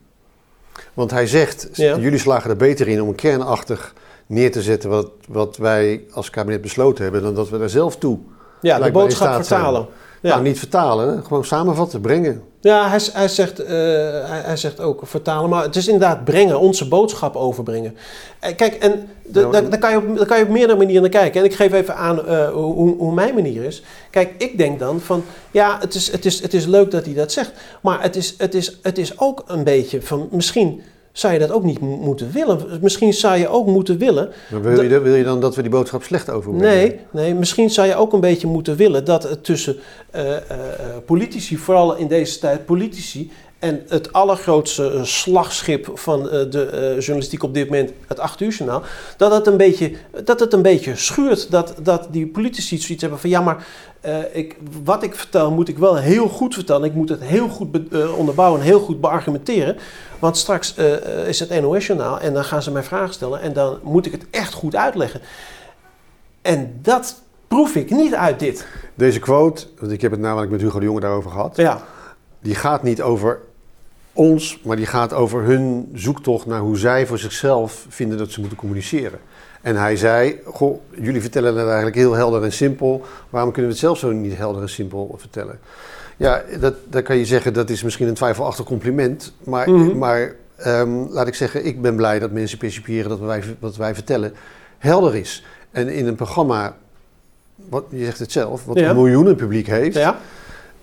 Want 0.93 1.11
hij 1.11 1.27
zegt, 1.27 1.69
Ja. 1.73 1.97
jullie 1.97 2.19
slagen 2.19 2.49
er 2.49 2.55
beter 2.55 2.87
in 2.87 3.01
om 3.01 3.15
kernachtig 3.15 3.93
neer 4.25 4.51
te 4.51 4.61
zetten 4.61 4.89
wat, 4.89 5.11
wat 5.27 5.57
wij 5.57 6.03
als 6.11 6.29
kabinet 6.29 6.61
besloten 6.61 7.03
hebben, 7.03 7.21
dan 7.21 7.35
dat 7.35 7.49
we 7.49 7.57
daar 7.57 7.69
zelf 7.69 7.97
toe 7.97 8.19
Ja, 8.61 8.79
de 8.79 8.91
boodschap 8.91 9.43
zijn. 9.43 9.85
Ja. 10.25 10.31
Nou, 10.31 10.43
niet 10.43 10.59
vertalen, 10.59 11.23
gewoon 11.25 11.45
samenvatten, 11.45 12.01
brengen. 12.01 12.41
Ja, 12.61 12.89
hij, 12.89 12.99
hij, 13.13 13.27
zegt, 13.27 13.59
eh, 13.59 13.67
hij, 14.29 14.41
hij 14.45 14.57
zegt 14.57 14.79
ook 14.79 15.01
vertalen, 15.03 15.49
maar 15.49 15.63
het 15.63 15.75
is 15.75 15.87
inderdaad 15.87 16.23
brengen, 16.23 16.59
onze 16.59 16.87
boodschap 16.87 17.35
overbrengen. 17.35 17.95
Eh, 18.39 18.55
kijk, 18.55 18.73
en 18.73 19.07
de- 19.25 19.39
Nou, 19.39 19.51
daar, 19.51 19.69
daar 19.69 19.79
kan 19.79 19.91
je 19.91 19.97
op, 19.97 20.17
daar 20.17 20.25
kan 20.25 20.37
je 20.37 20.43
op 20.43 20.49
meerdere 20.49 20.77
manieren 20.77 21.01
naar 21.01 21.11
kijken. 21.11 21.39
En 21.39 21.45
ik 21.45 21.55
geef 21.55 21.73
even 21.73 21.95
aan 21.95 22.25
eh, 22.27 22.49
hoe, 22.51 22.95
hoe 22.97 23.13
mijn 23.13 23.33
manier 23.33 23.63
is. 23.63 23.83
Kijk, 24.09 24.33
ik 24.37 24.57
denk 24.57 24.79
dan 24.79 24.99
van, 24.99 25.23
ja, 25.51 25.77
het 25.79 25.93
is, 25.95 26.11
het 26.11 26.25
is, 26.25 26.41
het 26.41 26.53
is 26.53 26.65
leuk 26.65 26.91
dat 26.91 27.05
hij 27.05 27.13
dat 27.13 27.31
zegt, 27.31 27.51
maar 27.81 28.01
het 28.01 28.15
is, 28.15 28.35
het, 28.37 28.53
is, 28.55 28.79
het 28.81 28.97
is 28.97 29.19
ook 29.19 29.43
een 29.47 29.63
beetje 29.63 30.01
van, 30.01 30.27
misschien 30.31 30.81
zou 31.17 31.33
je 31.33 31.39
dat 31.39 31.51
ook 31.51 31.63
niet 31.63 31.79
mo- 31.79 31.97
moeten 31.97 32.31
willen. 32.31 32.59
Misschien 32.81 33.13
zou 33.13 33.37
je 33.37 33.47
ook 33.47 33.67
moeten 33.67 33.97
willen 33.97 34.29
Maar 34.51 34.61
wil, 34.61 34.81
je, 34.81 34.99
wil 34.99 35.15
je 35.15 35.23
dan 35.23 35.39
dat 35.39 35.55
we 35.55 35.61
die 35.61 35.71
boodschap 35.71 36.03
slecht 36.03 36.29
overbrengen? 36.29 36.77
Nee, 36.77 36.99
nee, 37.11 37.33
misschien 37.33 37.69
zou 37.69 37.87
je 37.87 37.95
ook 37.95 38.13
een 38.13 38.19
beetje 38.19 38.47
moeten 38.47 38.75
willen 38.75 39.05
dat 39.05 39.23
het 39.23 39.43
tussen 39.43 39.75
eh, 40.11 40.35
eh, 40.35 40.39
eh, 40.39 40.57
politici, 41.05 41.57
vooral 41.57 41.95
in 41.95 42.07
deze 42.07 42.39
tijd 42.39 42.65
politici, 42.65 43.31
en 43.65 43.83
het 43.87 44.13
allergrootste 44.13 44.91
eh, 44.91 45.03
slagschip 45.03 45.91
van 45.93 46.29
eh, 46.29 46.51
de 46.51 46.65
eh, 46.65 46.99
journalistiek 46.99 47.43
op 47.43 47.53
dit 47.53 47.69
moment, 47.69 47.91
het 48.07 48.19
8 48.19 48.41
uur 48.41 48.51
journaal, 48.51 48.83
dat 49.17 49.31
het 49.31 49.47
een 49.47 49.57
beetje, 49.57 49.91
dat 50.23 50.39
het 50.39 50.53
een 50.53 50.61
beetje 50.61 50.95
schuurt. 50.95 51.51
Dat, 51.51 51.73
dat 51.81 52.07
die 52.11 52.27
politici 52.27 52.77
zoiets 52.77 53.01
hebben 53.01 53.19
van 53.19 53.29
ja, 53.29 53.41
maar 53.41 53.67
ik, 54.33 54.57
wat 54.83 55.03
ik 55.03 55.15
vertel 55.15 55.51
moet 55.51 55.67
ik 55.67 55.77
wel 55.77 55.95
heel 55.95 56.27
goed 56.27 56.53
vertellen. 56.53 56.83
Ik 56.83 56.93
moet 56.93 57.09
het 57.09 57.21
heel 57.21 57.47
goed 57.47 57.71
be- 57.71 58.13
onderbouwen, 58.17 58.61
heel 58.61 58.79
goed 58.79 59.01
beargumenteren. 59.01 59.77
Want 60.19 60.37
straks 60.37 60.75
is 61.27 61.39
het 61.39 61.61
NOS-journaal 61.61 62.19
en 62.19 62.33
dan 62.33 62.43
gaan 62.43 62.61
ze 62.63 62.71
mij 62.71 62.83
vragen 62.83 63.13
stellen 63.13 63.41
en 63.41 63.53
dan 63.53 63.79
moet 63.83 64.05
ik 64.05 64.11
het 64.11 64.25
echt 64.31 64.53
goed 64.53 64.75
uitleggen. 64.75 65.21
En 66.41 66.79
dat 66.81 67.21
proef 67.47 67.75
ik 67.75 67.89
niet 67.89 68.13
uit 68.13 68.39
dit. 68.39 68.67
Deze 68.95 69.19
quote, 69.19 69.65
want 69.79 69.91
ik 69.91 70.01
heb 70.01 70.11
het 70.11 70.19
namelijk 70.19 70.51
met 70.51 70.61
Hugo 70.61 70.79
de 70.79 70.85
Jonge 70.85 70.99
daarover 70.99 71.31
gehad, 71.31 71.55
Ja, 71.55 71.81
die 72.45 72.55
gaat 72.55 72.83
niet 72.83 73.01
over 73.01 73.39
ons, 74.15 74.59
maar 74.63 74.75
die 74.75 74.85
gaat 74.85 75.13
over 75.13 75.41
hun 75.43 75.89
zoektocht 75.93 76.45
naar 76.45 76.59
hoe 76.59 76.77
zij 76.77 77.05
voor 77.05 77.17
zichzelf 77.17 77.85
vinden 77.89 78.17
dat 78.17 78.31
ze 78.31 78.39
moeten 78.39 78.57
communiceren. 78.57 79.19
En 79.61 79.75
hij 79.75 79.95
zei, 79.97 80.39
goh, 80.45 80.79
jullie 81.01 81.21
vertellen 81.21 81.55
het 81.55 81.65
eigenlijk 81.65 81.95
heel 81.95 82.13
helder 82.13 82.43
en 82.43 82.51
simpel, 82.51 83.01
waarom 83.29 83.51
kunnen 83.51 83.71
we 83.71 83.77
het 83.77 83.85
zelf 83.85 83.97
zo 83.97 84.11
niet 84.11 84.37
helder 84.37 84.61
en 84.61 84.69
simpel 84.69 85.15
vertellen? 85.19 85.59
Ja, 86.17 86.43
dat, 86.59 86.73
dat 86.89 87.03
kan 87.03 87.17
je 87.17 87.25
zeggen, 87.25 87.53
dat 87.53 87.69
is 87.69 87.83
misschien 87.83 88.07
een 88.07 88.13
twijfelachtig 88.13 88.65
compliment, 88.65 89.33
maar, 89.43 89.69
Mhm. 89.69 89.97
maar 89.97 90.35
ehm, 90.55 90.89
laat 91.09 91.27
ik 91.27 91.35
zeggen, 91.35 91.65
ik 91.65 91.81
ben 91.81 91.95
blij 91.95 92.19
dat 92.19 92.31
mensen 92.31 92.57
percipiëren 92.57 93.09
dat 93.09 93.19
wij, 93.19 93.43
wat 93.59 93.75
wij 93.75 93.93
vertellen 93.93 94.33
helder 94.77 95.15
is. 95.15 95.45
En 95.71 95.89
in 95.89 96.07
een 96.07 96.15
programma, 96.15 96.75
wat, 97.69 97.83
je 97.89 98.05
zegt 98.05 98.19
het 98.19 98.31
zelf, 98.31 98.65
wat 98.65 98.79
Ja. 98.79 98.89
een 98.89 98.95
miljoenen 98.95 99.35
publiek 99.35 99.67
heeft, 99.67 99.95
ja. 99.97 100.19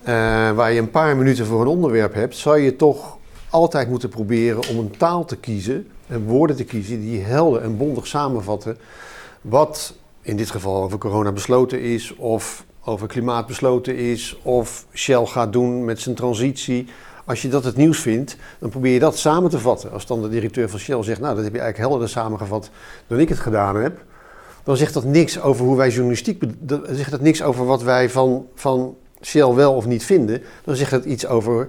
eh, 0.02 0.50
waar 0.56 0.72
je 0.72 0.80
een 0.80 0.90
paar 0.90 1.16
minuten 1.16 1.46
voor 1.46 1.60
een 1.60 1.66
onderwerp 1.66 2.14
hebt, 2.14 2.36
zou 2.36 2.58
je 2.58 2.76
toch 2.76 3.16
altijd 3.52 3.88
moeten 3.88 4.08
proberen 4.08 4.68
om 4.68 4.78
een 4.78 4.96
taal 4.96 5.24
te 5.24 5.36
kiezen 5.36 5.86
en 6.06 6.24
woorden 6.24 6.56
te 6.56 6.64
kiezen 6.64 7.00
die 7.00 7.20
helder 7.20 7.62
en 7.62 7.76
bondig 7.76 8.06
samenvatten 8.06 8.78
wat 9.40 9.94
in 10.22 10.36
dit 10.36 10.50
geval 10.50 10.82
over 10.82 10.98
corona 10.98 11.32
besloten 11.32 11.80
is, 11.80 12.16
of 12.16 12.64
over 12.84 13.06
klimaat 13.06 13.46
besloten 13.46 13.96
is, 13.96 14.36
of 14.42 14.86
Shell 14.92 15.26
gaat 15.26 15.52
doen 15.52 15.84
met 15.84 16.00
zijn 16.00 16.14
transitie. 16.14 16.86
Als 17.24 17.42
je 17.42 17.48
dat 17.48 17.64
het 17.64 17.76
nieuws 17.76 17.98
vindt, 17.98 18.36
dan 18.58 18.70
probeer 18.70 18.92
je 18.92 18.98
dat 18.98 19.18
samen 19.18 19.50
te 19.50 19.58
vatten. 19.58 19.92
Als 19.92 20.06
dan 20.06 20.22
de 20.22 20.28
directeur 20.28 20.70
van 20.70 20.78
Shell 20.78 21.02
zegt, 21.02 21.20
nou 21.20 21.34
dat 21.34 21.44
heb 21.44 21.52
je 21.52 21.60
eigenlijk 21.60 21.90
helderder 21.90 22.22
samengevat 22.22 22.70
dan 23.06 23.18
ik 23.18 23.28
het 23.28 23.38
gedaan 23.38 23.76
heb, 23.76 24.04
dan 24.62 24.76
zegt 24.76 24.94
dat 24.94 25.04
niks 25.04 25.40
over 25.40 25.64
hoe 25.64 25.76
wij 25.76 25.88
journalistiek, 25.88 26.42
dan 26.58 26.82
zegt 26.90 27.10
dat 27.10 27.20
niks 27.20 27.42
over 27.42 27.66
wat 27.66 27.82
wij 27.82 28.10
van, 28.10 28.46
van 28.54 28.96
Shell 29.20 29.52
wel 29.52 29.74
of 29.74 29.86
niet 29.86 30.04
vinden. 30.04 30.42
Dan 30.64 30.76
zegt 30.76 30.90
het 30.90 31.04
iets 31.04 31.26
over 31.26 31.68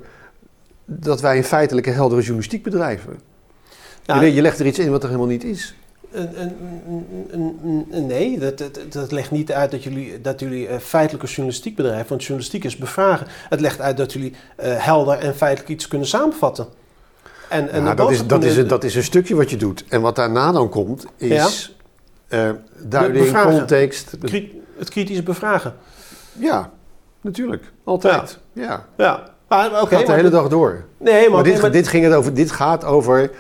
dat 0.86 1.22
wij 1.22 1.38
een 1.38 1.44
feitelijke 1.44 1.90
heldere 1.90 2.22
journalistiek 2.22 2.64
bedrijven. 2.64 3.20
Ja, 4.04 4.22
je, 4.22 4.34
je 4.34 4.42
legt 4.42 4.60
er 4.60 4.66
iets 4.66 4.80
in 4.80 4.92
wat 4.92 5.02
er 5.04 5.08
helemaal 5.10 5.30
niet 5.30 5.44
is. 5.44 5.76
een- 6.12 6.42
een- 6.42 6.56
een- 7.32 7.60
een- 7.64 7.88
een- 7.92 8.06
nee, 8.08 8.40
dat, 8.40 8.58
dat, 8.58 8.80
dat 8.90 9.12
legt 9.12 9.32
niet 9.32 9.52
uit 9.52 9.72
dat 9.72 9.84
jullie, 9.84 10.22
dat 10.22 10.40
jullie 10.40 10.68
eh, 10.68 10.78
feitelijke 10.80 11.28
journalistiek 11.28 11.76
bedrijven, 11.76 12.08
want 12.10 12.22
journalistiek 12.22 12.64
is 12.64 12.78
bevragen. 12.78 13.28
Het 13.50 13.60
legt 13.62 13.82
uit 13.82 13.98
dat 13.98 14.14
jullie 14.14 14.34
eh, 14.56 14.86
helder 14.86 15.18
en 15.18 15.36
feitelijk 15.36 15.70
iets 15.72 15.88
kunnen 15.88 16.08
samenvatten. 16.08 16.68
En, 17.50 17.70
en 17.70 17.84
Ja, 17.84 17.94
dat, 17.96 18.12
is, 18.12 18.28
dat, 18.28 18.44
is, 18.44 18.58
een- 18.58 18.68
dat 18.68 18.84
is 18.84 18.96
een 18.96 19.04
stukje 19.04 19.36
wat 19.36 19.50
je 19.50 19.58
doet. 19.58 19.84
En 19.90 20.02
wat 20.02 20.16
daarna 20.16 20.52
dan 20.52 20.70
komt, 20.70 21.06
is 21.18 21.76
eh, 22.28 22.50
duiding, 22.84 23.26
bevragen. 23.26 23.58
context. 23.58 24.10
Kri- 24.20 24.62
het 24.78 24.90
kritisch 24.90 25.24
bevragen. 25.24 25.74
Ja, 26.32 26.72
natuurlijk. 27.22 27.72
Altijd. 27.84 28.40
Ja. 28.54 28.86
Ja, 28.98 29.33
maar 29.58 29.82
oké. 29.82 29.90
Gaat 29.96 30.00
de 30.02 30.08
maar- 30.08 30.16
hele 30.16 30.30
dag 30.30 30.48
door. 30.48 30.84
Nee, 30.98 31.22
maar, 31.22 31.32
Maar 31.32 31.44
dit, 31.44 31.62
maar- 31.62 31.72
dit, 31.72 31.88
ging 31.88 32.04
het 32.04 32.14
over, 32.14 32.34
dit 32.34 32.52
gaat 32.52 32.86
over 32.86 33.32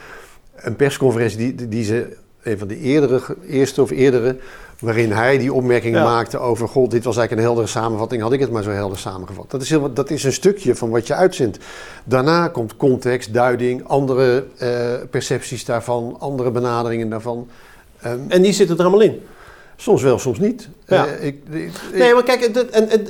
een 0.56 0.76
persconferentie 0.76 1.38
die, 1.56 1.68
die- 1.68 1.84
ze, 1.84 2.16
een 2.44 2.58
van 2.58 2.68
de 2.68 2.80
eerdere, 2.80 3.22
eerste 3.48 3.82
of 3.82 3.92
eerdere, 3.92 4.38
waarin 4.80 5.12
hij 5.12 5.38
die 5.38 5.54
opmerking 5.54 5.96
Ja. 5.96 6.04
maakte 6.04 6.38
over, 6.38 6.68
god, 6.68 6.92
dit 6.92 7.04
was 7.04 7.18
eigenlijk 7.18 7.48
een 7.48 7.54
heldere 7.54 7.80
samenvatting, 7.80 8.22
had 8.22 8.34
ik 8.34 8.40
het 8.40 8.52
maar 8.52 8.64
zo 8.64 8.70
helder 8.70 8.98
samengevat. 8.98 9.52
Dat 9.52 9.62
is, 9.62 9.70
heel, 9.70 9.94
dat 9.94 10.10
is 10.10 10.24
een 10.24 10.34
stukje 10.34 10.76
van 10.76 10.90
wat 10.90 11.08
je 11.08 11.14
uitzendt. 11.14 11.58
Daarna 12.04 12.48
komt 12.48 12.76
context, 12.78 13.34
duiding, 13.34 13.88
andere 13.88 14.46
eh, 14.58 14.70
percepties 15.10 15.66
daarvan, 15.66 16.16
andere 16.20 16.52
benaderingen 16.52 17.10
daarvan. 17.10 17.48
Ehm, 18.02 18.18
En 18.28 18.42
die 18.42 18.54
zitten 18.54 18.78
er 18.78 18.82
allemaal 18.84 19.02
in. 19.02 19.22
Soms 19.76 20.02
wel, 20.02 20.20
soms 20.20 20.40
niet. 20.40 20.70
Ja. 20.88 21.06
Eh, 21.08 21.26
ik, 21.26 21.38
ik- 21.52 21.72
Nee, 21.94 22.14
maar 22.14 22.24
kijk, 22.24 22.54
dat, 22.54 22.66
en, 22.66 22.90
en, 22.90 23.06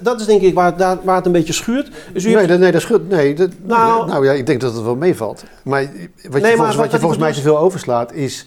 dat- 0.00 0.20
is 0.20 0.26
denk 0.26 0.42
ik 0.42 0.54
waar, 0.54 0.66
het- 0.66 0.78
daar- 0.78 0.98
waar 1.02 1.16
het 1.16 1.26
een 1.26 1.32
beetje 1.32 1.52
schuurt. 1.52 1.90
Dus 2.12 2.24
u 2.24 2.26
Nee, 2.26 2.36
hebt- 2.36 2.48
dat, 2.48 2.58
nee, 2.58 2.72
dat 2.72 2.84
goed. 2.84 3.08
Nee, 3.08 3.34
dat, 3.34 3.50
Nou- 3.62 4.06
nou, 4.08 4.24
ja, 4.24 4.32
ik 4.32 4.46
denk 4.46 4.60
dat 4.60 4.74
het 4.74 4.82
wel 4.84 4.96
meevalt. 4.96 5.44
Maar 5.64 5.82
wat 5.82 5.92
je 5.92 6.28
volgens, 6.30 6.56
wat- 6.58 6.76
wat 6.76 6.84
je 6.84 6.90
wat 6.90 7.00
volgens 7.00 7.20
mij 7.20 7.32
te 7.32 7.40
veel 7.40 7.58
overslaat 7.58 8.12
is 8.12 8.46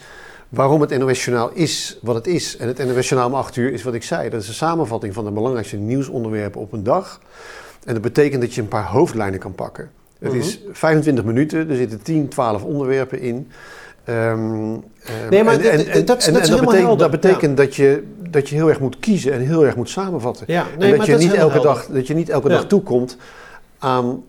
waarom 0.49 0.81
het 0.81 0.97
NOS-journaal 0.97 1.51
is 1.53 1.97
wat 2.01 2.15
het 2.15 2.27
is. 2.27 2.57
En 2.57 2.67
het 2.67 2.77
NOS-journaal 2.77 3.29
om 3.29 3.35
8 3.35 3.55
uur 3.55 3.73
is 3.73 3.83
wat 3.83 3.93
ik 3.93 4.03
zei. 4.03 4.29
Dat 4.29 4.41
is 4.41 4.47
een 4.47 4.53
samenvatting 4.53 5.13
van 5.13 5.25
de 5.25 5.31
belangrijkste 5.31 5.75
nieuwsonderwerpen 5.77 6.61
op 6.61 6.73
een 6.73 6.83
dag. 6.83 7.19
En 7.85 7.93
dat 7.93 8.01
betekent 8.03 8.41
dat 8.41 8.53
je 8.53 8.61
een 8.61 8.67
paar 8.67 8.85
hoofdlijnen 8.87 9.39
kan 9.39 9.55
pakken. 9.55 9.91
Het 10.19 10.31
Mhm. 10.31 10.39
is 10.41 10.59
25 10.71 11.23
minuten, 11.23 11.69
er 11.69 11.75
zitten 11.75 12.01
10, 12.01 12.27
12 12.27 12.63
onderwerpen 12.63 13.19
in. 13.19 13.51
Ehm, 14.03 14.17
ehm, 14.23 15.29
Nee, 15.29 15.43
maar 15.43 15.59
en- 15.59 15.61
dat 15.77 15.87
is- 15.87 16.05
dat 16.05 16.17
is 16.19 16.25
helemaal 16.25 16.45
betekent, 16.59 16.77
helder. 16.77 16.97
dat 16.97 17.21
betekent 17.21 17.57
dat, 17.57 17.75
je, 17.75 18.03
dat 18.29 18.49
je 18.49 18.55
heel 18.55 18.69
erg 18.69 18.79
moet 18.79 18.99
kiezen 18.99 19.33
en 19.33 19.39
heel 19.39 19.65
erg 19.65 19.75
moet 19.75 19.89
samenvatten. 19.89 20.45
Ja, 20.49 20.65
En 20.79 20.79
dat, 20.97 21.05
je 21.05 21.11
dat 21.11 21.19
niet 21.21 21.33
elke 21.33 21.53
helder. 21.53 21.61
dag, 21.73 21.85
dat 21.85 22.07
je 22.07 22.13
niet 22.13 22.29
elke 22.29 22.49
Ja. 22.49 22.53
dag 22.55 22.67
toekomt 22.67 23.17
aan 23.79 24.23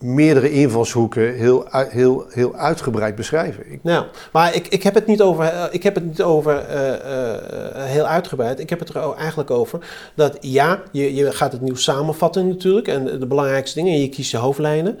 meerdere 0.00 0.50
invalshoeken 0.50 1.34
heel, 1.34 1.66
heel, 1.70 2.26
heel 2.28 2.54
uitgebreid 2.54 3.14
beschrijven. 3.14 3.72
Ik, 3.72 3.78
Nou, 3.82 4.04
maar 4.32 4.54
ik, 4.54 4.68
ik 4.68 4.82
heb 4.82 4.94
het 4.94 5.06
niet 5.06 5.22
over, 5.22 5.44
eh, 5.44 5.64
ik 5.70 5.82
heb 5.82 5.94
het 5.94 6.04
niet 6.04 6.22
over 6.22 6.58
eh, 6.58 6.92
eh, 6.94 7.42
heel 7.84 8.06
uitgebreid. 8.06 8.60
Ik 8.60 8.70
heb 8.70 8.78
het 8.78 8.88
er 8.88 9.12
eigenlijk 9.14 9.50
over 9.50 9.78
dat 10.14 10.36
ja, 10.40 10.82
je, 10.92 11.14
je 11.14 11.32
gaat 11.32 11.52
het 11.52 11.60
nieuws 11.60 11.82
samenvatten 11.82 12.48
natuurlijk. 12.48 12.88
En 12.88 13.04
de, 13.04 13.26
belangrijkste 13.26 13.78
dingen. 13.78 13.94
En 13.94 14.00
je 14.00 14.08
kiest 14.08 14.30
je 14.30 14.36
hoofdlijnen. 14.36 14.98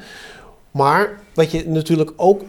Maar 0.70 1.10
wat 1.34 1.50
je 1.50 1.68
natuurlijk 1.68 2.12
ook 2.16 2.42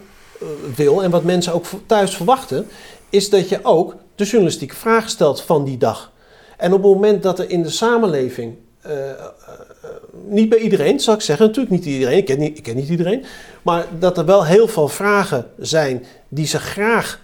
wil 0.75 1.04
en 1.04 1.12
wat 1.12 1.23
mensen 1.23 1.54
ook 1.54 1.65
thuis 1.86 2.15
verwachten, 2.15 2.67
is 3.10 3.30
dat 3.30 3.49
je 3.49 3.60
ook 3.63 3.95
de 4.15 4.23
journalistieke 4.23 4.75
vraag 4.75 5.10
stelt 5.10 5.41
van 5.41 5.63
die 5.63 5.78
dag. 5.78 6.12
En 6.58 6.73
op 6.73 6.84
het 6.84 6.91
moment 6.91 7.23
dat 7.23 7.39
er 7.39 7.49
in 7.49 7.63
de 7.63 7.69
samenleving, 7.69 8.56
eh, 8.82 9.10
eh, 9.10 9.15
eh, 9.15 9.89
niet 10.28 10.49
bij 10.49 10.60
iedereen, 10.60 10.99
zal 10.99 11.13
ik 11.13 11.21
zeggen, 11.21 11.45
natuurlijk 11.45 11.75
niet 11.75 11.86
iedereen, 11.86 12.17
ik 12.17 12.25
ken 12.25 12.39
niet, 12.39 12.58
ik 12.58 12.63
ken 12.63 12.75
niet 12.75 12.89
iedereen, 12.89 13.25
maar 13.62 13.86
dat 13.99 14.17
er 14.17 14.25
wel 14.25 14.45
heel 14.45 14.67
veel 14.67 14.88
vragen 14.88 15.45
zijn 15.58 16.06
die 16.28 16.47
ze 16.47 16.60
graag 16.60 17.19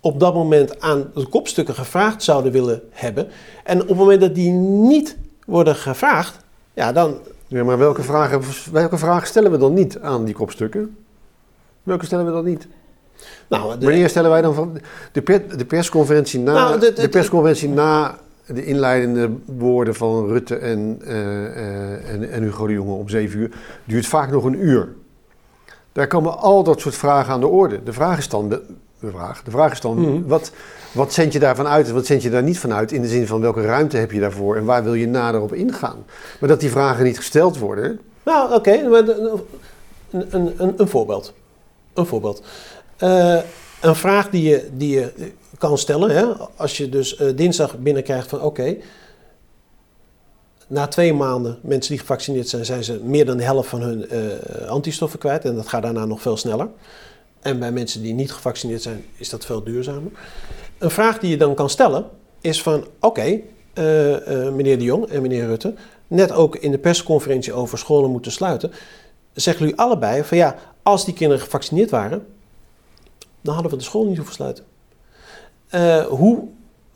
op 0.00 0.20
dat 0.20 0.34
moment 0.34 0.80
aan 0.80 1.10
de 1.14 1.26
kopstukken 1.26 1.74
gevraagd 1.74 2.22
zouden 2.22 2.52
willen 2.52 2.82
hebben. 2.90 3.28
En 3.64 3.82
op 3.82 3.88
het 3.88 3.96
moment 3.96 4.20
dat 4.20 4.34
die 4.34 4.50
niet 4.52 5.16
worden 5.46 5.76
gevraagd, 5.76 6.36
ja, 6.74 6.92
dan, 6.92 7.18
ja, 7.46 7.64
maar 7.64 7.78
welke 7.78 8.02
vragen, 8.02 8.42
welke 8.72 8.98
vragen 8.98 9.28
stellen 9.28 9.50
we 9.50 9.58
dan 9.58 9.72
niet 9.72 9.98
aan 9.98 10.24
die 10.24 10.34
kopstukken? 10.34 10.96
Welke 11.82 12.04
stellen 12.04 12.24
we 12.26 12.32
dan 12.32 12.44
niet? 12.44 12.66
nou, 13.48 13.78
de- 13.78 13.84
Wanneer 13.86 14.08
stellen 14.08 14.30
wij 14.30 14.42
dan 14.42 14.54
van 14.54 14.78
de, 15.12 15.22
per- 15.22 15.56
de 15.58 15.64
persconferentie 15.64 16.40
na 16.40 16.52
Nou, 16.52 16.78
de- 16.94 17.08
persconferentie 17.08 17.68
na 17.68 18.18
de 18.46 18.64
inleidende 18.64 19.30
woorden 19.44 19.94
van 19.94 20.26
Rutte 20.28 20.56
en, 20.56 21.00
eh, 21.04 21.44
eh, 21.46 22.12
en, 22.14 22.30
en 22.30 22.42
Hugo 22.42 22.66
de 22.66 22.72
Jonge 22.72 22.92
om 22.94 23.08
zeven 23.08 23.38
uur 23.40 23.50
duurt 23.84 24.06
vaak 24.06 24.30
nog 24.30 24.44
een 24.44 24.66
uur. 24.66 24.88
Daar 25.92 26.06
komen 26.06 26.38
al 26.38 26.62
dat 26.62 26.80
soort 26.80 26.94
vragen 26.94 27.32
aan 27.32 27.40
de 27.40 27.46
orde. 27.46 27.82
De 27.82 27.92
vraag 27.92 28.18
is 28.18 28.28
dan, 28.28 28.48
de, 28.48 28.62
vraag, 29.04 29.42
de 29.42 29.50
vraag 29.50 29.72
is 29.72 29.80
dan 29.80 29.98
Mhm. 30.00 30.22
wat, 30.26 30.52
wat 30.92 31.12
zend 31.12 31.32
je 31.32 31.38
daarvan 31.38 31.66
uit 31.66 31.88
en 31.88 31.94
wat 31.94 32.06
zend 32.06 32.22
je 32.22 32.30
daar 32.30 32.42
niet 32.42 32.58
van 32.58 32.72
uit? 32.72 32.92
In 32.92 33.02
de 33.02 33.08
zin 33.08 33.26
van 33.26 33.40
welke 33.40 33.62
ruimte 33.62 33.96
heb 33.96 34.12
je 34.12 34.20
daarvoor 34.20 34.56
en 34.56 34.64
waar 34.64 34.84
wil 34.84 34.94
je 34.94 35.06
nader 35.08 35.40
op 35.40 35.52
ingaan? 35.52 36.04
Maar 36.40 36.48
dat 36.48 36.60
die 36.60 36.70
vragen 36.70 37.04
niet 37.04 37.16
gesteld 37.16 37.58
worden, 37.58 38.00
Nou, 38.24 38.54
oké. 38.54 38.88
maar 38.88 39.04
de- 39.04 39.40
een, 40.10 40.26
een, 40.30 40.54
een, 40.56 40.74
een 40.76 40.88
voorbeeld. 40.88 41.32
Een 41.94 42.06
voorbeeld. 42.06 42.42
Eh, 42.96 43.38
een 43.80 43.94
vraag 43.94 44.30
die 44.30 44.48
je, 44.48 44.68
die 44.72 44.90
je 44.90 45.32
kan 45.58 45.78
stellen, 45.78 46.10
hè, 46.10 46.24
als 46.56 46.76
je 46.76 46.88
dus 46.88 47.16
eh, 47.16 47.28
dinsdag 47.36 47.78
binnenkrijgt 47.78 48.28
van 48.28 48.40
oké, 48.40 48.76
na 50.66 50.86
twee 50.86 51.14
maanden, 51.14 51.58
mensen 51.62 51.90
die 51.90 52.00
gevaccineerd 52.00 52.48
zijn, 52.48 52.64
zijn 52.64 52.84
ze 52.84 53.00
meer 53.04 53.26
dan 53.26 53.36
de 53.36 53.42
helft 53.42 53.68
van 53.68 53.80
hun 53.80 54.08
eh, 54.08 54.68
antistoffen 54.68 55.18
kwijt. 55.18 55.44
En 55.44 55.54
dat 55.54 55.68
gaat 55.68 55.82
daarna 55.82 56.04
nog 56.04 56.20
veel 56.20 56.36
sneller. 56.36 56.68
En 57.40 57.58
bij 57.58 57.72
mensen 57.72 58.02
die 58.02 58.14
niet 58.14 58.32
gevaccineerd 58.32 58.82
zijn, 58.82 59.04
is 59.16 59.28
dat 59.28 59.44
veel 59.44 59.62
duurzamer. 59.62 60.12
Een 60.78 60.90
vraag 60.90 61.18
die 61.18 61.30
je 61.30 61.36
dan 61.36 61.54
kan 61.54 61.70
stellen 61.70 62.04
is 62.40 62.62
van, 62.62 62.86
oké, 63.00 63.40
meneer 64.52 64.78
de 64.78 64.84
Jong 64.84 65.06
en 65.06 65.22
meneer 65.22 65.46
Rutte, 65.46 65.74
net 66.06 66.32
ook 66.32 66.56
in 66.56 66.70
de 66.70 66.78
persconferentie 66.78 67.52
over 67.52 67.78
scholen 67.78 68.10
moeten 68.10 68.32
sluiten, 68.32 68.72
zeggen 69.32 69.64
jullie 69.64 69.80
allebei 69.80 70.24
van 70.24 70.36
ja, 70.36 70.56
als 70.82 71.04
die 71.04 71.14
kinderen 71.14 71.42
gevaccineerd 71.42 71.90
waren, 71.90 72.26
dan 73.40 73.54
hadden 73.54 73.72
we 73.72 73.78
de 73.78 73.84
school 73.84 74.04
niet 74.04 74.16
hoeven 74.16 74.34
sluiten. 74.34 74.64
Eh, 75.68 76.04
hoe, 76.04 76.44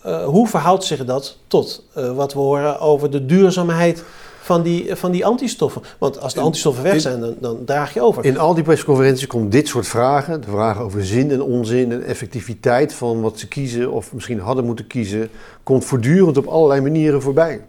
eh, 0.03 0.25
hoe 0.25 0.49
verhoudt 0.49 0.85
zich 0.85 1.05
dat 1.05 1.39
tot 1.47 1.85
eh, 1.95 2.17
wat 2.17 2.33
we 2.33 2.39
horen 2.39 2.81
over 2.81 3.11
de 3.11 3.27
duurzaamheid 3.27 4.05
van 4.41 4.63
die, 4.63 4.97
van 4.97 5.11
die 5.11 5.27
antistoffen? 5.27 5.83
Want 5.99 6.21
als 6.21 6.35
de 6.35 6.41
antistoffen 6.41 6.83
weg 6.83 7.01
zijn, 7.01 7.21
dan, 7.21 7.35
dan 7.41 7.65
draag 7.65 7.95
je 7.95 8.03
over. 8.03 8.25
In 8.25 8.39
al 8.39 8.55
die 8.55 8.65
persconferenties 8.65 9.27
komt 9.27 9.53
dit 9.53 9.69
soort 9.69 9.87
vragen, 9.87 10.41
de 10.41 10.51
vragen 10.51 10.85
over 10.85 11.07
zin 11.07 11.31
en 11.31 11.43
onzin 11.43 11.93
en 11.93 12.05
effectiviteit 12.05 12.95
van 12.95 13.21
wat 13.21 13.39
ze 13.39 13.49
kiezen 13.49 13.91
of 13.91 14.13
misschien 14.13 14.41
hadden 14.41 14.65
moeten 14.65 14.87
kiezen, 14.87 15.31
komt 15.63 15.85
voortdurend 15.85 16.37
op 16.37 16.47
allerlei 16.47 16.81
manieren 16.81 17.23
voorbij. 17.23 17.65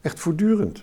Echt 0.00 0.20
voortdurend. 0.20 0.82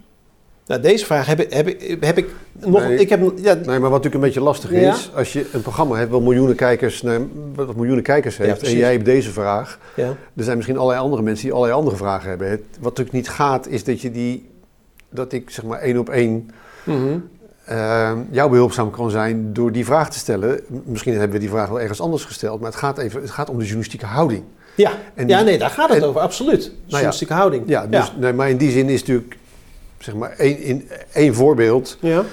Nou, 0.67 0.81
deze 0.81 1.05
vraag 1.05 1.25
heb 1.25 1.39
ik, 1.39 1.53
heb 1.53 1.67
ik, 1.67 1.97
heb 1.99 2.17
ik 2.17 2.29
nog. 2.59 2.79
Nee. 2.87 2.97
Ik 2.97 3.09
heb, 3.09 3.31
ja, 3.35 3.53
Nee, 3.53 3.65
maar 3.65 3.79
wat 3.79 3.89
natuurlijk 3.89 4.15
een 4.15 4.19
beetje 4.21 4.41
lastig 4.41 4.71
Ja. 4.71 4.93
is, 4.93 5.11
als 5.15 5.33
je 5.33 5.49
een 5.53 5.61
programma 5.61 5.95
hebt 5.95 6.11
wat 6.11 6.21
miljoenen 6.21 6.55
kijkers, 6.55 7.01
nee, 7.01 7.19
wat 7.55 7.75
miljoenen 7.75 8.03
kijkers 8.03 8.37
Ja, 8.37 8.43
heeft 8.43 8.63
en 8.63 8.77
jij 8.77 8.91
hebt 8.91 9.05
deze 9.05 9.31
vraag, 9.31 9.79
ja, 9.95 10.15
er 10.35 10.43
zijn 10.43 10.55
misschien 10.55 10.77
allerlei 10.77 11.01
andere 11.01 11.21
mensen 11.21 11.43
die 11.45 11.53
allerlei 11.53 11.79
andere 11.79 11.97
vragen 11.97 12.29
hebben. 12.29 12.49
Het, 12.49 12.61
wat 12.79 12.83
natuurlijk 12.97 13.15
niet 13.15 13.29
gaat, 13.29 13.67
is 13.67 13.83
dat 13.83 14.01
je 14.01 14.11
die, 14.11 14.49
dat 15.09 15.31
ik 15.33 15.49
zeg 15.49 15.65
maar 15.65 15.79
één 15.79 15.97
op 15.97 16.09
één 16.09 16.49
mhm. 16.83 17.17
eh, 17.65 18.11
jou 18.31 18.49
behulpzaam 18.49 18.91
kan 18.91 19.11
zijn 19.11 19.53
door 19.53 19.71
die 19.71 19.85
vraag 19.85 20.09
te 20.09 20.17
stellen. 20.17 20.59
Misschien 20.85 21.13
hebben 21.13 21.31
we 21.31 21.39
die 21.39 21.49
vraag 21.49 21.69
wel 21.69 21.81
ergens 21.81 22.01
anders 22.01 22.25
gesteld, 22.25 22.59
maar 22.59 22.69
het 22.69 22.79
gaat, 22.79 22.97
even, 22.97 23.21
het 23.21 23.31
gaat 23.31 23.49
om 23.49 23.55
de 23.55 23.63
journalistieke 23.63 24.05
houding. 24.05 24.43
ja. 24.75 24.91
En 25.13 25.27
ja, 25.27 25.41
nee, 25.41 25.57
daar 25.57 25.69
gaat 25.69 25.89
het 25.89 25.97
en- 25.97 26.07
over, 26.07 26.21
absoluut. 26.21 26.71
Journalistieke 26.85 27.33
houding. 27.33 27.63
Ja, 27.67 27.87
dus, 27.87 28.13
Nee, 28.19 28.33
maar 28.33 28.49
in 28.49 28.57
die 28.57 28.71
zin 28.71 28.89
is 28.89 28.99
natuurlijk, 28.99 29.37
zeg 30.03 30.15
maar, 30.15 30.31
één, 30.31 30.59
in, 30.59 30.89
één 31.13 31.35
voorbeeld. 31.35 31.97
ja. 31.99 32.23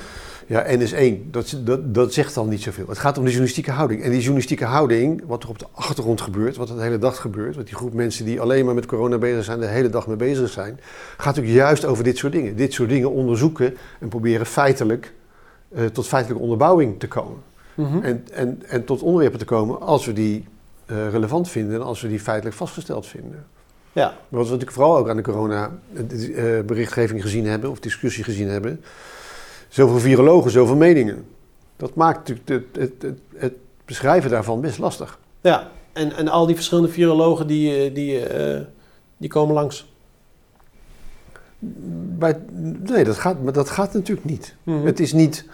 Ja, 0.51 0.65
N 0.77 0.81
is 0.81 0.93
één. 0.93 1.29
Dat, 1.31 1.57
dat, 1.65 1.95
dat 1.95 2.13
zegt 2.13 2.35
dan 2.35 2.49
niet 2.49 2.63
zoveel. 2.63 2.89
Het 2.89 2.99
gaat 2.99 3.17
om 3.19 3.23
de 3.23 3.29
journalistieke 3.29 3.71
houding. 3.71 4.03
En 4.03 4.11
die 4.11 4.19
journalistieke 4.19 4.65
houding, 4.65 5.23
wat 5.27 5.43
er 5.43 5.49
op 5.49 5.59
de 5.59 5.67
achtergrond 5.73 6.21
gebeurt, 6.21 6.57
wat 6.57 6.69
er 6.69 6.77
de 6.77 6.83
hele 6.83 6.99
dag 6.99 7.21
gebeurt, 7.21 7.57
wat 7.57 7.67
die 7.67 7.75
groep 7.75 7.93
mensen 7.93 8.25
die 8.25 8.41
alleen 8.41 8.65
maar 8.65 8.75
met 8.75 8.87
corona 8.87 9.19
bezig 9.19 9.45
zijn, 9.45 9.61
de 9.61 9.67
hele 9.67 9.89
dag 9.89 10.07
mee 10.07 10.17
bezig 10.17 10.51
zijn, 10.51 10.81
gaat 11.17 11.37
natuurlijk 11.37 11.55
juist 11.55 11.85
over 11.85 12.05
dit 12.05 12.17
soort 12.17 12.33
dingen. 12.33 12.57
Dit 12.57 12.73
soort 12.73 12.89
dingen 12.89 13.11
onderzoeken 13.11 13.77
en 14.01 14.09
proberen 14.09 14.47
feitelijk 14.47 15.13
eh, 15.75 15.85
tot 15.85 16.07
feitelijke 16.07 16.43
onderbouwing 16.43 16.99
te 16.99 17.09
komen. 17.09 17.39
Mhm. 17.75 18.03
En, 18.03 18.27
en, 18.33 18.63
en 18.67 18.85
tot 18.85 19.03
onderwerpen 19.03 19.39
te 19.39 19.45
komen 19.45 19.81
als 19.81 20.07
we 20.07 20.13
die 20.13 20.45
eh, 20.87 21.11
relevant 21.11 21.49
vinden 21.49 21.75
en 21.75 21.83
als 21.83 22.01
we 22.01 22.09
die 22.09 22.21
feitelijk 22.21 22.57
vastgesteld 22.57 23.07
vinden. 23.07 23.45
Ja. 23.93 24.17
Wat 24.29 24.45
we 24.45 24.51
natuurlijk 24.51 24.73
vooral 24.73 24.97
ook 24.97 25.09
aan 25.09 25.17
de 25.17 25.23
corona-berichtgeving 25.23 27.23
gezien 27.23 27.47
hebben, 27.47 27.71
of 27.71 27.81
discussie 27.81 28.25
gezien 28.25 28.49
hebben. 28.49 28.85
Zoveel 29.69 29.99
virologen, 29.99 30.51
zoveel 30.51 30.77
meningen. 30.77 31.27
Dat 31.77 31.95
maakt 31.95 32.29
natuurlijk 32.29 32.69
het, 32.73 32.83
het, 32.83 33.03
het, 33.03 33.19
het 33.37 33.53
beschrijven 33.85 34.31
daarvan 34.31 34.61
best 34.61 34.79
lastig. 34.79 35.19
Ja, 35.41 35.71
en, 35.93 36.13
en 36.13 36.29
al 36.29 36.47
die 36.47 36.55
verschillende 36.55 36.91
virologen 36.91 37.47
die, 37.47 37.77
eh, 37.77 37.95
die, 37.95 38.27
eh, 38.27 38.61
die 39.17 39.29
komen 39.29 39.55
langs. 39.55 39.93
Bij, 42.19 42.39
nee, 42.83 43.05
dat 43.05 43.19
gaat, 43.19 43.43
maar 43.43 43.53
dat 43.53 43.71
gaat 43.71 43.93
natuurlijk 43.93 44.27
niet. 44.27 44.57
Mhm. 44.63 44.87
Het 44.87 45.01
is 45.01 45.13
niet. 45.13 45.45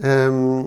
ehm, 0.00 0.62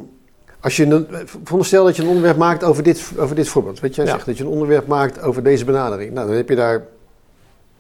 als 0.60 0.76
je 0.76 0.86
een, 0.86 1.08
veronderstel 1.44 1.86
dat 1.86 1.96
je 1.96 2.02
een 2.02 2.08
onderwerp 2.08 2.38
maakt 2.38 2.64
over 2.64 2.84
dit, 2.84 3.12
over 3.18 3.36
dit 3.36 3.48
voorbeeld. 3.48 3.80
Weet 3.80 3.96
jij 3.96 4.06
Ja. 4.06 4.12
zegt 4.12 4.26
dat 4.26 4.38
je 4.38 4.44
een 4.44 4.50
onderwerp 4.50 4.88
maakt 4.88 5.22
over 5.22 5.44
deze 5.44 5.66
benadering. 5.66 6.14
Nou, 6.14 6.28
dan 6.28 6.36
heb 6.36 6.50
je 6.50 6.56
daar 6.56 6.86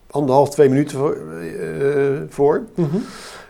anderhalf, 0.09 0.49
twee 0.49 0.69
minuten 0.69 0.97
voor. 0.97 1.15
eh, 1.15 2.21
voor. 2.29 2.61
Mhm. 2.75 2.97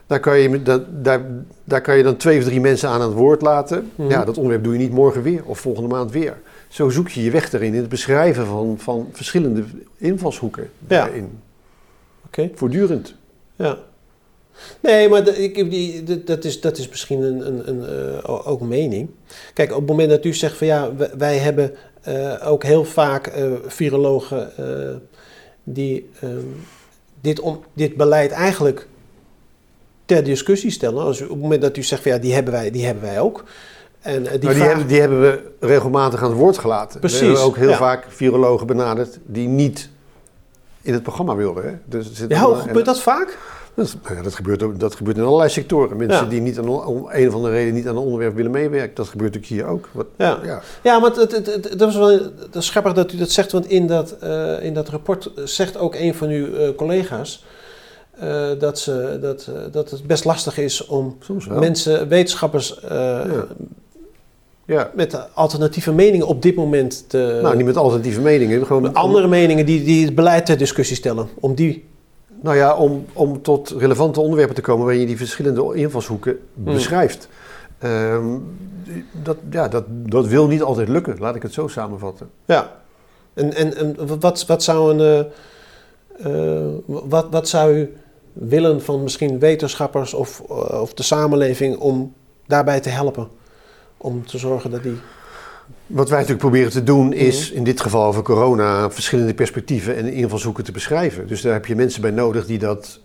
Daar 0.07 0.19
kan, 0.19 0.39
je, 0.39 0.61
daar, 1.01 1.21
daar 1.63 1.81
kan 1.81 1.97
je 1.97 2.03
dan 2.03 2.17
twee 2.17 2.37
of 2.39 2.43
drie 2.43 2.61
mensen 2.61 2.89
aan 2.89 3.01
aan 3.01 3.07
het 3.09 3.17
woord 3.17 3.41
laten. 3.41 3.91
Mhm. 3.95 4.09
Ja, 4.09 4.25
dat 4.25 4.35
onderwerp 4.37 4.63
doe 4.63 4.73
je 4.73 4.79
niet 4.79 4.91
morgen 4.91 5.21
weer 5.21 5.41
of 5.45 5.59
volgende 5.59 5.89
maand 5.89 6.11
weer. 6.11 6.37
Zo 6.67 6.89
zoek 6.89 7.09
je 7.09 7.23
je 7.23 7.31
weg 7.31 7.53
erin 7.53 7.73
in 7.73 7.79
het 7.79 7.89
beschrijven 7.89 8.45
van, 8.45 8.75
van 8.77 9.09
verschillende 9.11 9.63
invalshoeken 9.97 10.63
Ja. 10.63 10.87
daarin. 10.87 11.39
Oké. 12.25 12.49
Voortdurend. 12.55 13.15
Ja. 13.55 13.77
Nee, 14.79 15.09
maar 15.09 15.23
de- 15.23 15.43
ik, 15.43 15.69
die, 15.71 16.03
de- 16.03 16.23
dat, 16.23 16.43
is, 16.43 16.61
dat 16.61 16.77
is 16.77 16.89
misschien 16.89 17.21
een, 17.21 17.47
een, 17.47 17.69
een, 17.69 17.85
eh, 18.23 18.47
ook 18.47 18.61
een 18.61 18.67
mening. 18.67 19.09
Kijk, 19.53 19.71
op 19.71 19.77
het 19.77 19.87
moment 19.89 20.09
dat 20.09 20.25
u 20.25 20.33
zegt 20.33 20.57
van 20.57 20.67
ja, 20.67 20.95
wij, 20.95 21.09
wij 21.17 21.37
hebben 21.37 21.73
eh, 22.01 22.33
ook 22.51 22.63
heel 22.63 22.83
vaak 22.85 23.27
eh, 23.27 23.51
virologen 23.65 24.51
die 25.63 26.09
ehm, 26.21 26.31
dit, 27.21 27.39
om, 27.39 27.63
dit 27.73 27.95
beleid 27.95 28.31
eigenlijk 28.31 28.87
ter 30.05 30.23
discussie 30.23 30.71
stellen. 30.71 31.03
Als 31.03 31.19
u, 31.19 31.23
op 31.23 31.29
het 31.29 31.39
moment 31.41 31.61
dat 31.61 31.77
u 31.77 31.83
zegt 31.83 32.01
van 32.01 32.11
ja, 32.11 32.17
die 32.17 32.33
hebben 32.33 32.53
wij, 32.53 32.71
die 32.71 32.85
hebben 32.85 33.03
wij 33.03 33.19
ook. 33.19 33.43
En 34.01 34.21
die, 34.23 34.31
Die, 34.31 34.39
die, 34.39 34.49
vraag- 34.49 34.67
hebben, 34.67 34.87
die 34.87 34.99
hebben 34.99 35.21
we 35.21 35.41
regelmatig 35.59 36.21
aan 36.23 36.29
het 36.29 36.37
woord 36.39 36.57
gelaten. 36.57 36.99
Precies, 36.99 37.19
We 37.19 37.25
hebben 37.25 37.43
ook 37.43 37.57
heel 37.57 37.69
ja. 37.69 37.77
vaak 37.77 38.05
virologen 38.09 38.67
benaderd 38.67 39.19
die 39.25 39.47
niet 39.47 39.89
in 40.81 40.93
het 40.93 41.03
programma 41.03 41.35
wilden. 41.35 41.63
Hè? 41.63 41.73
Dus 41.85 42.09
ja, 42.27 42.43
hoe 42.43 42.55
gebeurt 42.55 42.85
dat 42.85 43.01
vaak? 43.01 43.37
Dat, 43.77 43.85
is- 43.85 43.95
nou 44.03 44.15
ja, 44.15 44.21
dat, 44.21 44.35
gebeurt, 44.35 44.79
dat 44.79 44.95
gebeurt 44.95 45.17
in 45.17 45.23
allerlei 45.23 45.49
sectoren. 45.49 45.97
Mensen 45.97 46.23
Ja. 46.23 46.29
die 46.29 46.41
niet 46.41 46.57
aan, 46.57 46.67
om 46.69 47.07
een 47.11 47.27
of 47.27 47.33
andere 47.33 47.53
reden 47.53 47.73
niet 47.73 47.87
aan 47.87 47.95
een 47.95 48.01
onderwerp 48.03 48.35
willen 48.35 48.51
meewerken. 48.51 48.95
Dat 48.95 49.07
gebeurt 49.07 49.33
natuurlijk 49.33 49.61
hier 49.61 49.71
ook. 49.73 49.89
Wat, 49.91 50.05
Ja. 50.17 50.39
ja. 50.43 50.61
Ja, 50.83 51.01
want 51.01 51.15
het, 51.15 51.31
het, 51.31 51.45
het, 51.45 51.63
dat 51.63 51.79
was 51.93 51.95
wel 51.95 52.19
dat 52.51 52.55
is 52.63 52.69
grappig 52.69 52.93
dat 52.93 53.11
u 53.13 53.17
dat 53.17 53.29
zegt, 53.31 53.51
want 53.51 53.67
in 53.69 53.87
dat, 53.87 54.11
eh, 54.11 54.63
in 54.63 54.73
dat 54.73 54.89
rapport 54.89 55.31
zegt 55.43 55.77
ook 55.77 55.95
een 55.95 56.13
van 56.15 56.29
uw 56.29 56.53
eh, 56.55 56.75
collega's 56.75 57.45
eh, 58.19 58.47
dat, 58.59 58.79
ze, 58.79 59.17
dat, 59.21 59.47
eh, 59.55 59.61
dat 59.71 59.89
het 59.91 60.07
best 60.07 60.25
lastig 60.25 60.57
is 60.57 60.85
om 60.85 61.17
mensen, 61.49 62.07
wetenschappers, 62.07 62.79
eh, 62.79 63.21
Ja. 64.65 64.91
Met 64.95 65.33
alternatieve 65.33 65.93
meningen 65.93 66.27
op 66.27 66.41
dit 66.41 66.55
moment 66.55 67.09
te. 67.09 67.39
Nou, 67.41 67.55
niet 67.55 67.65
met 67.65 67.77
alternatieve 67.77 68.21
meningen. 68.21 68.65
Gewoon 68.65 68.93
andere 68.93 69.27
meningen 69.27 69.65
die, 69.65 69.83
die 69.83 70.05
het 70.05 70.15
beleid 70.15 70.45
ter 70.45 70.57
discussie 70.57 70.95
stellen, 70.95 71.27
om 71.39 71.55
die. 71.55 71.85
Nou 72.41 72.55
ja, 72.57 72.75
om, 72.75 73.05
om 73.13 73.41
tot 73.41 73.69
relevante 73.77 74.19
onderwerpen 74.19 74.55
te 74.55 74.61
komen 74.61 74.83
waarin 74.83 75.01
je 75.01 75.07
die 75.07 75.17
verschillende 75.17 75.75
invalshoeken 75.75 76.39
Hmm. 76.53 76.63
beschrijft. 76.63 77.27
Ehm, 77.79 78.25
dat, 79.23 79.37
ja, 79.49 79.67
dat, 79.67 79.83
dat 79.87 80.27
wil 80.27 80.47
niet 80.47 80.61
altijd 80.61 80.87
lukken, 80.87 81.15
laat 81.19 81.35
ik 81.35 81.41
het 81.41 81.53
zo 81.53 81.67
samenvatten. 81.67 82.29
Ja. 82.45 82.71
En, 83.33 83.53
en, 83.53 83.75
en 83.77 84.19
wat, 84.19 84.45
wat 84.45 84.63
zou 84.63 84.93
een. 84.93 84.99
eh, 84.99 86.65
eh, 86.65 86.73
wat, 86.85 87.27
wat 87.31 87.47
zou 87.47 87.75
u 87.77 87.93
willen 88.33 88.81
van 88.81 89.03
misschien 89.03 89.39
wetenschappers 89.39 90.13
of, 90.13 90.43
eh, 90.49 90.81
of 90.81 90.93
de 90.93 91.03
samenleving 91.03 91.77
om 91.77 92.13
daarbij 92.47 92.79
te 92.79 92.89
helpen? 92.89 93.27
Om 93.97 94.25
te 94.25 94.37
zorgen 94.37 94.71
dat 94.71 94.83
die. 94.83 94.97
Wat 95.87 96.09
wij 96.09 96.17
natuurlijk 96.19 96.47
proberen 96.47 96.71
te 96.71 96.83
doen 96.83 97.13
is, 97.13 97.47
Mhm. 97.49 97.57
in 97.57 97.63
dit 97.63 97.81
geval 97.81 98.05
over 98.05 98.21
corona, 98.23 98.91
verschillende 98.91 99.33
perspectieven 99.33 99.95
en 99.95 100.13
invalshoeken 100.13 100.63
te 100.63 100.71
beschrijven. 100.71 101.27
Dus 101.27 101.41
daar 101.41 101.53
heb 101.53 101.65
je 101.65 101.75
mensen 101.75 102.01
bij 102.01 102.11
nodig 102.11 102.45
die 102.45 102.57
dat, 102.57 102.99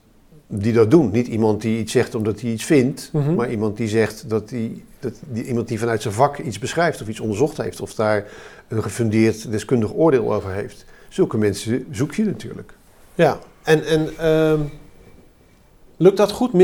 die 0.46 0.72
dat 0.72 0.90
doen. 0.90 1.10
Niet 1.10 1.26
iemand 1.26 1.62
die 1.62 1.78
iets 1.78 1.92
zegt 1.92 2.14
omdat 2.14 2.40
hij 2.40 2.50
iets 2.50 2.64
vindt, 2.64 3.08
Mhm. 3.12 3.34
maar 3.34 3.50
iemand 3.50 3.76
die 3.76 3.88
zegt 3.88 4.28
dat, 4.28 4.48
die, 4.48 4.84
dat 5.00 5.12
die, 5.28 5.44
iemand 5.44 5.68
die 5.68 5.78
vanuit 5.78 6.02
zijn 6.02 6.14
vak 6.14 6.38
iets 6.38 6.58
beschrijft 6.58 7.02
of 7.02 7.08
iets 7.08 7.20
onderzocht 7.20 7.56
heeft 7.56 7.80
of 7.80 7.94
daar 7.94 8.24
een 8.68 8.82
gefundeerd 8.82 9.50
deskundig 9.50 9.94
oordeel 9.94 10.34
over 10.34 10.50
heeft. 10.50 10.84
Zulke 11.08 11.38
mensen 11.38 11.86
zoek 11.90 12.14
je 12.14 12.24
natuurlijk. 12.24 12.72
Ja. 13.14 13.38
En, 13.62 13.84
en 13.86 14.08
ehm, 14.18 14.60
lukt 15.96 16.16
dat 16.16 16.30
goed? 16.32 16.52
M- 16.52 16.58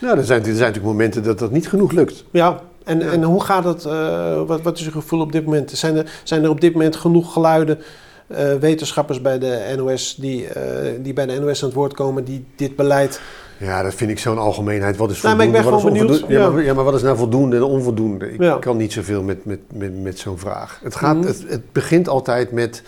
Nou, 0.00 0.18
er 0.18 0.24
zijn, 0.24 0.38
er 0.40 0.44
zijn 0.44 0.58
natuurlijk 0.58 0.84
momenten 0.84 1.22
dat 1.22 1.38
dat 1.38 1.50
niet 1.50 1.68
genoeg 1.68 1.92
lukt. 1.92 2.24
Ja. 2.30 2.62
En, 2.84 3.02
en 3.10 3.22
hoe 3.22 3.42
gaat 3.44 3.64
het? 3.64 3.84
eh, 3.84 4.42
wat, 4.46 4.60
wat 4.62 4.78
is 4.78 4.84
uw 4.84 4.90
gevoel 4.90 5.20
op 5.20 5.32
dit 5.32 5.44
moment? 5.44 5.70
Zijn 5.70 5.96
er, 5.96 6.20
zijn 6.24 6.42
er 6.44 6.50
op 6.50 6.60
dit 6.60 6.72
moment 6.72 6.96
genoeg 6.96 7.32
geluiden, 7.32 7.78
eh, 8.26 8.54
wetenschappers 8.54 9.20
bij 9.20 9.38
de 9.38 9.74
NOS, 9.76 10.16
die, 10.20 10.46
eh, 10.46 10.90
die 11.02 11.12
bij 11.12 11.26
de 11.26 11.38
NOS 11.40 11.62
aan 11.62 11.68
het 11.68 11.76
woord 11.76 11.94
komen, 11.94 12.24
die 12.24 12.44
dit 12.56 12.76
beleid. 12.76 13.20
Ja, 13.58 13.82
dat 13.82 13.94
vind 13.94 14.10
ik 14.10 14.18
zo'n 14.18 14.38
algemeenheid. 14.38 14.96
Wat 14.96 15.10
is 15.10 15.22
Nou, 15.22 15.36
maar 15.36 15.46
ik 15.46 15.52
voldoende? 15.52 15.70
ben 15.80 15.80
wat 15.80 15.92
is 15.94 16.00
gewoon 16.00 16.08
onvoldoende? 16.10 16.26
benieuwd, 16.36 16.48
Ja, 16.48 16.54
maar, 16.56 16.64
ja, 16.64 16.74
maar 16.74 16.84
wat 16.84 16.94
is 16.94 17.02
nou 17.02 17.16
voldoende 17.16 17.56
en 17.56 17.62
onvoldoende? 17.62 18.32
Ik 18.32 18.40
Ja. 18.42 18.56
kan 18.58 18.76
niet 18.76 18.92
zoveel 18.92 19.22
met, 19.22 19.44
met, 19.44 19.58
met, 19.72 20.02
met 20.02 20.18
zo'n 20.18 20.38
vraag. 20.38 20.80
Het, 20.82 20.96
gaat, 20.96 21.16
Mhm. 21.16 21.26
het, 21.26 21.44
het 21.48 21.72
begint 21.72 22.08
altijd 22.08 22.52
met, 22.52 22.82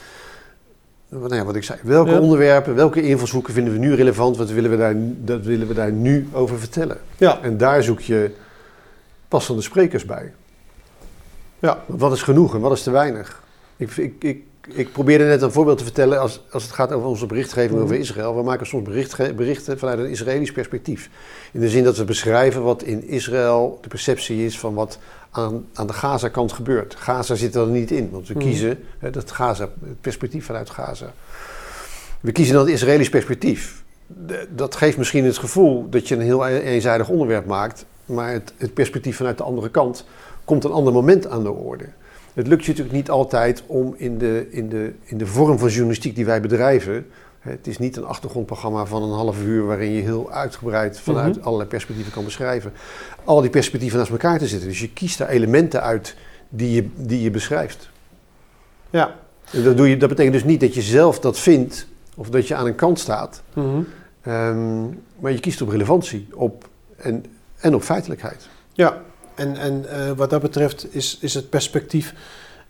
wat, 1.09 1.21
nou 1.29 1.35
ja, 1.41 1.45
wat 1.45 1.57
ik 1.57 1.65
zei, 1.65 1.79
welke 1.83 2.21
onderwerpen, 2.21 2.75
welke 2.75 3.03
invalshoeken 3.03 3.53
vinden 3.55 3.73
we 3.73 3.79
nu 3.79 3.95
relevant? 3.95 4.37
Wat 4.37 4.51
willen 4.51 4.71
we 4.71 4.77
daar, 4.77 4.95
dat 5.19 5.45
willen 5.45 5.69
we 5.69 5.75
daar 5.75 5.93
nu 5.93 6.29
over 6.33 6.59
vertellen? 6.59 6.97
Ja. 7.17 7.39
En 7.43 7.57
daar 7.57 7.83
zoek 7.83 8.01
je 8.01 8.31
passende 9.33 9.63
sprekers 9.63 10.05
bij. 10.05 10.33
Ja. 11.59 11.83
Wat 11.87 12.13
is 12.13 12.23
genoeg 12.23 12.55
en 12.55 12.61
wat 12.61 12.73
is 12.73 12.83
te 12.83 12.91
weinig? 12.91 13.43
Ik, 13.77 13.97
ik, 13.97 14.15
ik, 14.25 14.43
ik 14.69 14.93
probeerde 14.93 15.25
net 15.25 15.43
een 15.43 15.53
voorbeeld 15.53 15.79
te 15.79 15.85
vertellen 15.85 16.21
als, 16.21 16.41
als 16.51 16.63
het 16.63 16.73
gaat 16.73 16.93
over 16.93 17.09
onze 17.09 17.27
berichtgeving 17.27 17.73
Mhm. 17.75 17.83
over 17.83 17.97
Israël. 17.97 18.37
We 18.37 18.43
maken 18.43 18.67
soms 18.67 18.89
berichten 19.37 19.79
vanuit 19.79 19.99
een 19.99 20.11
Israëlisch 20.11 20.53
perspectief. 20.53 21.11
In 21.53 21.61
de 21.61 21.69
zin 21.69 21.85
dat 21.85 21.97
we 21.97 22.05
beschrijven 22.05 22.63
wat 22.63 22.83
in 22.83 23.09
Israël 23.09 23.79
de 23.83 23.89
perceptie 23.89 24.45
is 24.45 24.59
van 24.59 24.75
wat 24.75 24.99
aan, 25.31 25.67
aan 25.75 25.87
de 25.87 25.93
Gaza-kant 25.93 26.53
gebeurt. 26.53 26.95
Gaza 26.99 27.35
zit 27.35 27.55
er 27.55 27.67
niet 27.67 27.91
in, 27.91 28.11
want 28.11 28.29
we 28.29 28.35
Mhm. 28.35 28.43
kiezen 28.43 28.85
hè, 28.99 29.11
dat 29.11 29.31
Gaza, 29.31 29.69
het 29.85 30.01
perspectief 30.01 30.45
vanuit 30.47 30.71
Gaza. 30.71 31.13
We 32.21 32.33
kiezen 32.33 32.55
dan 32.55 32.65
het 32.65 32.73
Israëlisch 32.75 33.09
perspectief. 33.09 33.83
Dat 34.49 34.77
geeft 34.77 34.97
misschien 34.99 35.25
het 35.25 35.39
gevoel 35.39 35.89
dat 35.91 36.09
je 36.09 36.15
een 36.15 36.21
heel 36.21 36.49
e- 36.49 36.59
eenzijdig 36.59 37.09
onderwerp 37.09 37.47
maakt, 37.47 37.85
maar 38.13 38.33
het, 38.33 38.53
het 38.57 38.75
perspectief 38.75 39.17
vanuit 39.17 39.39
de 39.39 39.45
andere 39.45 39.71
kant 39.71 40.05
komt 40.45 40.65
een 40.65 40.71
ander 40.73 40.93
moment 40.93 41.27
aan 41.27 41.43
de 41.43 41.51
orde. 41.53 41.85
Het 42.35 42.47
lukt 42.47 42.65
je 42.65 42.69
natuurlijk 42.69 42.97
niet 42.97 43.11
altijd 43.11 43.63
om 43.67 43.95
in 43.97 44.19
de, 44.19 44.47
in 44.51 44.69
de, 44.69 44.93
in 45.05 45.19
de 45.19 45.27
vorm 45.27 45.59
van 45.59 45.69
journalistiek 45.69 46.15
die 46.15 46.25
wij 46.25 46.41
bedrijven. 46.41 47.07
Het 47.39 47.67
is 47.67 47.79
niet 47.79 47.97
een 47.97 48.05
achtergrondprogramma 48.05 48.85
van 48.87 49.03
een 49.03 49.11
half 49.13 49.43
uur 49.43 49.67
waarin 49.67 49.91
je 49.93 50.03
heel 50.03 50.31
uitgebreid 50.33 51.01
vanuit 51.01 51.37
Mhm. 51.37 51.45
allerlei 51.45 51.69
perspectieven 51.69 52.13
kan 52.13 52.25
beschrijven. 52.25 52.73
Al 53.25 53.41
die 53.41 53.51
perspectieven 53.51 53.99
naast 53.99 54.11
elkaar 54.11 54.39
te 54.39 54.47
zitten. 54.47 54.69
Dus 54.69 54.81
je 54.81 54.93
kiest 54.93 55.19
daar 55.19 55.29
elementen 55.29 55.83
uit 55.83 56.17
die 56.49 56.73
je, 56.73 56.89
die 56.95 57.23
je 57.23 57.31
beschrijft. 57.31 57.91
Ja. 58.91 59.15
En 59.53 59.63
dat, 59.63 59.77
doe 59.77 59.89
je, 59.89 59.97
dat 59.97 60.09
betekent 60.09 60.35
dus 60.35 60.45
niet 60.45 60.61
dat 60.61 60.75
je 60.75 60.83
zelf 60.83 61.19
dat 61.21 61.39
vindt 61.39 61.87
of 62.15 62.31
dat 62.31 62.49
je 62.49 62.55
aan 62.55 62.67
een 62.67 62.75
kant 62.75 62.99
staat. 62.99 63.43
Mhm. 63.55 63.83
Ehm, 64.23 64.83
maar 65.19 65.33
je 65.33 65.41
kiest 65.41 65.63
op 65.63 65.69
relevantie 65.69 66.29
op, 66.35 66.69
en, 66.97 67.25
en 67.63 67.75
op 67.75 67.83
feitelijkheid. 67.83 68.49
Ja, 68.73 69.03
en, 69.35 69.57
en 69.57 69.91
eh, 69.91 70.11
wat 70.11 70.31
dat 70.31 70.43
betreft 70.43 70.95
is, 70.95 71.19
is 71.21 71.35
het 71.35 71.51
perspectief 71.51 72.15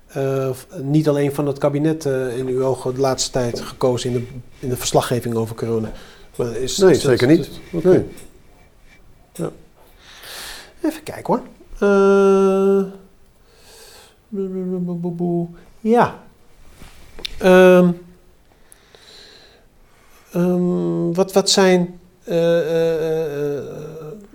eh, 0.07 0.51
niet 0.81 1.09
alleen 1.09 1.35
van 1.35 1.47
het 1.47 1.59
kabinet 1.59 2.07
eh, 2.07 2.39
in 2.39 2.47
uw 2.47 2.65
ogen 2.65 2.95
de 2.95 3.01
laatste 3.01 3.31
tijd 3.31 3.61
gekozen 3.61 4.11
in 4.11 4.17
de, 4.17 4.27
in 4.59 4.69
de 4.69 4.77
verslaggeving 4.77 5.35
over 5.35 5.57
corona. 5.57 5.93
Maar 6.37 6.57
is, 6.57 6.77
Nee, 6.77 6.91
is 6.91 7.01
zeker 7.01 7.27
niet. 7.27 7.51
Nee. 7.71 8.05
Even 10.81 11.03
kijken 11.03 11.25
hoor. 11.25 11.43
Ja. 15.81 16.23
Ehm, 17.39 17.91
ehm, 20.33 21.13
wat, 21.13 21.33
wat 21.33 21.51
zijn 21.51 22.01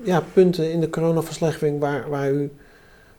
ja, 0.08 0.24
punten 0.34 0.72
in 0.72 0.80
de 0.80 0.89
coronaverslaggeving 0.89 1.80
waar, 1.80 2.10
waar, 2.10 2.32
u, 2.32 2.51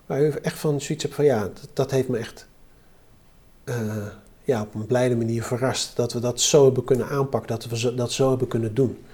waar 0.07 0.23
u 0.23 0.31
echt 0.43 0.59
van 0.59 0.81
zoiets 0.81 1.05
hebt 1.05 1.15
van 1.15 1.25
ja, 1.25 1.41
dat, 1.41 1.69
dat 1.73 1.91
heeft 1.91 2.09
me 2.09 2.19
echt 2.19 2.47
eh, 3.65 4.07
ja, 4.43 4.61
op 4.61 4.75
een 4.75 4.87
blijde 4.87 5.17
manier 5.17 5.43
verrast. 5.43 5.97
Dat 5.97 6.13
we 6.13 6.21
dat 6.21 6.41
zo 6.41 6.65
hebben 6.65 6.85
kunnen 6.85 7.09
aanpakken, 7.09 7.49
dat 7.49 7.67
we 7.67 7.79
zo, 7.79 7.95
dat 7.95 8.13
zo 8.13 8.29
hebben 8.29 8.49
kunnen 8.49 8.75
doen. 8.75 9.05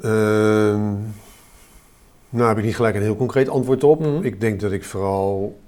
Ehm, 0.00 0.92
nou 2.28 2.48
heb 2.48 2.58
ik 2.58 2.64
niet 2.64 2.76
gelijk 2.76 2.94
een 2.94 3.02
heel 3.02 3.16
concreet 3.16 3.48
antwoord 3.48 3.84
op. 3.84 4.00
Mhm. 4.00 4.22
Ik 4.22 4.40
denk 4.40 4.60
dat 4.60 4.72
ik 4.72 4.84
vooral, 4.84 5.58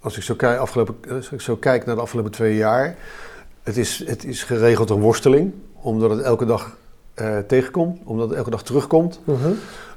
als 0.00 0.16
ik 0.16 0.22
zo 0.22 0.34
kijk, 0.34 0.58
afgelopen, 0.58 0.96
als 1.10 1.30
ik 1.30 1.40
zo 1.40 1.56
kijk 1.56 1.86
naar 1.86 1.94
de 1.94 2.00
afgelopen 2.00 2.30
twee 2.30 2.56
jaar, 2.56 2.96
het 3.62 3.76
is, 3.76 4.04
het 4.06 4.24
is 4.24 4.42
geregeld 4.42 4.90
een 4.90 5.00
worsteling, 5.00 5.52
omdat 5.80 6.10
het 6.10 6.20
elke 6.20 6.44
dag 6.44 6.76
eh, 7.14 7.38
tegenkomt, 7.38 7.98
omdat 8.04 8.28
het 8.28 8.38
elke 8.38 8.50
dag 8.50 8.62
terugkomt, 8.62 9.20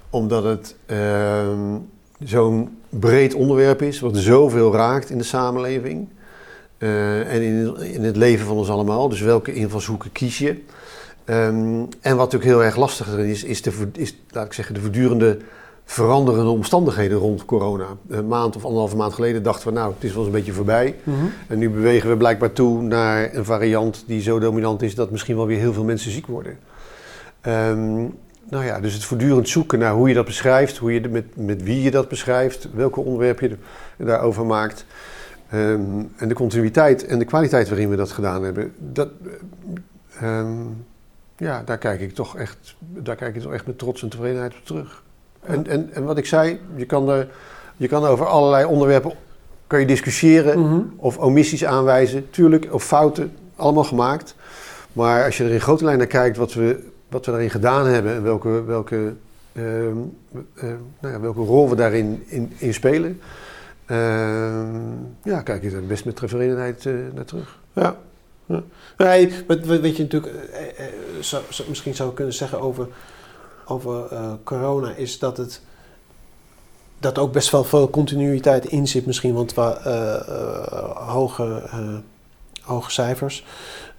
omdat 0.09 0.43
het 0.43 0.75
ehm, 0.85 1.77
zo'n 2.19 2.77
breed 2.89 3.33
onderwerp 3.33 3.81
is, 3.81 3.99
wat 3.99 4.17
zoveel 4.17 4.73
raakt 4.73 5.09
in 5.09 5.17
de 5.17 5.23
samenleving 5.23 6.07
eh, 6.77 7.33
en 7.33 7.41
in, 7.41 7.77
in 7.77 8.03
het 8.03 8.15
leven 8.15 8.45
van 8.45 8.57
ons 8.57 8.69
allemaal. 8.69 9.09
Dus 9.09 9.21
welke 9.21 9.53
invalshoeken 9.53 10.11
kies 10.11 10.37
je? 10.37 10.61
Ehm, 11.25 11.83
en 12.01 12.15
wat 12.15 12.31
natuurlijk 12.31 12.43
heel 12.43 12.63
erg 12.63 12.75
lastig 12.75 13.17
is, 13.17 13.43
is, 13.43 13.61
de, 13.61 13.89
is 13.93 14.15
laat 14.29 14.45
ik 14.45 14.53
zeggen, 14.53 14.75
de 14.75 14.81
voortdurende 14.81 15.37
veranderende 15.85 16.49
omstandigheden 16.49 17.17
rond 17.17 17.45
corona. 17.45 17.85
Een 18.07 18.27
maand 18.27 18.55
of 18.55 18.63
anderhalve 18.63 18.95
maand 18.95 19.13
geleden 19.13 19.43
dachten 19.43 19.67
we, 19.67 19.73
nou, 19.73 19.93
het 19.93 20.03
is 20.03 20.09
wel 20.09 20.19
eens 20.19 20.27
een 20.27 20.37
beetje 20.37 20.53
voorbij. 20.53 20.95
En 21.47 21.57
nu 21.57 21.69
bewegen 21.69 22.09
we 22.09 22.17
blijkbaar 22.17 22.53
toe 22.53 22.81
naar 22.81 23.33
een 23.33 23.45
variant 23.45 24.03
die 24.07 24.21
zo 24.21 24.39
dominant 24.39 24.81
is 24.81 24.95
dat 24.95 25.11
misschien 25.11 25.35
wel 25.35 25.47
weer 25.47 25.59
heel 25.59 25.73
veel 25.73 25.83
mensen 25.83 26.11
ziek 26.11 26.27
worden. 26.27 26.57
Ehm, 27.41 27.95
nou 28.49 28.65
ja, 28.65 28.79
dus 28.79 28.93
het 28.93 29.03
voortdurend 29.03 29.49
zoeken 29.49 29.79
naar 29.79 29.93
hoe 29.93 30.07
je 30.07 30.13
dat 30.13 30.25
beschrijft, 30.25 30.77
hoe 30.77 30.93
je 30.93 31.01
de- 31.01 31.09
met, 31.09 31.25
met 31.35 31.63
wie 31.63 31.81
je 31.81 31.91
dat 31.91 32.07
beschrijft, 32.07 32.67
welke 32.73 32.99
onderwerpen 32.99 33.49
je 33.49 33.57
er- 33.97 34.05
daarover 34.05 34.45
maakt. 34.45 34.85
Ehm, 35.49 35.81
en 36.17 36.27
de 36.27 36.33
continuïteit 36.33 37.05
en 37.05 37.19
de 37.19 37.25
kwaliteit 37.25 37.69
waarin 37.69 37.89
we 37.89 37.95
dat 37.95 38.11
gedaan 38.11 38.43
hebben, 38.43 38.73
dat, 38.77 39.09
ehm, 40.19 40.55
ja, 41.37 41.61
daar 41.65 41.77
kijk 41.77 42.01
ik 42.01 42.13
toch 42.13 42.37
echt, 42.37 42.75
daar 42.79 43.15
kijk 43.15 43.35
ik 43.35 43.41
toch 43.41 43.53
echt 43.53 43.65
met 43.67 43.77
trots 43.77 44.01
en 44.01 44.09
tevredenheid 44.09 44.53
op 44.53 44.65
terug. 44.65 45.03
En, 45.43 45.67
en, 45.67 45.89
en 45.93 46.03
wat 46.03 46.17
ik 46.17 46.25
zei, 46.25 46.59
je 46.75 46.85
kan, 46.85 47.09
er, 47.09 47.27
je 47.77 47.87
kan 47.87 48.05
over 48.05 48.25
allerlei 48.25 48.65
onderwerpen 48.65 49.11
kan 49.67 49.79
je 49.79 49.85
discussiëren 49.85 50.59
Mhm. 50.59 50.79
of 50.95 51.17
omissies 51.17 51.65
aanwijzen, 51.65 52.29
tuurlijk, 52.29 52.67
of 52.73 52.83
fouten, 52.83 53.31
allemaal 53.55 53.83
gemaakt. 53.83 54.35
Maar 54.93 55.25
als 55.25 55.37
je 55.37 55.43
er 55.43 55.51
in 55.51 55.61
grote 55.61 55.83
lijnen 55.83 56.07
naar 56.09 56.21
kijkt 56.21 56.37
wat 56.37 56.53
we, 56.53 56.83
wat 57.09 57.25
we 57.25 57.31
daarin 57.31 57.49
gedaan 57.49 57.85
hebben 57.85 58.13
en 58.13 58.23
welke, 58.23 58.63
welke, 58.63 59.13
ehm, 59.53 59.97
eh, 60.53 60.63
nou 60.99 61.13
ja, 61.13 61.19
welke 61.19 61.41
rol 61.41 61.69
we 61.69 61.75
daarin 61.75 62.23
in, 62.27 62.53
in 62.57 62.73
spelen, 62.73 63.21
ehm, 63.85 64.91
ja, 65.23 65.41
kijk 65.41 65.63
je 65.63 65.71
er 65.71 65.85
best 65.85 66.05
met 66.05 66.15
tevredenheid 66.15 66.85
eh, 66.85 66.93
naar 67.13 67.25
terug. 67.25 67.59
Ja. 67.73 67.97
ja. 68.45 68.63
Nee, 68.97 69.33
wat, 69.47 69.65
je 69.65 69.97
natuurlijk 69.97 70.33
eh, 70.33 71.67
misschien 71.67 71.95
zou 71.95 72.13
kunnen 72.13 72.33
zeggen 72.33 72.61
over, 72.61 72.87
over 73.65 74.09
corona 74.43 74.93
is 74.95 75.19
dat 75.19 75.37
het 75.37 75.61
dat 76.99 77.17
ook 77.17 77.33
best 77.33 77.49
wel 77.49 77.63
veel 77.63 77.89
continuïteit 77.89 78.65
in 78.65 78.87
zit 78.87 79.05
misschien, 79.05 79.33
want 79.33 79.53
hoge, 80.95 81.61
hoge 82.61 82.91
cijfers. 82.91 83.45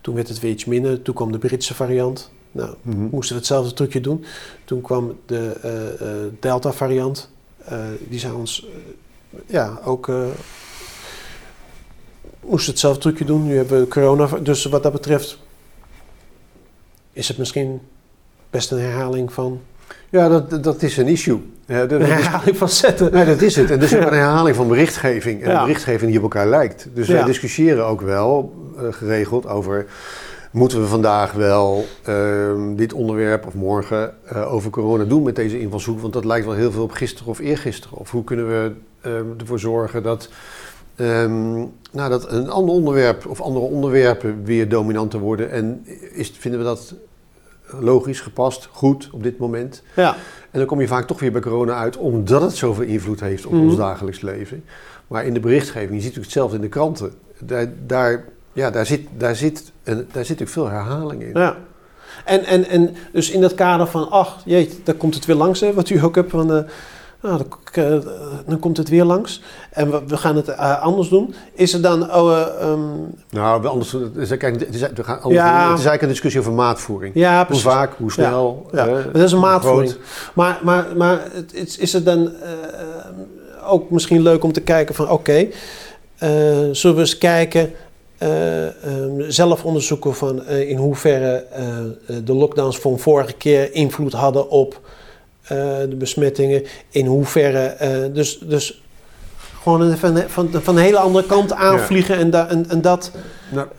Toen 0.00 0.14
werd 0.14 0.28
het 0.28 0.40
weer 0.40 0.50
iets 0.50 0.64
minder. 0.64 1.02
Toen 1.02 1.14
kwam 1.14 1.32
de 1.32 1.38
Britse 1.38 1.74
variant. 1.74 2.30
Nou, 2.52 2.74
moesten 2.82 3.34
we 3.34 3.40
hetzelfde 3.40 3.74
trucje 3.74 4.00
doen. 4.00 4.24
Toen 4.64 4.80
kwam 4.80 5.18
de 5.26 5.52
eh, 5.62 6.00
eh, 6.00 6.32
Delta-variant. 6.40 7.30
Eh, 7.64 7.78
die 8.08 8.18
zijn 8.18 8.34
ons 8.34 8.66
ja, 9.46 9.80
ook... 9.84 10.10
moesten 12.40 12.70
hetzelfde 12.72 13.00
trucje 13.00 13.24
doen. 13.24 13.46
Nu 13.46 13.56
hebben 13.56 13.80
we 13.80 13.88
corona. 13.88 14.26
Dus 14.26 14.64
wat 14.64 14.82
dat 14.82 14.92
betreft 14.92 15.38
is 17.12 17.28
het 17.28 17.38
misschien 17.38 17.80
best 18.50 18.70
een 18.70 18.78
herhaling 18.78 19.32
van... 19.32 19.60
Ja, 20.10 20.28
dat, 20.28 20.64
dat 20.64 20.82
is 20.82 20.96
een 20.96 21.06
issue. 21.08 21.40
Ja, 21.66 21.86
dat, 21.86 22.00
Een 22.00 22.06
is, 22.06 22.12
herhaling 22.12 22.56
van 22.56 22.68
zetten. 22.68 23.12
nee, 23.12 23.24
dat 23.24 23.42
is 23.42 23.56
het. 23.56 23.70
En 23.70 23.78
dus 23.78 23.94
ook 23.96 24.02
een 24.02 24.08
herhaling 24.26 24.56
van 24.56 24.68
berichtgeving. 24.68 25.42
En 25.42 25.50
Ja. 25.50 25.60
berichtgeving 25.62 26.10
die 26.10 26.16
op 26.16 26.22
elkaar 26.22 26.46
lijkt. 26.48 26.88
Dus 26.94 27.06
Ja. 27.06 27.12
wij 27.14 27.24
discussiëren 27.24 27.84
ook 27.86 28.00
wel 28.00 28.54
geregeld 28.90 29.46
over... 29.46 29.86
Moeten 30.52 30.80
we 30.80 30.86
vandaag 30.86 31.32
wel 31.32 31.84
ehm, 32.04 32.74
dit 32.74 32.92
onderwerp 32.92 33.46
of 33.46 33.54
morgen 33.54 34.14
eh, 34.24 34.52
over 34.52 34.70
corona 34.70 35.04
doen 35.04 35.22
met 35.22 35.36
deze 35.36 35.60
invalshoek? 35.60 36.00
Want 36.00 36.12
dat 36.12 36.24
lijkt 36.24 36.46
wel 36.46 36.54
heel 36.54 36.70
veel 36.72 36.82
op 36.82 36.90
gisteren 36.90 37.30
of 37.30 37.38
eergisteren. 37.38 37.98
Of 37.98 38.10
hoe 38.10 38.24
kunnen 38.24 38.48
we 38.48 38.72
ehm, 39.00 39.24
ervoor 39.38 39.58
zorgen 39.58 40.02
dat, 40.02 40.28
ehm, 40.96 41.52
nou, 41.92 42.08
dat 42.08 42.32
een 42.32 42.50
ander 42.50 42.74
onderwerp 42.74 43.26
of 43.26 43.40
andere 43.40 43.64
onderwerpen 43.66 44.44
weer 44.44 44.68
dominanter 44.68 45.20
worden? 45.20 45.50
En 45.50 45.86
is, 46.12 46.30
vinden 46.38 46.60
we 46.60 46.66
dat 46.66 46.94
logisch, 47.80 48.20
gepast, 48.20 48.68
goed 48.72 49.10
op 49.12 49.22
dit 49.22 49.38
moment? 49.38 49.82
Ja. 49.96 50.14
En 50.50 50.58
dan 50.58 50.66
kom 50.66 50.80
je 50.80 50.86
vaak 50.86 51.06
toch 51.06 51.20
weer 51.20 51.32
bij 51.32 51.40
corona 51.40 51.74
uit, 51.74 51.96
omdat 51.96 52.42
het 52.42 52.56
zoveel 52.56 52.84
invloed 52.84 53.20
heeft 53.20 53.46
op 53.46 53.52
Mhm. 53.52 53.62
ons 53.62 53.76
dagelijks 53.76 54.20
leven. 54.20 54.64
Maar 55.06 55.24
in 55.24 55.34
de 55.34 55.40
berichtgeving, 55.40 55.88
je 55.94 56.00
ziet 56.00 56.16
natuurlijk 56.16 56.24
hetzelfde 56.24 56.56
in 56.56 56.62
de 56.62 56.68
kranten. 56.68 57.12
Daar, 57.38 57.72
daar, 57.86 58.24
ja, 58.52 58.70
daar, 58.70 58.86
zit, 58.86 59.06
daar, 59.16 59.36
zit, 59.36 59.72
daar 59.84 59.94
zit 59.96 60.14
natuurlijk 60.14 60.50
veel 60.50 60.68
herhaling 60.68 61.22
in. 61.22 61.30
Ja. 61.34 61.56
En, 62.24 62.44
en, 62.44 62.68
en 62.68 62.96
dus 63.12 63.30
in 63.30 63.40
dat 63.40 63.54
kader 63.54 63.86
van, 63.86 64.10
ach, 64.10 64.36
jeetje, 64.44 64.78
daar 64.84 64.94
komt 64.94 65.14
het 65.14 65.24
weer 65.26 65.36
langs, 65.36 65.60
hè, 65.60 65.72
wat 65.74 65.88
u 65.90 66.02
ook 66.04 66.14
hebt 66.14 66.30
van, 66.30 66.66
nou, 67.22 67.42
dan, 67.72 68.04
dan 68.46 68.58
komt 68.58 68.76
het 68.76 68.88
weer 68.88 69.04
langs. 69.04 69.42
En 69.70 69.90
we, 69.90 70.02
we 70.06 70.16
gaan 70.16 70.36
het 70.36 70.48
eh, 70.48 70.82
anders 70.82 71.08
doen. 71.08 71.34
Is 71.52 71.72
er 71.72 71.80
dan, 71.82 72.14
oh, 72.14 72.38
eh, 72.38 72.62
ehm, 72.70 72.80
Nou, 73.30 73.66
anders, 73.66 73.92
het 73.92 74.16
is, 74.16 74.36
kijk, 74.36 74.60
het 74.60 74.74
is, 74.74 74.80
we 74.94 75.04
gaan 75.04 75.20
anders 75.22 75.42
Ja. 75.42 75.50
doen. 75.62 75.70
het 75.70 75.78
is 75.78 75.86
eigenlijk 75.86 76.02
een 76.02 76.08
discussie 76.08 76.40
over 76.40 76.52
maatvoering. 76.52 77.14
ja, 77.14 77.46
Hoe 77.48 77.58
vaak, 77.60 77.92
hoe 77.96 78.12
snel. 78.12 78.68
Ja, 78.72 78.88
hè, 78.88 79.10
dat 79.12 79.22
is 79.22 79.32
een 79.32 79.38
maatvoering. 79.40 79.90
groot. 79.90 80.04
Maar, 80.34 80.60
maar, 80.62 80.86
maar 80.96 81.20
het, 81.32 81.54
is, 81.54 81.78
is 81.78 81.92
het 81.92 82.04
dan 82.04 82.32
ook 83.66 83.90
misschien 83.90 84.22
leuk 84.22 84.44
om 84.44 84.52
te 84.52 84.60
kijken 84.60 84.94
van, 84.94 85.10
oké, 85.10 85.48
zullen 86.72 86.94
we 86.96 87.00
eens 87.00 87.18
kijken, 87.18 87.72
eh, 88.18 88.66
ehm, 88.66 89.30
zelf 89.30 89.64
onderzoeken 89.64 90.14
van 90.14 90.44
eh, 90.44 90.68
in 90.68 90.76
hoeverre 90.76 91.46
eh, 91.52 91.66
de 92.24 92.34
lockdowns 92.34 92.78
van 92.78 92.98
vorige 92.98 93.32
keer 93.32 93.74
invloed 93.74 94.12
hadden 94.12 94.50
op 94.50 94.80
de 95.88 95.94
besmettingen, 95.98 96.64
in 96.90 97.06
hoeverre, 97.06 97.76
dus, 98.12 98.38
dus 98.38 98.82
Gewoon 99.62 99.96
van, 99.96 100.22
van, 100.26 100.48
van 100.52 100.76
een 100.76 100.82
hele 100.82 100.98
andere 100.98 101.26
kant 101.26 101.52
aanvliegen 101.52 102.16
en, 102.16 102.30
da, 102.30 102.48
en, 102.48 102.68
en 102.68 102.80
dat. 102.80 103.10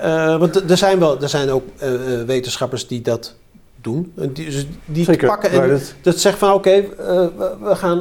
Uh, 0.02 0.38
want 0.38 0.70
er 0.70 0.78
zijn, 0.78 1.00
wel, 1.00 1.22
er 1.22 1.30
zijn 1.30 1.50
ook 1.50 1.64
uh, 1.84 2.24
wetenschappers 2.26 2.88
die 2.88 3.02
dat 3.02 3.36
doen. 3.82 4.14
Die, 4.16 4.46
dus 4.46 4.68
die 4.86 5.04
Zeker, 5.04 5.28
pakken 5.28 5.52
en 5.52 5.70
dat, 5.70 5.94
dat 6.02 6.20
zeggen 6.20 6.40
van 6.40 6.54
oké, 6.54 6.70
okay, 6.70 6.90
we, 7.38 7.56
we, 7.62 7.76
gaan. 7.76 7.98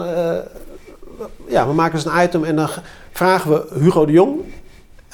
ja, 1.48 1.66
we 1.66 1.72
maken 1.72 1.94
eens 1.94 2.04
een 2.04 2.22
item 2.22 2.44
en 2.44 2.56
dan 2.56 2.68
vragen 3.12 3.50
we 3.50 3.80
Hugo 3.80 4.06
de 4.06 4.12
Jong. 4.12 4.40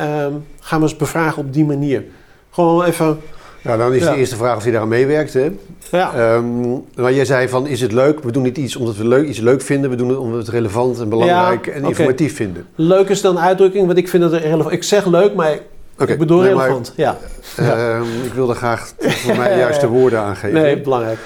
Um, 0.00 0.44
gaan 0.60 0.78
we 0.80 0.86
eens 0.86 0.96
bevragen 0.96 1.42
op 1.42 1.52
die 1.52 1.64
manier. 1.64 2.04
Gewoon 2.50 2.84
even. 2.84 3.20
Ja, 3.62 3.76
dan 3.76 3.92
is 3.94 4.02
Ja. 4.02 4.10
de 4.12 4.16
eerste 4.18 4.36
vraag 4.36 4.56
of 4.56 4.62
hij 4.62 4.70
daaraan 4.70 4.88
meewerkt. 4.88 5.32
Hè? 5.34 5.50
Ja, 5.90 6.14
Ehm, 6.14 6.70
maar 6.96 7.12
jij 7.12 7.24
zei 7.24 7.48
van, 7.48 7.66
is 7.66 7.80
het 7.80 7.92
leuk? 7.92 8.22
We 8.24 8.32
doen 8.32 8.42
niet 8.42 8.58
iets 8.58 8.76
omdat 8.76 8.96
we 8.96 9.08
leuk, 9.08 9.28
iets 9.28 9.38
leuk 9.38 9.62
vinden. 9.62 9.90
We 9.90 9.96
doen 9.96 10.08
het 10.08 10.18
omdat 10.18 10.32
we 10.36 10.40
het 10.44 10.48
relevant 10.48 11.00
en 11.00 11.08
belangrijk 11.08 11.66
Ja, 11.66 11.72
en 11.72 11.84
informatief 11.84 12.36
vinden. 12.36 12.66
leuk 12.74 13.08
is 13.08 13.20
dan 13.20 13.36
een 13.36 13.42
uitdrukking, 13.42 13.86
want 13.86 13.98
ik 13.98 14.08
vind 14.08 14.22
het 14.22 14.32
relevant. 14.32 14.72
Ik 14.72 14.82
zeg 14.82 15.06
leuk, 15.06 15.34
maar 15.34 15.58
ik 16.06 16.18
bedoel 16.18 16.40
nee, 16.40 16.48
relevant. 16.48 16.92
ja. 16.96 17.18
Ja. 17.56 17.96
ehm, 17.96 18.24
ik 18.24 18.32
wilde 18.34 18.54
graag 18.54 18.92
voor 18.98 19.36
mij 19.36 19.52
de 19.52 19.58
juiste 19.58 19.88
woorden 19.96 20.18
aangeven. 20.20 20.62
Nee, 20.62 20.80
belangrijk. 20.80 21.18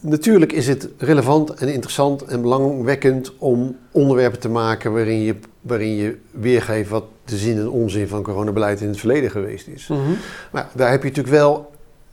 Natuurlijk 0.00 0.52
is 0.52 0.68
het 0.68 0.88
relevant 0.98 1.50
en 1.54 1.68
interessant 1.68 2.22
en 2.24 2.40
belangwekkend 2.42 3.32
om 3.38 3.76
onderwerpen 3.90 4.40
te 4.40 4.48
maken 4.48 4.92
waarin 4.92 5.20
je, 5.22 5.34
waarin 5.60 5.96
je 5.96 6.16
weergeeft 6.30 6.88
wat 6.90 7.04
de 7.28 7.36
zin 7.36 7.58
en 7.58 7.68
onzin 7.68 8.08
van 8.08 8.22
coronabeleid 8.22 8.80
in 8.80 8.88
het 8.88 8.98
verleden 8.98 9.30
geweest 9.30 9.66
is. 9.66 9.86
Mhm. 9.86 10.00
Maar 10.52 10.68
daar 10.74 10.90
heb 10.90 11.02
je 11.02 11.08
natuurlijk 11.08 11.36
wel 11.36 11.70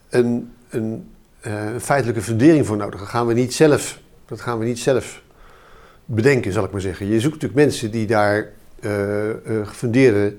een, 0.08 0.52
een, 0.68 1.08
eh, 1.40 1.52
feitelijke 1.80 2.22
fundering 2.22 2.66
voor 2.66 2.76
nodig. 2.76 3.00
Dat 3.00 3.08
gaan, 3.08 3.26
we 3.26 3.34
niet 3.34 3.54
zelf, 3.54 4.00
dat 4.26 4.40
gaan 4.40 4.58
we 4.58 4.64
niet 4.64 4.78
zelf 4.78 5.22
bedenken, 6.04 6.52
zal 6.52 6.64
ik 6.64 6.70
maar 6.70 6.80
zeggen. 6.80 7.06
Je 7.06 7.20
zoekt 7.20 7.34
natuurlijk 7.34 7.60
mensen 7.60 7.90
die 7.90 8.06
daar 8.06 8.48
eh, 8.80 8.90
gefundeerde 9.64 10.34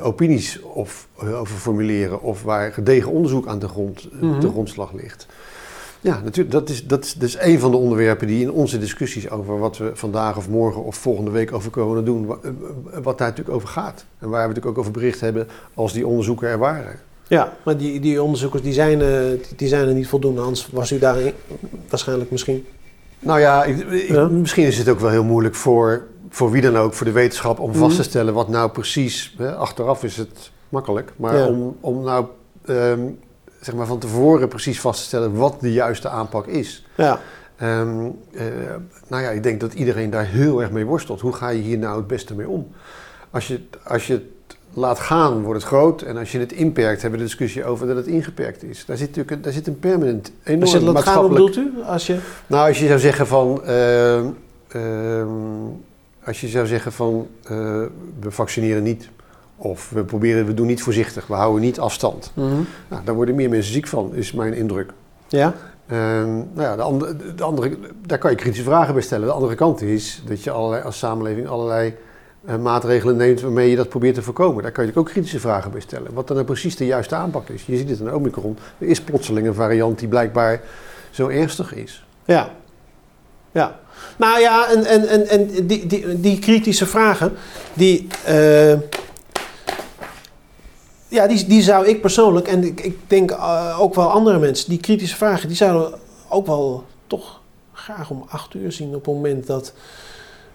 opinies 0.00 0.62
of, 0.62 1.08
over 1.16 1.56
formuleren... 1.56 2.22
of 2.22 2.42
waar 2.42 2.72
gedegen 2.72 3.10
onderzoek 3.10 3.46
aan 3.46 3.58
de, 3.58 3.68
grond, 3.68 4.08
Mhm. 4.20 4.40
de 4.40 4.48
grondslag 4.48 4.92
ligt. 4.92 5.26
Ja, 6.00 6.20
natuurlijk, 6.24 6.50
dat 6.50 6.68
is, 6.68 6.86
dat, 6.86 7.04
is, 7.04 7.14
dat 7.14 7.28
is 7.28 7.36
een 7.40 7.58
van 7.60 7.70
de 7.70 7.76
onderwerpen 7.76 8.26
die 8.26 8.40
in 8.42 8.50
onze 8.52 8.78
discussies 8.78 9.30
over 9.30 9.58
wat 9.58 9.76
we 9.78 9.90
vandaag 9.94 10.36
of 10.36 10.48
morgen 10.48 10.84
of 10.84 10.96
volgende 10.96 11.30
week 11.30 11.52
over 11.52 11.70
corona 11.70 12.00
doen, 12.00 12.26
wa- 12.26 12.38
eh, 12.42 12.50
wat 13.02 13.18
daar 13.18 13.28
natuurlijk 13.28 13.56
over 13.56 13.68
gaat. 13.68 14.04
En 14.18 14.28
waar 14.28 14.40
we 14.42 14.48
natuurlijk 14.48 14.66
ook 14.66 14.78
over 14.78 14.92
bericht 14.92 15.20
hebben 15.20 15.48
als 15.74 15.92
die 15.92 16.06
onderzoeken 16.06 16.48
er 16.48 16.58
waren. 16.58 16.98
Ja, 17.28 17.52
maar 17.64 17.76
die, 17.76 18.00
die 18.00 18.22
onderzoekers 18.22 18.62
die 18.62 18.72
zijn, 18.72 19.00
eh, 19.00 19.18
die, 19.56 19.68
zijn 19.68 19.88
er 19.88 19.94
niet 19.94 20.08
voldoende. 20.08 20.40
Anders 20.40 20.68
was 20.72 20.92
u 20.92 20.98
daar 20.98 21.16
waarschijnlijk 21.88 22.30
misschien. 22.30 22.66
Nou 23.18 23.40
ja, 23.40 23.64
ik, 23.64 23.78
ik- 23.78 24.08
Ja. 24.08 24.28
misschien 24.28 24.66
is 24.66 24.78
het 24.78 24.88
ook 24.88 25.00
wel 25.00 25.10
heel 25.10 25.24
moeilijk 25.24 25.54
voor, 25.54 26.06
voor 26.28 26.50
wie 26.50 26.62
dan 26.62 26.76
ook, 26.76 26.94
voor 26.94 27.06
de 27.06 27.12
wetenschap, 27.12 27.58
om 27.58 27.70
Mhm. 27.70 27.78
vast 27.78 27.96
te 27.96 28.02
stellen 28.02 28.34
wat 28.34 28.48
nou 28.48 28.70
precies. 28.70 29.34
Hè, 29.38 29.54
achteraf 29.54 30.04
is 30.04 30.16
het 30.16 30.50
makkelijk, 30.68 31.12
maar 31.16 31.36
Ja. 31.36 31.46
om, 31.46 31.76
om 31.80 32.02
nou 32.02 32.26
ehm, 32.64 33.00
zeg 33.60 33.74
maar 33.74 33.86
van 33.86 33.98
tevoren 33.98 34.48
precies 34.48 34.80
vast 34.80 35.00
te 35.00 35.06
stellen 35.06 35.34
wat 35.34 35.60
de 35.60 35.72
juiste 35.72 36.08
aanpak 36.08 36.46
is. 36.46 36.86
Ja, 36.94 37.20
Ehm, 37.58 38.06
eh, 38.32 38.44
nou 39.08 39.22
ja, 39.22 39.30
ik 39.30 39.42
denk 39.42 39.60
dat 39.60 39.72
iedereen 39.72 40.10
daar 40.10 40.24
heel 40.26 40.60
erg 40.62 40.70
mee 40.70 40.84
worstelt. 40.84 41.20
Hoe 41.20 41.32
ga 41.32 41.48
je 41.48 41.62
hier 41.62 41.78
nou 41.78 41.96
het 41.96 42.06
beste 42.06 42.34
mee 42.34 42.48
om? 42.48 42.68
Als 43.30 43.48
je, 43.48 43.60
als 43.84 44.06
je 44.06 44.12
het 44.12 44.56
laat 44.72 44.98
gaan, 44.98 45.42
wordt 45.42 45.60
het 45.60 45.68
groot. 45.68 46.02
En 46.02 46.16
als 46.16 46.32
je 46.32 46.38
het 46.38 46.52
inperkt, 46.52 47.02
hebben 47.02 47.20
we 47.20 47.24
de 47.24 47.30
discussie 47.30 47.64
over 47.64 47.86
dat 47.86 47.96
het 47.96 48.06
ingeperkt 48.06 48.62
is. 48.62 48.84
Daar 48.84 48.96
zit 48.96 49.06
natuurlijk 49.06 49.36
een, 49.36 49.42
daar 49.42 49.52
zit 49.52 49.66
een 49.66 49.78
permanent, 49.78 50.32
enorm 50.44 50.62
als 50.62 50.72
je 50.72 50.78
hoe 50.78 50.92
maatschappelijk... 50.92 51.34
bedoelt 51.34 51.56
u? 51.56 51.82
Als 51.82 52.06
je, 52.06 52.18
Nou, 52.46 52.68
als 52.68 52.78
je 52.78 52.86
zou 52.86 52.98
zeggen 52.98 53.26
van... 53.26 53.64
ehm, 53.64 54.26
ehm, 54.68 55.28
als 56.24 56.40
je 56.40 56.48
zou 56.48 56.66
zeggen 56.66 56.92
van... 56.92 57.26
eh, 57.42 57.50
we 58.20 58.30
vaccineren 58.30 58.82
niet. 58.82 59.08
Of 59.58 59.90
we, 59.90 60.04
proberen, 60.04 60.46
we 60.46 60.54
doen 60.54 60.66
niet 60.66 60.82
voorzichtig. 60.82 61.26
We 61.26 61.34
houden 61.34 61.60
niet 61.60 61.80
afstand. 61.80 62.30
Mhm. 62.34 62.46
Nou, 62.88 63.04
daar 63.04 63.14
worden 63.14 63.34
meer 63.34 63.48
mensen 63.48 63.72
ziek 63.72 63.86
van, 63.86 64.14
is 64.14 64.32
mijn 64.32 64.54
indruk. 64.54 64.92
Ja, 65.28 65.54
Ehm, 65.88 66.36
nou 66.36 66.62
ja, 66.62 66.76
de 66.76 66.82
andere, 66.82 67.34
de 67.34 67.42
andere, 67.42 67.78
daar 68.06 68.18
kan 68.18 68.30
je 68.30 68.36
kritische 68.36 68.64
vragen 68.64 68.94
bij 68.94 69.02
stellen. 69.02 69.26
De 69.26 69.32
andere 69.32 69.54
kant 69.54 69.82
is 69.82 70.22
dat 70.26 70.44
je 70.44 70.50
allerlei, 70.50 70.82
als 70.82 70.98
samenleving 70.98 71.48
allerlei 71.48 71.94
eh, 72.44 72.56
maatregelen 72.56 73.16
neemt 73.16 73.40
waarmee 73.40 73.70
je 73.70 73.76
dat 73.76 73.88
probeert 73.88 74.14
te 74.14 74.22
voorkomen. 74.22 74.62
Daar 74.62 74.72
kan 74.72 74.86
je 74.86 74.92
ook 74.94 75.06
kritische 75.06 75.40
vragen 75.40 75.70
bij 75.70 75.80
stellen. 75.80 76.14
Wat 76.14 76.26
dan 76.26 76.36
nou 76.36 76.48
precies 76.48 76.76
de 76.76 76.86
juiste 76.86 77.14
aanpak 77.14 77.48
is. 77.48 77.66
Je 77.66 77.76
ziet 77.76 77.88
het 77.88 78.00
in 78.00 78.14
Omicron. 78.14 78.58
Er 78.78 78.86
is 78.86 79.00
plotseling 79.00 79.46
een 79.46 79.54
variant 79.54 79.98
die 79.98 80.08
blijkbaar 80.08 80.60
zo 81.10 81.28
ernstig 81.28 81.74
is. 81.74 82.04
ja. 82.24 82.50
Ja. 83.52 83.78
Nou 84.16 84.40
ja, 84.40 84.68
en, 84.68 84.84
en, 84.84 85.08
en, 85.08 85.28
en 85.28 85.66
die, 85.66 85.86
die, 85.86 86.20
die 86.20 86.38
kritische 86.38 86.86
vragen, 86.86 87.32
die, 87.74 88.06
eh, 88.24 88.72
ja, 91.08 91.26
die, 91.26 91.46
die 91.46 91.62
zou 91.62 91.86
ik 91.86 92.00
persoonlijk, 92.00 92.48
en 92.48 92.64
ik, 92.64 92.80
ik 92.80 92.98
denk 93.06 93.30
eh, 93.30 93.76
ook 93.80 93.94
wel 93.94 94.10
andere 94.10 94.38
mensen, 94.38 94.68
die 94.68 94.78
kritische 94.78 95.16
vragen, 95.16 95.48
die 95.48 95.56
zouden 95.56 95.98
ook 96.28 96.46
wel 96.46 96.84
toch 97.06 97.40
graag 97.72 98.10
om 98.10 98.24
acht 98.28 98.54
uur 98.54 98.72
zien 98.72 98.88
op 98.88 99.04
het 99.04 99.14
moment 99.14 99.46
dat 99.46 99.72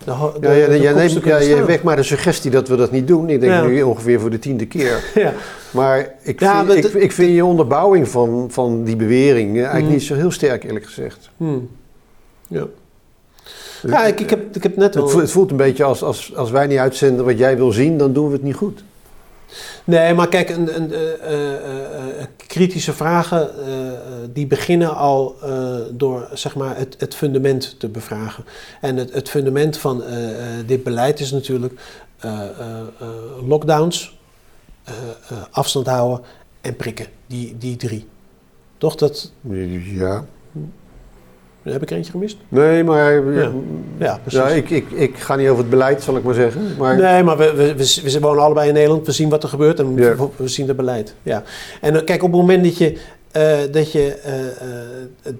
de, 0.04 0.12
Ja, 0.42 0.52
ja, 0.52 0.68
de 0.68 0.80
jij 0.80 0.94
neemt, 0.94 1.00
kopstukken 1.00 1.32
ja, 1.32 1.56
je 1.56 1.66
wekt 1.66 1.84
maar 1.84 1.96
de 1.96 2.04
suggestie 2.04 2.52
dat 2.52 2.68
we 2.68 2.76
dat 2.76 2.92
niet 2.92 3.08
doen. 3.08 3.30
Ik 3.30 3.40
denk 3.40 3.66
nu 3.66 3.82
ongeveer 3.82 4.20
voor 4.20 4.30
de 4.30 4.40
tiende 4.40 4.66
keer. 4.66 5.04
Ja. 5.16 5.34
Maar 5.72 6.14
ik, 6.22 6.40
Ja, 6.40 6.56
vind, 6.56 6.68
maar 6.68 6.78
ik, 6.78 7.04
ik 7.04 7.12
vind 7.12 7.36
je 7.36 7.46
onderbouwing 7.46 8.08
van, 8.10 8.48
van 8.52 8.84
die 8.84 8.96
bewering 8.96 9.50
eh, 9.50 9.56
eigenlijk 9.56 9.84
Hmm. 9.84 9.94
niet 9.94 10.04
zo 10.04 10.16
heel 10.16 10.32
sterk, 10.32 10.64
eerlijk 10.64 10.86
gezegd. 10.86 11.30
Hmm. 11.38 11.70
Ja. 12.48 12.66
Ja, 13.88 14.06
ik, 14.06 14.20
ik, 14.20 14.30
heb, 14.30 14.56
ik 14.56 14.64
heb 14.64 14.76
net 14.76 14.96
voelt, 14.96 15.14
het 15.14 15.32
voelt 15.32 15.52
een 15.52 15.58
beetje 15.58 15.84
als, 15.84 16.04
als, 16.04 16.36
als 16.36 16.52
wij 16.52 16.68
niet 16.68 16.78
uitzenden 16.78 17.26
wat 17.26 17.38
jij 17.38 17.58
wil 17.58 17.72
zien, 17.72 17.98
dan 17.98 18.14
doen 18.14 18.28
we 18.28 18.34
het 18.34 18.44
niet 18.44 18.56
goed. 18.56 18.84
Nee, 19.84 20.14
maar 20.14 20.28
kijk, 20.28 20.50
een, 20.50 20.76
een, 20.76 20.94
eh, 20.94 21.14
eh, 21.14 22.22
eh, 22.22 22.28
kritische 22.48 22.94
vragen 22.94 23.50
die 24.34 24.48
beginnen 24.48 24.96
al 24.96 25.36
door 25.92 26.30
zeg 26.34 26.56
maar, 26.56 26.78
het, 26.78 26.96
het 26.98 27.16
fundament 27.16 27.80
te 27.80 27.90
bevragen. 27.90 28.46
En 28.82 28.98
het, 28.98 29.14
het 29.14 29.30
fundament 29.30 29.78
van 29.78 30.04
dit 30.66 30.84
beleid 30.84 31.20
is 31.20 31.32
natuurlijk 31.32 31.80
lockdowns, 33.46 34.18
afstand 35.52 35.88
houden 35.88 36.26
en 36.62 36.76
prikken. 36.76 37.08
Die, 37.28 37.58
die 37.58 37.76
drie. 37.76 38.08
Toch? 38.78 38.96
Dat, 38.96 39.32
Ja. 39.96 40.26
Heb 41.64 41.82
ik 41.82 41.92
eentje 41.92 42.12
gemist? 42.12 42.38
Nee, 42.50 42.84
maar 42.84 43.32
Ja. 43.34 43.52
Ja, 43.98 44.20
precies. 44.24 44.40
ja, 44.40 44.48
ik, 44.48 44.70
ik, 44.70 44.92
ik 44.92 45.18
ga 45.18 45.36
niet 45.36 45.48
over 45.48 45.62
het 45.62 45.70
beleid, 45.70 46.04
zal 46.04 46.18
ik 46.18 46.24
maar 46.24 46.34
zeggen. 46.34 46.62
Maar 46.78 46.98
Nee, 46.98 47.24
maar 47.24 47.38
we, 47.38 47.54
we, 47.54 47.76
we, 47.76 48.02
we 48.12 48.20
wonen 48.20 48.44
allebei 48.44 48.68
in 48.68 48.74
Nederland. 48.74 49.06
We 49.06 49.12
zien 49.12 49.30
wat 49.30 49.44
er 49.44 49.50
gebeurt 49.50 49.80
en 49.80 49.96
Ja. 49.96 50.16
we, 50.16 50.28
we 50.36 50.48
zien 50.48 50.68
het 50.68 50.78
beleid. 50.78 51.14
Ja. 51.24 51.44
En 51.82 51.96
eh, 51.96 52.04
kijk, 52.04 52.24
op 52.24 52.32
het 52.32 52.42
moment 52.42 52.64
dat 52.64 52.78
je, 52.78 52.98
eh, 53.32 53.58
dat 53.72 53.92
je 53.92 54.12
eh, 54.14 54.34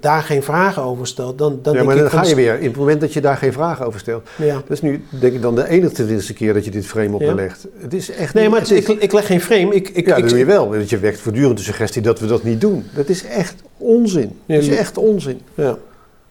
daar 0.00 0.22
geen 0.22 0.42
vragen 0.42 0.82
over 0.82 1.06
stelt, 1.06 1.38
dan, 1.38 1.58
dan 1.62 1.72
ja, 1.72 1.78
denk 1.78 1.84
maar 1.84 1.94
ik 1.96 2.00
dan 2.00 2.10
van... 2.10 2.18
ga 2.22 2.28
je 2.28 2.34
weer. 2.34 2.58
In 2.58 2.66
het 2.66 2.76
moment 2.76 3.00
dat 3.00 3.12
je 3.12 3.20
daar 3.20 3.36
geen 3.36 3.52
vragen 3.52 3.86
over 3.86 4.00
stelt. 4.00 4.28
Ja. 4.36 4.54
Dat 4.54 4.70
is 4.70 4.80
nu, 4.82 5.04
denk 5.20 5.34
ik, 5.34 5.42
dan 5.42 5.54
de 5.54 5.68
enige 5.68 6.32
keer 6.34 6.54
dat 6.54 6.64
je 6.64 6.70
dit 6.70 6.86
frame 6.86 7.14
op 7.14 7.20
me 7.20 7.26
Ja. 7.26 7.34
legt. 7.34 7.66
Het 7.78 7.94
is 7.94 8.10
echt 8.10 8.34
Nee, 8.34 8.48
maar 8.48 8.60
het 8.60 8.70
ik, 8.70 8.88
ik 8.88 9.12
leg 9.12 9.26
geen 9.26 9.40
frame. 9.40 9.74
Ik, 9.74 9.88
ik, 9.88 10.06
ja, 10.06 10.14
ik, 10.14 10.20
dat 10.20 10.30
doe 10.30 10.38
je 10.38 10.44
wel. 10.44 10.68
Want 10.70 10.90
je 10.90 10.98
wekt 10.98 11.20
voortdurend 11.20 11.56
de 11.56 11.64
suggestie 11.64 12.02
dat 12.02 12.20
we 12.20 12.26
dat 12.26 12.42
niet 12.42 12.60
doen. 12.60 12.84
Dat 12.94 13.08
is 13.08 13.24
echt 13.24 13.54
onzin. 13.78 14.38
Dat 14.46 14.62
is 14.62 14.68
echt 14.68 14.98
onzin. 14.98 15.40
Ja. 15.54 15.76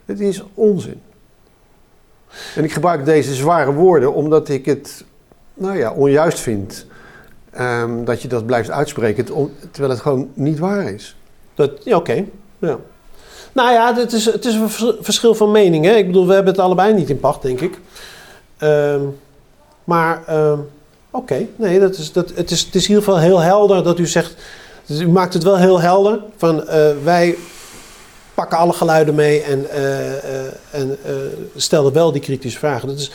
Het 0.06 0.20
is 0.20 0.44
onzin. 0.54 1.02
En 2.56 2.64
ik 2.64 2.74
gebruik 2.74 3.06
deze 3.06 3.34
zware 3.34 3.74
woorden 3.74 4.14
omdat 4.14 4.50
ik 4.50 4.66
het, 4.66 5.04
nou 5.54 5.78
ja, 5.78 5.92
onjuist 5.92 6.40
vind 6.40 6.86
ehm, 7.52 8.04
dat 8.04 8.22
je 8.22 8.28
dat 8.28 8.46
blijft 8.46 8.72
uitspreken, 8.72 9.26
terwijl 9.72 9.94
het 9.94 10.02
gewoon 10.02 10.30
niet 10.34 10.60
waar 10.60 10.94
is. 10.94 11.16
Ja, 11.84 11.96
oké. 11.96 12.26
Ja. 12.60 12.78
Nou 13.54 13.72
ja, 13.72 13.96
het 13.96 14.14
is, 14.14 14.26
het 14.26 14.46
is 14.46 14.54
een 14.54 14.70
vers- 14.70 14.96
verschil 15.00 15.36
van 15.36 15.52
mening. 15.52 15.86
Hè? 15.86 15.96
Ik 15.96 16.06
bedoel, 16.06 16.28
we 16.28 16.34
hebben 16.34 16.54
het 16.54 16.62
allebei 16.62 16.94
niet 16.94 17.10
in 17.10 17.20
pacht, 17.20 17.42
denk 17.42 17.60
ik. 17.62 17.80
Ehm, 18.58 19.02
maar, 19.84 20.24
ehm, 20.28 20.60
oké. 21.12 21.48
Nee, 21.56 21.80
dat 21.80 21.98
is, 21.98 22.12
dat, 22.12 22.32
het, 22.36 22.52
is, 22.52 22.62
het 22.62 22.76
is 22.76 22.84
in 22.84 22.90
ieder 22.90 23.04
geval 23.04 23.20
heel 23.20 23.40
helder 23.40 23.84
dat 23.84 24.00
u 24.00 24.08
zegt... 24.08 24.36
U 24.88 25.08
maakt 25.08 25.34
het 25.34 25.44
wel 25.44 25.58
heel 25.58 25.82
helder 25.82 26.20
van 26.38 26.68
eh, 26.68 26.90
wij 27.04 27.36
pakken 28.34 28.58
alle 28.58 28.74
geluiden 28.74 29.16
mee 29.16 29.42
en, 29.42 29.70
eh, 29.70 30.10
eh, 30.10 30.46
en 30.72 30.98
eh, 31.06 31.14
stellen 31.56 31.94
wel 31.94 32.12
die 32.12 32.22
kritische 32.22 32.60
vragen. 32.60 32.88
Dat 32.88 32.98
is, 32.98 33.12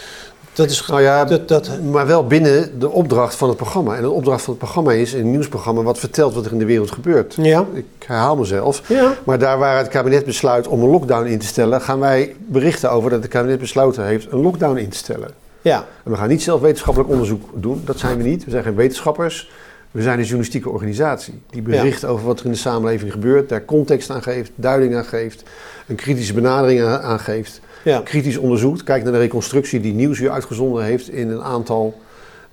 dat 0.52 0.70
is 0.70 0.86
Nou 0.86 1.02
ja, 1.02 1.24
dat, 1.24 1.48
dat, 1.48 1.70
maar 1.82 2.06
wel 2.06 2.26
binnen 2.26 2.78
de 2.78 2.90
opdracht 2.90 3.34
van 3.34 3.48
het 3.48 3.56
programma. 3.56 3.96
En 3.96 4.02
de 4.02 4.10
opdracht 4.10 4.42
van 4.42 4.52
het 4.52 4.62
programma 4.62 4.92
is 4.92 5.12
een 5.12 5.30
nieuwsprogramma 5.30 5.82
wat 5.82 5.98
vertelt 5.98 6.34
wat 6.34 6.46
er 6.46 6.52
in 6.52 6.58
de 6.58 6.64
wereld 6.64 6.90
gebeurt. 6.90 7.34
ja, 7.40 7.64
Ik 7.74 7.84
herhaal 8.06 8.36
mezelf. 8.36 8.82
ja, 8.88 9.14
Maar 9.24 9.38
daar 9.38 9.58
waar 9.58 9.78
het 9.78 9.88
kabinet 9.88 10.24
besluit 10.24 10.68
om 10.68 10.82
een 10.82 10.90
lockdown 10.90 11.26
in 11.26 11.38
te 11.38 11.46
stellen, 11.46 11.80
gaan 11.80 11.98
wij 11.98 12.36
berichten 12.38 12.90
over 12.90 13.10
dat 13.10 13.22
het 13.22 13.30
kabinet 13.30 13.58
besloten 13.58 14.04
heeft 14.04 14.32
een 14.32 14.40
lockdown 14.40 14.76
in 14.76 14.88
te 14.88 14.96
stellen. 14.96 15.30
ja, 15.60 15.84
En 16.04 16.10
we 16.10 16.16
gaan 16.16 16.28
niet 16.28 16.42
zelf 16.42 16.60
wetenschappelijk 16.60 17.10
onderzoek 17.10 17.42
doen, 17.54 17.82
dat 17.84 17.98
zijn 17.98 18.16
we 18.16 18.22
niet. 18.22 18.44
We 18.44 18.50
zijn 18.50 18.62
geen 18.62 18.74
wetenschappers. 18.74 19.50
We 19.98 20.04
zijn 20.04 20.16
een 20.18 20.24
journalistieke 20.24 20.70
organisatie 20.70 21.34
die 21.50 21.62
bericht 21.62 22.04
over 22.04 22.26
wat 22.26 22.38
er 22.38 22.44
in 22.44 22.50
de 22.52 22.56
samenleving 22.56 23.12
gebeurt, 23.12 23.48
daar 23.48 23.64
context 23.64 24.10
aan 24.10 24.22
geeft, 24.22 24.50
duiding 24.54 24.96
aan 24.96 25.04
geeft, 25.04 25.42
een 25.86 25.96
kritische 25.96 26.34
benadering 26.34 26.82
aan, 26.82 27.20
geeft. 27.20 27.60
Ja. 27.84 28.00
kritisch 28.04 28.36
onderzoekt. 28.36 28.82
Kijk 28.82 29.02
naar 29.02 29.12
de 29.12 29.18
reconstructie 29.18 29.80
die 29.80 29.94
Nieuwsuur 29.94 30.30
uitgezonden 30.30 30.84
heeft 30.84 31.08
in 31.10 31.28
een 31.28 31.42
aantal, 31.42 32.00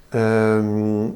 ehm, 0.09 0.23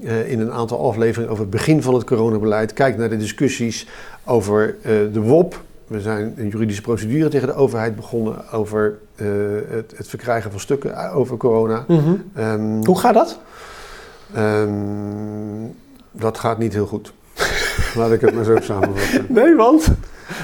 eh, 0.03 0.31
in 0.31 0.39
een 0.39 0.51
aantal 0.51 0.87
afleveringen 0.87 1.31
over 1.31 1.43
het 1.43 1.51
begin 1.51 1.81
van 1.81 1.93
het 1.93 2.03
coronabeleid. 2.03 2.73
Kijk 2.73 2.97
naar 2.97 3.09
de 3.09 3.17
discussies 3.17 3.87
over 4.25 4.75
eh, 4.81 4.91
de 5.13 5.21
WOP. 5.21 5.61
We 5.87 6.01
zijn 6.01 6.33
een 6.37 6.47
juridische 6.47 6.81
procedure 6.81 7.29
tegen 7.29 7.47
de 7.47 7.53
overheid 7.53 7.95
begonnen 7.95 8.51
over 8.51 8.97
eh, 9.15 9.27
het, 9.69 9.93
het 9.95 10.07
verkrijgen 10.07 10.51
van 10.51 10.59
stukken 10.59 11.11
over 11.11 11.37
corona. 11.37 11.85
Mhm. 11.87 12.13
Ehm, 12.33 12.85
Hoe 12.85 12.99
gaat 12.99 13.13
dat? 13.13 13.39
ehm, 14.33 14.67
dat 16.11 16.37
gaat 16.39 16.57
niet 16.57 16.73
heel 16.73 16.85
goed. 16.85 17.13
Laat 17.97 18.11
ik 18.11 18.21
het 18.21 18.33
maar 18.35 18.43
zo 18.43 18.57
samenvatten. 18.61 19.25
Nee, 19.27 19.55
want? 19.55 19.87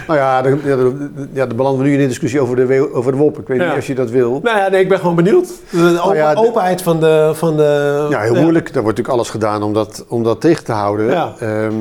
Nou 0.08 0.20
ja, 0.20 0.42
de, 0.42 0.50
ja, 0.64 0.76
de, 0.76 1.10
ja, 1.34 1.46
de 1.46 1.56
belanden 1.56 1.82
we 1.84 1.88
nu 1.88 1.94
in 1.96 2.00
een 2.02 2.08
discussie 2.08 2.40
over 2.42 2.56
de, 2.56 2.94
over 2.94 3.12
de 3.12 3.18
WOP. 3.18 3.40
Ik 3.40 3.48
weet 3.48 3.60
Ja. 3.60 3.70
niet 3.70 3.78
of 3.78 3.88
je 3.88 3.96
dat 3.96 4.10
wil. 4.10 4.40
Nou 4.44 4.58
ja, 4.58 4.68
nee, 4.70 4.82
ik 4.82 4.90
ben 4.90 5.00
gewoon 5.00 5.16
benieuwd. 5.16 5.48
De 5.72 6.12
ja, 6.14 6.34
de- 6.34 6.40
openheid 6.48 6.82
van 6.82 7.00
de... 7.00 7.32
Van 7.34 7.58
de 7.58 8.08
Ja, 8.10 8.20
heel 8.22 8.36
moeilijk. 8.42 8.74
Daar 8.74 8.84
wordt 8.84 8.98
natuurlijk 8.98 9.08
alles 9.16 9.30
gedaan 9.30 9.64
om 9.64 9.74
dat, 9.74 10.06
om 10.08 10.24
dat 10.24 10.42
tegen 10.42 10.64
te 10.64 10.72
houden. 10.72 11.06
Ja. 11.06 11.34
Ehm, 11.40 11.74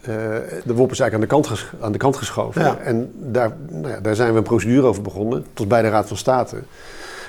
eh, 0.00 0.14
de 0.64 0.74
WOP 0.74 0.90
is 0.90 1.00
eigenlijk 1.00 1.14
aan 1.14 1.20
de 1.20 1.26
kant, 1.26 1.46
ges- 1.46 1.70
aan 1.80 1.92
de 1.92 1.98
kant 1.98 2.16
geschoven. 2.16 2.84
En 2.84 3.10
daar, 3.16 3.56
nou 3.70 3.88
ja, 3.88 4.00
daar 4.00 4.14
zijn 4.14 4.32
we 4.32 4.38
een 4.38 4.42
procedure 4.44 4.86
over 4.86 5.02
begonnen, 5.02 5.44
tot 5.52 5.68
bij 5.68 5.82
de 5.82 5.88
Raad 5.88 6.08
van 6.08 6.16
State. 6.16 6.56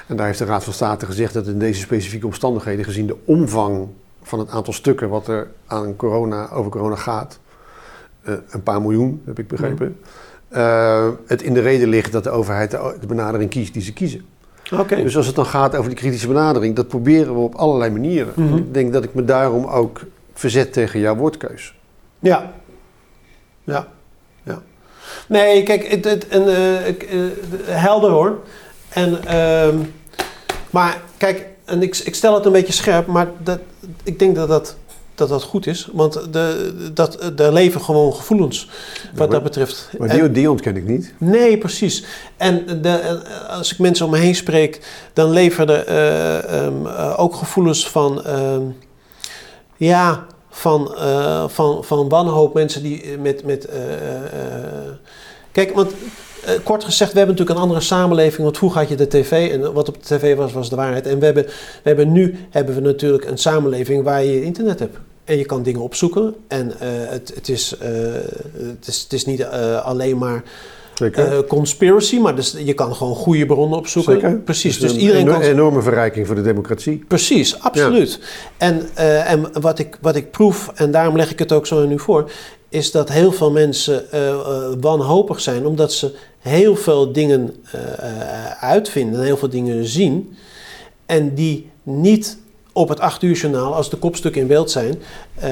En 0.08 0.16
daar 0.16 0.26
heeft 0.26 0.40
de 0.40 0.46
Raad 0.46 0.64
van 0.64 0.74
State 0.74 1.06
gezegd 1.06 1.34
dat 1.34 1.48
in 1.48 1.60
deze 1.60 1.80
specifieke 1.80 2.26
omstandigheden, 2.26 2.86
gezien 2.86 3.08
de 3.08 3.16
omvang 3.26 3.88
van 4.26 4.40
het 4.40 4.50
aantal 4.50 4.74
stukken 4.74 5.10
wat 5.10 5.28
er 5.28 5.48
aan 5.68 5.96
corona, 5.96 6.50
over 6.52 6.72
corona 6.72 6.96
gaat, 6.96 7.40
eh, 8.22 8.34
een 8.50 8.64
paar 8.64 8.82
miljoen, 8.82 9.22
heb 9.26 9.40
ik 9.40 9.48
begrepen, 9.48 10.00
eh, 10.48 11.10
het 11.26 11.42
in 11.42 11.54
de 11.54 11.62
reden 11.62 11.88
ligt 11.88 12.12
dat 12.12 12.24
de 12.24 12.30
overheid 12.30 12.72
de, 12.72 12.96
de 13.00 13.08
benadering 13.08 13.50
kiest 13.50 13.74
die 13.74 13.82
ze 13.82 13.94
kiezen. 13.94 14.26
Oké. 14.72 14.96
Dus 14.96 15.18
als 15.18 15.26
het 15.26 15.36
dan 15.36 15.46
gaat 15.46 15.76
over 15.76 15.90
die 15.90 16.00
kritische 16.00 16.28
benadering, 16.28 16.76
dat 16.76 16.88
proberen 16.88 17.34
we 17.34 17.40
op 17.40 17.56
allerlei 17.56 17.92
manieren. 17.92 18.34
Mhm. 18.36 18.58
Ik 18.58 18.74
denk 18.74 18.94
dat 18.94 19.04
ik 19.04 19.14
me 19.14 19.26
daarom 19.26 19.66
ook 19.66 20.02
verzet 20.34 20.74
tegen 20.74 21.00
jouw 21.00 21.16
woordkeus. 21.16 21.76
Ja. 22.20 22.54
Ja. 23.64 23.88
Ja. 24.44 24.62
Nee, 25.28 25.64
kijk, 25.64 25.88
het, 25.88 26.06
het, 26.06 26.28
en, 26.28 26.48
eh, 26.48 26.96
helder 27.66 28.10
hoor. 28.10 28.40
En, 28.90 29.26
ehm, 29.26 29.78
maar 30.70 31.02
kijk, 31.18 31.46
en 31.66 31.82
ik, 31.82 31.98
ik 31.98 32.16
stel 32.16 32.34
het 32.34 32.46
een 32.46 32.52
beetje 32.52 32.74
scherp, 32.74 33.08
maar 33.08 33.28
dat, 33.44 33.60
ik 34.06 34.20
denk 34.20 34.36
dat 34.36 34.48
dat, 34.48 34.76
dat, 35.16 35.30
dat 35.30 35.44
goed 35.44 35.68
is. 35.68 35.90
Want 35.94 36.34
de, 36.34 36.74
dat, 36.94 37.40
er 37.40 37.54
leven 37.54 37.82
gewoon 37.82 38.14
gevoelens 38.14 38.70
wat 39.10 39.18
maar- 39.18 39.28
dat 39.30 39.44
betreft. 39.44 39.90
Maar 39.98 40.10
En- 40.10 40.20
die, 40.20 40.32
die 40.32 40.50
ontken 40.52 40.76
ik 40.76 40.88
niet. 40.88 41.14
Nee, 41.18 41.58
precies. 41.58 42.06
En 42.38 42.82
de, 42.82 43.20
als 43.50 43.72
ik 43.72 43.80
mensen 43.80 44.06
om 44.06 44.12
me 44.12 44.18
heen 44.18 44.36
spreek, 44.36 44.82
dan 45.14 45.30
leveren 45.30 45.88
eh, 45.88 46.66
ehm, 46.66 46.86
eh, 46.88 47.14
ook 47.20 47.36
gevoelens 47.36 47.90
van, 47.90 48.24
ehm, 48.26 48.62
ja, 49.78 50.26
van, 50.50 50.96
eh, 50.96 51.48
van, 51.48 51.84
van 51.84 52.10
wanhoop. 52.10 52.54
Mensen 52.54 52.84
die 52.84 53.18
met. 53.18 53.44
met 53.44 53.70
kijk, 55.52 55.74
want 55.76 55.92
kort 56.64 56.84
gezegd, 56.84 57.12
we 57.12 57.18
hebben 57.18 57.36
natuurlijk 57.36 57.60
een 57.60 57.70
andere 57.70 57.86
samenleving. 57.86 58.44
Want 58.44 58.58
vroeger 58.58 58.80
had 58.80 58.90
je 58.90 58.96
de 58.96 59.08
tv 59.08 59.52
en 59.52 59.74
wat 59.74 59.88
op 59.88 60.04
de 60.04 60.16
tv 60.16 60.36
was, 60.36 60.54
was 60.54 60.70
de 60.70 60.76
waarheid. 60.76 61.08
En 61.08 61.20
we 61.20 61.26
hebben, 61.26 61.44
we 61.46 61.52
hebben 61.84 62.12
nu 62.12 62.36
hebben 62.50 62.76
we 62.76 62.82
natuurlijk 62.82 63.26
een 63.26 63.38
samenleving 63.38 64.04
waar 64.04 64.24
je 64.24 64.44
internet 64.44 64.80
hebt. 64.80 64.98
En 65.24 65.38
je 65.38 65.46
kan 65.46 65.64
dingen 65.64 65.82
opzoeken. 65.82 66.36
En 66.48 66.80
eh, 66.80 66.90
het, 66.90 67.32
het, 67.36 67.50
is, 67.50 67.78
eh, 67.78 67.90
het, 68.54 68.88
is, 68.88 69.02
het 69.04 69.14
is 69.14 69.26
niet 69.26 69.40
eh, 69.40 69.86
alleen 69.86 70.18
maar 70.18 70.44
eh, 71.00 71.40
conspiracy, 71.48 72.18
maar 72.20 72.36
dus 72.36 72.56
je 72.66 72.74
kan 72.74 72.96
gewoon 72.96 73.16
goede 73.16 73.46
bronnen 73.46 73.78
opzoeken. 73.78 74.14
Zeker. 74.14 74.38
Precies, 74.38 74.80
Dus 74.80 74.82
dus 74.82 74.92
een 74.92 75.00
iedereen 75.00 75.26
kan... 75.26 75.42
enorme 75.42 75.82
verrijking 75.82 76.28
voor 76.28 76.36
de 76.36 76.42
democratie. 76.42 77.04
Precies, 77.08 77.60
absoluut. 77.60 78.20
En, 78.58 78.90
eh, 78.94 79.32
en 79.32 79.62
wat, 79.62 79.80
ik, 79.80 79.98
wat 80.02 80.16
ik 80.16 80.32
proef, 80.32 80.72
en 80.76 80.92
daarom 80.92 81.16
leg 81.16 81.32
ik 81.32 81.40
het 81.40 81.52
ook 81.52 81.68
zo 81.68 81.86
nu 81.86 82.00
voor, 82.00 82.32
is 82.70 82.92
dat 82.92 83.10
heel 83.10 83.32
veel 83.32 83.52
mensen 83.52 84.12
eh, 84.12 84.30
eh, 84.30 84.38
wanhopig 84.82 85.42
zijn, 85.42 85.66
omdat 85.66 85.94
ze 85.94 86.16
heel 86.50 86.76
veel 86.76 87.12
dingen 87.12 87.56
eh, 87.72 87.82
eh, 87.82 88.64
uitvinden, 88.64 89.24
heel 89.24 89.38
veel 89.38 89.50
dingen 89.50 89.86
zien, 89.86 90.36
en 91.06 91.34
die 91.34 91.70
niet 91.84 92.38
op 92.74 92.90
het 92.90 93.00
8 93.00 93.24
uur 93.24 93.36
journaal, 93.36 93.76
als 93.76 93.90
de 93.90 93.98
kopstukken 93.98 94.42
in 94.42 94.48
beeld 94.48 94.72
zijn, 94.72 94.96
eh, 95.36 95.50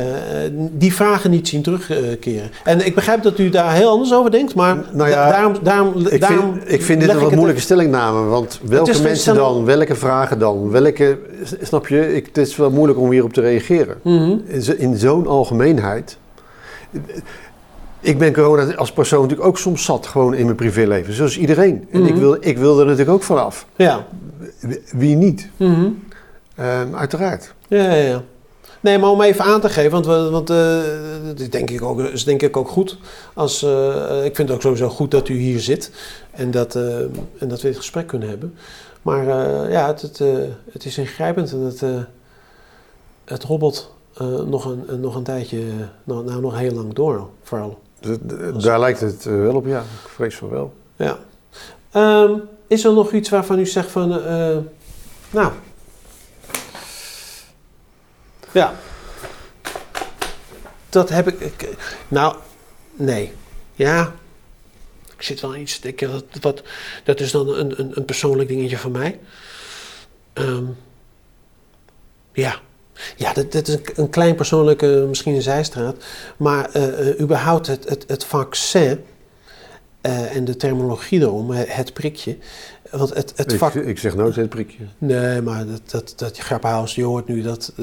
die 0.72 0.94
vragen 0.94 1.32
niet 1.32 1.48
zien 1.48 1.62
terugkeren. 1.62 2.50
En 2.64 2.86
ik 2.86 2.96
begrijp 2.96 3.24
dat 3.24 3.40
u 3.40 3.50
daar 3.50 3.74
heel 3.74 3.90
anders 3.90 4.14
over 4.14 4.32
denkt, 4.32 4.56
maar 4.56 4.76
Nou 4.92 5.10
ja, 5.10 5.26
da- 5.26 5.32
daarom, 5.32 5.54
daarom, 5.64 6.08
Ik 6.08 6.22
daarom 6.22 6.54
vind, 6.54 6.72
ik 6.72 6.82
vind 6.82 7.02
dit 7.02 7.10
een 7.10 7.20
wat 7.20 7.32
moeilijke 7.32 7.62
stellingname. 7.62 8.26
Want 8.26 8.60
welke 8.64 9.02
mensen 9.02 9.36
dan? 9.36 9.66
Welke 9.66 9.96
vragen 9.96 10.40
dan? 10.40 10.70
Welke, 10.70 11.18
snap 11.62 11.88
je? 11.88 12.16
Ik, 12.16 12.26
het 12.26 12.38
is 12.38 12.56
wel 12.56 12.72
moeilijk 12.72 13.00
om 13.00 13.12
hierop 13.12 13.34
te 13.34 13.42
reageren. 13.42 13.98
Mhm. 14.04 14.38
In 14.78 14.98
zo'n 14.98 15.28
algemeenheid. 15.28 16.18
Ik 18.04 18.18
ben 18.18 18.34
corona 18.34 18.74
als 18.76 18.92
persoon 18.92 19.22
natuurlijk 19.22 19.48
ook 19.48 19.58
soms 19.58 19.84
zat, 19.86 20.08
gewoon 20.08 20.34
in 20.34 20.44
mijn 20.46 20.56
privéleven. 20.58 21.14
Zoals 21.14 21.38
iedereen. 21.38 21.88
En 21.92 22.06
ik, 22.06 22.12
Mhm. 22.12 22.20
wil, 22.20 22.38
ik 22.40 22.58
wil 22.58 22.80
er 22.80 22.86
natuurlijk 22.86 23.12
ook 23.16 23.24
vanaf. 23.24 23.66
Ja. 23.76 24.06
Wie 24.92 25.16
niet? 25.16 25.50
Mhm. 25.58 25.90
Ehm, 26.56 26.96
uiteraard. 26.96 27.54
Ja, 27.68 27.84
ja, 27.84 27.94
ja. 28.08 28.24
Nee, 28.80 28.98
maar 28.98 29.10
om 29.10 29.22
even 29.22 29.46
aan 29.46 29.62
te 29.62 29.70
geven, 29.70 29.92
want, 29.92 30.06
we, 30.06 30.30
want 30.30 30.50
eh, 30.50 30.78
dat 31.26 31.40
is 31.40 31.50
denk 31.50 31.70
ik 31.70 31.82
ook, 31.82 32.00
is 32.00 32.24
denk 32.24 32.42
ik 32.42 32.58
ook 32.58 32.68
goed. 32.70 32.98
Als, 33.34 33.64
eh, 33.64 34.26
ik 34.26 34.36
vind 34.36 34.48
het 34.48 34.52
ook 34.58 34.62
sowieso 34.62 34.90
goed 34.90 35.12
dat 35.12 35.28
u 35.30 35.34
hier 35.38 35.60
zit 35.60 35.92
en 36.32 36.52
dat, 36.52 36.76
eh, 36.76 36.98
en 37.38 37.48
dat 37.48 37.62
we 37.62 37.68
dit 37.68 37.78
gesprek 37.78 38.08
kunnen 38.08 38.30
hebben. 38.30 38.54
Maar 39.02 39.28
eh, 39.28 39.72
ja, 39.72 39.88
het, 39.88 40.02
het, 40.02 40.20
eh, 40.22 40.28
het 40.72 40.86
is 40.86 40.98
ingrijpend 40.98 41.52
en 41.52 41.60
het, 41.60 41.82
eh, 41.84 41.90
het 43.26 43.44
hobbelt 43.44 43.94
eh, 44.18 44.28
nog, 44.28 44.66
een, 44.66 45.00
nog 45.00 45.16
een 45.16 45.24
tijdje, 45.24 45.58
eh, 45.60 45.64
nou, 46.04 46.24
nou 46.26 46.42
nog 46.42 46.58
heel 46.58 46.74
lang 46.74 46.94
door 46.94 47.28
vooral. 47.44 47.80
Daar 48.62 48.80
lijkt 48.80 49.00
het 49.00 49.26
eh, 49.26 49.34
wel 49.34 49.56
op, 49.56 49.66
ja. 49.66 49.80
Ik 49.80 50.10
vrees 50.10 50.36
van 50.36 50.50
wel. 50.50 50.74
Ja. 50.96 51.20
Ehm, 51.92 52.34
is 52.68 52.84
er 52.84 52.94
nog 52.94 53.12
iets 53.12 53.30
waarvan 53.30 53.60
u 53.60 53.66
zegt 53.66 53.92
van, 53.92 54.12
eh, 54.20 54.58
nou, 55.30 55.52
ja, 58.52 58.74
dat 60.90 61.10
heb 61.10 61.28
ik, 61.28 61.40
ik- 61.40 61.76
nou, 62.08 62.36
nee, 62.94 63.34
ja, 63.76 64.14
ik 65.16 65.22
zit 65.22 65.42
wel 65.42 65.56
iets 65.56 65.80
denken, 65.80 66.12
dat, 66.12 66.24
wat, 66.42 66.64
dat 67.04 67.20
is 67.20 67.32
dan 67.32 67.48
een, 67.50 67.80
een, 67.80 67.92
een 67.98 68.06
persoonlijk 68.06 68.50
dingetje 68.50 68.78
van 68.78 68.92
mij. 68.92 69.20
Ehm, 70.34 70.64
ja. 72.34 72.60
Ja, 73.16 73.34
dat, 73.34 73.52
dat 73.52 73.68
is 73.68 73.78
een, 73.96 74.10
klein 74.10 74.36
persoonlijke, 74.36 75.06
misschien 75.08 75.36
een 75.36 75.42
zijstraat. 75.42 75.96
Maar 76.38 76.70
eh, 76.72 77.20
überhaupt 77.20 77.68
het, 77.68 77.90
het, 77.90 78.04
het 78.08 78.26
vaccin 78.26 79.00
eh, 80.02 80.36
en 80.36 80.46
de 80.46 80.56
terminologie 80.56 81.20
erom, 81.20 81.52
he- 81.52 81.66
het 81.68 81.94
prikje. 81.94 82.38
Want 82.92 83.14
het, 83.14 83.34
het 83.36 83.52
Ik, 83.52 83.58
vak... 83.58 83.74
ik 83.74 84.00
zeg 84.00 84.16
nooit 84.16 84.36
het 84.36 84.50
prikje. 84.50 84.84
Nee, 84.98 85.42
maar 85.42 85.66
dat, 85.66 85.82
dat, 85.86 86.14
dat 86.16 86.38
grappenhuis, 86.38 86.96
je 86.96 87.04
hoort 87.04 87.28
nu 87.28 87.42
dat 87.42 87.74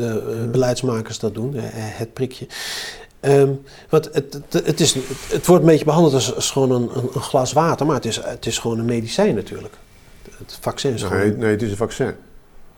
beleidsmakers 0.51 1.19
dat 1.19 1.35
doen, 1.35 1.53
het 1.55 2.13
prikje. 2.13 2.47
Ehm, 3.21 3.53
want 3.89 4.09
het, 4.13 4.41
het, 4.49 4.67
het, 4.67 4.81
is, 4.81 4.95
het, 5.29 5.47
wordt 5.47 5.63
een 5.63 5.71
beetje 5.71 5.85
behandeld 5.85 6.15
als, 6.15 6.35
als 6.35 6.51
gewoon 6.51 6.71
een, 6.71 6.91
een, 6.95 7.21
glas 7.21 7.53
water, 7.53 7.87
maar 7.87 7.95
het 7.95 8.05
is, 8.05 8.21
het 8.25 8.47
is 8.47 8.59
gewoon 8.59 8.79
een 8.79 8.85
medicijn 8.85 9.35
natuurlijk. 9.35 9.75
Het 10.39 10.59
vaccin 10.61 10.93
is 10.93 11.03
gewoon... 11.03 11.19
Nee, 11.19 11.37
nee, 11.37 11.51
het 11.51 11.63
is 11.63 11.71
een 11.71 11.77
vaccin. 11.77 12.15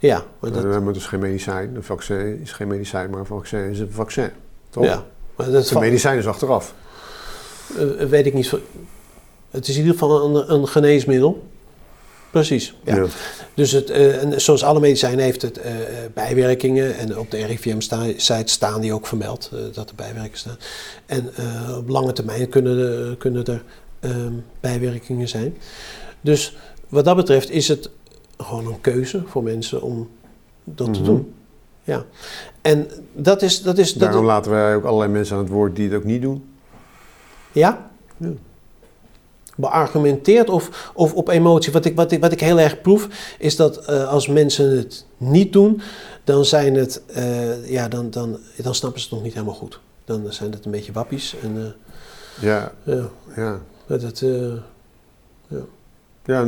Ja, 0.02 0.24
maar 0.40 0.52
dat, 0.52 0.62
We 0.62 0.68
hebben 0.72 0.92
dus 0.92 1.06
geen 1.06 1.20
medicijn. 1.20 1.74
Een 1.74 1.82
vaccin 1.82 2.40
is 2.42 2.52
geen 2.52 2.68
medicijn, 2.68 3.10
maar 3.10 3.20
een 3.20 3.26
vaccin 3.26 3.70
is 3.70 3.78
een 3.78 3.90
vaccin. 3.92 4.30
Toch? 4.70 4.84
ja, 4.84 5.04
maar 5.36 5.50
dat 5.50 5.66
De 5.68 5.78
medicijn 5.78 6.18
is 6.18 6.26
achteraf. 6.26 6.74
eh, 7.78 8.06
weet 8.06 8.26
ik 8.26 8.34
niet. 8.34 8.52
Het 9.50 9.68
is 9.68 9.74
in 9.74 9.80
ieder 9.80 9.92
geval 9.98 10.36
een, 10.36 10.52
een 10.52 10.68
geneesmiddel. 10.68 11.46
Precies. 12.30 12.74
Ja. 12.84 12.96
Ja. 12.96 13.06
Dus 13.54 13.70
het, 13.72 13.90
eh, 13.90 14.22
en 14.22 14.40
zoals 14.40 14.64
alle 14.64 14.80
medicijnen 14.80 15.24
heeft 15.24 15.42
het 15.42 15.58
eh, 15.58 15.72
bijwerkingen. 16.14 16.96
En 16.96 17.18
op 17.18 17.30
de 17.30 17.44
RIVM-site 17.46 18.42
staan 18.52 18.80
die 18.80 18.92
ook 18.92 19.06
vermeld, 19.06 19.50
eh, 19.52 19.58
dat 19.72 19.88
er 19.88 19.94
bijwerkingen 19.94 20.38
staan. 20.38 20.58
En 21.06 21.30
eh, 21.34 21.76
op 21.78 21.88
lange 21.88 22.12
termijn 22.12 22.48
kunnen, 22.48 22.78
er- 22.78 23.16
kunnen 23.16 23.44
er 23.44 23.62
ehm, 24.00 24.32
bijwerkingen 24.60 25.28
zijn. 25.28 25.56
Dus 26.20 26.56
wat 26.88 27.04
dat 27.04 27.16
betreft 27.16 27.50
is 27.50 27.68
het 27.68 27.90
gewoon 28.44 28.66
een 28.66 28.80
keuze 28.80 29.22
voor 29.26 29.42
mensen 29.42 29.82
om 29.82 30.08
dat 30.64 30.94
te 30.94 31.00
Mhm. 31.00 31.08
doen. 31.08 31.34
Ja. 31.84 32.04
En 32.60 32.88
dat 33.12 33.42
is... 33.42 33.62
Dat 33.62 33.78
is 33.78 33.92
dat 33.92 34.02
Daarom 34.08 34.24
laten 34.24 34.50
wij 34.50 34.74
ook 34.74 34.84
allerlei 34.84 35.10
mensen 35.12 35.36
aan 35.36 35.42
het 35.42 35.52
woord 35.52 35.76
die 35.76 35.88
het 35.88 35.96
ook 35.96 36.04
niet 36.04 36.22
doen. 36.22 36.44
Ja? 37.52 37.90
Ja. 38.16 38.28
Beargumenteerd 39.56 40.50
of, 40.50 40.90
of 40.94 41.14
op 41.14 41.28
emotie. 41.28 41.72
Wat 41.72 41.84
ik, 41.84 41.96
wat, 41.96 42.12
ik, 42.12 42.20
wat 42.20 42.32
ik 42.32 42.40
heel 42.40 42.60
erg 42.60 42.80
proef, 42.80 43.08
is 43.38 43.56
dat 43.56 43.76
eh, 43.86 44.08
als 44.08 44.26
mensen 44.28 44.76
het 44.76 45.06
niet 45.16 45.52
doen, 45.52 45.80
dan 46.24 46.44
zijn 46.44 46.74
het, 46.74 47.02
eh, 47.06 47.70
ja, 47.70 47.88
dan, 47.88 48.10
dan, 48.10 48.38
dan 48.56 48.74
snappen 48.74 49.00
ze 49.00 49.06
het 49.06 49.14
nog 49.14 49.24
niet 49.24 49.32
helemaal 49.34 49.54
goed. 49.54 49.80
Dan 50.04 50.26
zijn 50.32 50.52
het 50.52 50.64
een 50.64 50.70
beetje 50.70 50.92
wappies. 50.92 51.34
En, 51.42 51.74
Ja, 52.40 52.72
eh, 52.84 52.94
ja, 52.96 53.08
ja. 53.36 53.60
dat, 53.86 54.02
het, 54.02 54.22
eh, 54.22 54.52
ja. 55.48 55.60
Ja, 56.24 56.46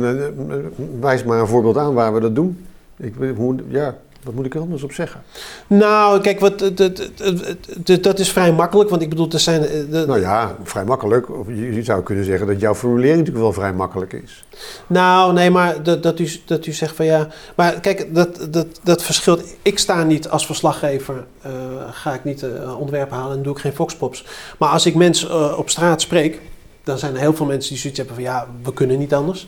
wijs 0.99 1.23
maar 1.23 1.39
een 1.39 1.47
voorbeeld 1.47 1.77
aan 1.77 1.93
waar 1.93 2.13
we 2.13 2.19
dat 2.19 2.35
doen. 2.35 2.65
Ik, 2.97 3.13
hoe, 3.35 3.55
ja, 3.67 3.95
wat 4.23 4.33
moet 4.33 4.45
ik 4.45 4.55
er 4.55 4.61
anders 4.61 4.83
op 4.83 4.91
zeggen? 4.91 5.21
Nou, 5.67 6.21
kijk, 6.21 6.39
wat, 6.39 6.59
dat, 6.73 8.03
dat, 8.03 8.19
is 8.19 8.31
vrij 8.31 8.53
makkelijk, 8.53 8.89
want 8.89 9.01
ik 9.01 9.09
bedoel, 9.09 9.29
er 9.31 9.39
zijn... 9.39 9.61
eh, 9.65 10.07
Nou 10.07 10.19
ja, 10.19 10.55
vrij 10.63 10.83
makkelijk. 10.83 11.29
Of 11.29 11.47
je, 11.47 11.83
zou 11.83 12.03
kunnen 12.03 12.25
zeggen 12.25 12.47
dat 12.47 12.59
jouw 12.59 12.75
formulering 12.75 13.17
natuurlijk 13.17 13.43
wel 13.43 13.53
vrij 13.53 13.73
makkelijk 13.73 14.13
is. 14.13 14.45
Nou, 14.87 15.33
nee, 15.33 15.49
maar 15.49 15.83
dat, 15.83 16.03
dat, 16.03 16.19
u, 16.19 16.29
dat 16.45 16.65
u 16.65 16.71
zegt 16.71 16.95
van 16.95 17.05
ja. 17.05 17.27
Maar 17.55 17.79
kijk, 17.79 18.15
dat, 18.15 18.47
dat, 18.49 18.67
dat 18.83 19.03
verschilt. 19.03 19.43
Ik 19.61 19.79
sta 19.79 20.03
niet 20.03 20.29
als 20.29 20.45
verslaggever, 20.45 21.25
eh, 21.41 21.51
ga 21.91 22.13
ik 22.13 22.23
niet 22.23 22.43
eh, 22.43 22.79
onderwerpen 22.79 23.17
halen 23.17 23.37
en 23.37 23.43
doe 23.43 23.53
ik 23.53 23.59
geen 23.59 23.73
Foxpops. 23.73 24.25
Maar 24.59 24.69
als 24.69 24.85
ik 24.85 24.95
mensen 24.95 25.57
op 25.57 25.69
straat 25.69 26.01
spreek, 26.01 26.41
dan 26.85 26.97
zijn 26.99 27.13
er 27.13 27.19
heel 27.19 27.33
veel 27.35 27.45
mensen 27.45 27.69
die 27.69 27.79
zoiets 27.79 27.99
hebben 27.99 28.15
van 28.15 28.25
ja, 28.25 28.47
we 28.63 28.73
kunnen 28.73 28.99
niet 28.99 29.13
anders. 29.13 29.47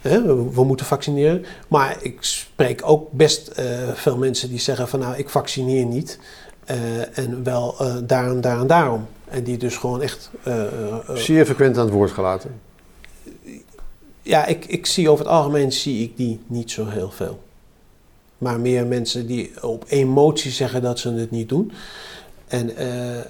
Hè, 0.00 0.22
we, 0.22 0.50
we 0.52 0.64
moeten 0.64 0.86
vaccineren. 0.86 1.44
Maar 1.68 1.96
ik 2.00 2.16
spreek 2.20 2.80
ook 2.84 3.12
best 3.12 3.48
eh, 3.48 3.64
veel 3.94 4.16
mensen 4.16 4.48
die 4.48 4.58
zeggen 4.58 4.88
van 4.88 4.98
nou, 5.00 5.16
ik 5.16 5.28
vaccineer 5.28 5.84
niet. 5.84 6.18
eh, 6.64 7.18
en 7.18 7.44
wel 7.44 7.74
eh, 7.78 7.96
daar 8.02 8.30
en 8.30 8.40
daar 8.40 8.60
en 8.60 8.66
daarom. 8.66 9.06
En 9.28 9.42
die 9.44 9.56
dus 9.56 9.76
gewoon 9.76 10.02
echt. 10.02 10.30
eh, 10.42 10.62
eh, 10.66 10.92
eh, 11.08 11.16
Zeer 11.16 11.44
frequent 11.44 11.76
aan 11.78 11.84
het 11.84 11.94
woord 11.94 12.10
gelaten. 12.10 12.60
ja, 14.22 14.46
ik, 14.46 14.64
ik 14.64 14.86
zie 14.86 15.08
over 15.10 15.24
het 15.24 15.34
algemeen 15.34 15.72
zie 15.72 16.02
ik 16.02 16.16
die 16.16 16.40
niet 16.46 16.70
zo 16.70 16.86
heel 16.86 17.10
veel. 17.10 17.42
Maar 18.38 18.60
meer 18.60 18.86
mensen 18.86 19.26
die 19.26 19.52
op 19.62 19.84
emotie 19.88 20.50
zeggen 20.50 20.82
dat 20.82 20.98
ze 20.98 21.12
het 21.12 21.30
niet 21.30 21.48
doen. 21.48 21.72
En 22.46 22.76
eh, 22.76 23.18
eh, 23.18 23.24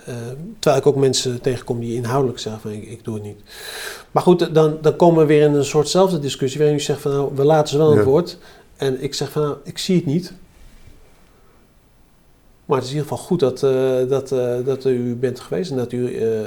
terwijl 0.58 0.82
ik 0.82 0.86
ook 0.86 0.96
mensen 0.96 1.40
tegenkom 1.40 1.80
die 1.80 1.94
inhoudelijk 1.94 2.38
zeggen 2.38 2.60
van 2.62 2.70
ik, 2.70 2.82
ik 2.88 3.04
doe 3.04 3.14
het 3.14 3.22
niet. 3.22 3.40
Maar 4.10 4.22
goed, 4.22 4.54
dan, 4.54 4.78
dan 4.82 4.96
komen 4.96 5.20
we 5.20 5.26
weer 5.26 5.42
in 5.42 5.54
een 5.54 5.64
soortzelfde 5.64 6.18
discussie 6.18 6.58
waarin 6.58 6.76
u 6.76 6.80
zegt 6.80 7.00
van 7.00 7.10
nou, 7.12 7.30
we 7.34 7.44
laten 7.44 7.68
ze 7.68 7.78
wel 7.78 7.94
Ja. 7.96 8.02
woord. 8.02 8.38
En 8.76 9.02
ik 9.02 9.14
zeg 9.14 9.30
van 9.30 9.42
nou, 9.42 9.56
ik 9.64 9.78
zie 9.78 9.96
het 9.96 10.06
niet. 10.06 10.32
Maar 12.64 12.76
het 12.76 12.86
is 12.86 12.92
in 12.92 12.96
ieder 12.98 13.10
geval 13.12 13.26
goed 13.26 13.40
dat, 13.40 13.62
eh, 13.62 14.08
dat, 14.08 14.32
eh, 14.32 14.54
dat 14.64 14.84
u 14.84 15.14
bent 15.14 15.40
geweest 15.40 15.70
en 15.70 15.76
dat 15.76 15.92
u 15.92 16.14
eh, 16.16 16.40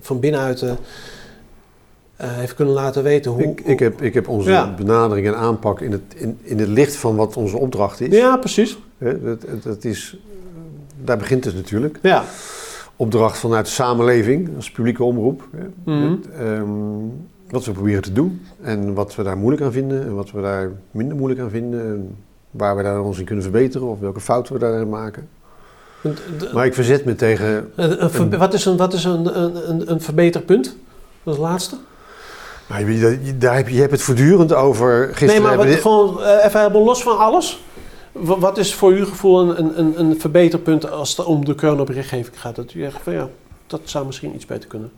van 0.00 0.20
binnenuit 0.20 0.62
eh, 0.62 0.70
eh, 0.70 0.76
heeft 2.36 2.54
kunnen 2.54 2.74
laten 2.74 3.02
weten 3.02 3.30
hoe... 3.30 3.42
Ik, 3.42 3.60
ik, 3.60 3.78
heb, 3.78 4.02
ik 4.02 4.14
heb 4.14 4.28
onze 4.28 4.50
Ja. 4.50 4.74
benadering 4.74 5.26
en 5.26 5.36
aanpak 5.36 5.80
in 5.80 5.92
het, 5.92 6.02
in, 6.16 6.38
in 6.42 6.58
het 6.58 6.68
licht 6.68 6.96
van 6.96 7.16
wat 7.16 7.36
onze 7.36 7.56
opdracht 7.56 8.00
is. 8.00 8.16
Ja, 8.16 8.36
precies. 8.36 8.78
Dat- 8.98 9.62
dat 9.62 9.84
is 9.84 10.16
daar 11.04 11.16
begint 11.18 11.44
het 11.44 11.54
natuurlijk. 11.54 11.98
Ja. 12.02 12.24
Opdracht 12.96 13.38
vanuit 13.38 13.64
de 13.66 13.70
samenleving, 13.72 14.50
als 14.56 14.70
publieke 14.70 15.04
omroep. 15.04 15.42
Hè. 15.56 15.92
Mhm. 15.92 16.10
Het, 16.10 16.30
ehm, 16.38 16.68
wat 17.50 17.64
we 17.64 17.72
proberen 17.72 18.02
te 18.02 18.12
doen 18.12 18.42
en 18.62 18.94
wat 18.94 19.14
we 19.14 19.22
daar 19.22 19.36
moeilijk 19.36 19.62
aan 19.64 19.72
vinden 19.72 20.02
en 20.02 20.14
wat 20.14 20.30
we 20.30 20.40
daar 20.40 20.70
minder 20.90 21.16
moeilijk 21.16 21.40
aan 21.40 21.50
vinden. 21.50 21.80
En 21.80 22.16
waar 22.50 22.76
we 22.76 22.82
daar 22.82 23.00
ons 23.00 23.18
in 23.18 23.24
kunnen 23.24 23.44
verbeteren 23.44 23.86
of 23.88 24.00
welke 24.00 24.20
fouten 24.20 24.52
we 24.52 24.58
daarin 24.58 24.88
maken. 24.88 25.28
Maar 26.54 26.66
ik 26.66 26.74
verzet 26.74 27.04
me 27.04 27.14
tegen. 27.14 27.70
een- 27.74 28.02
een 28.04 28.10
verbe- 28.10 28.36
wat 28.36 28.54
is, 28.54 28.64
een, 28.64 28.76
wat 28.76 28.92
is 28.92 29.04
een, 29.04 29.40
een, 29.42 29.90
een, 29.90 30.00
verbeterpunt? 30.00 30.64
Dat 31.22 31.34
is 31.34 31.40
het 31.40 31.50
laatste. 31.50 31.76
Nou, 32.68 32.90
je, 32.92 33.38
daar 33.38 33.56
heb 33.56 33.68
je, 33.68 33.74
je 33.74 33.80
hebt 33.80 33.92
het 33.92 34.02
voortdurend 34.02 34.52
over. 34.52 35.06
Gisteren 35.08 35.34
nee, 35.34 35.40
maar 35.42 35.56
wat, 35.56 35.66
we- 35.66 35.80
gewoon 35.80 36.22
eh, 36.22 36.44
even 36.44 36.72
los 36.72 37.02
van 37.02 37.18
alles. 37.18 37.64
Wa- 38.12 38.38
Wat 38.38 38.58
is 38.58 38.74
voor 38.74 38.90
uw 38.92 39.04
gevoel 39.06 39.58
een, 39.58 39.78
een- 39.78 40.00
een, 40.00 40.20
verbeterpunt 40.20 40.90
als 40.90 41.16
het 41.16 41.26
om 41.26 41.44
de 41.44 41.54
coronaberichtgeving 41.54 42.40
gaat? 42.40 42.56
Dat 42.56 42.74
u 42.74 42.80
zegt 42.80 43.02
van 43.02 43.12
ja, 43.12 43.28
dat 43.66 43.80
zou 43.84 44.06
misschien 44.06 44.34
iets 44.34 44.46
beter 44.46 44.68
kunnen. 44.68 44.90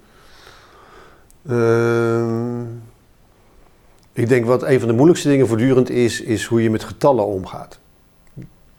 Ehm, 1.48 2.60
ik 4.12 4.28
denk 4.28 4.46
wat 4.46 4.62
een 4.62 4.78
van 4.78 4.88
de 4.88 4.94
moeilijkste 4.94 5.28
dingen 5.28 5.46
voortdurend 5.46 5.90
is, 5.90 6.20
is 6.20 6.44
hoe 6.44 6.62
je 6.62 6.70
met 6.70 6.84
getallen 6.84 7.26
omgaat. 7.26 7.78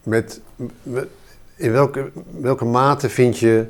Met, 0.03 0.41
met- 0.83 1.07
in 1.55 1.71
welke, 1.71 2.11
welke 2.39 2.65
mate 2.65 3.09
vind 3.09 3.37
je 3.37 3.65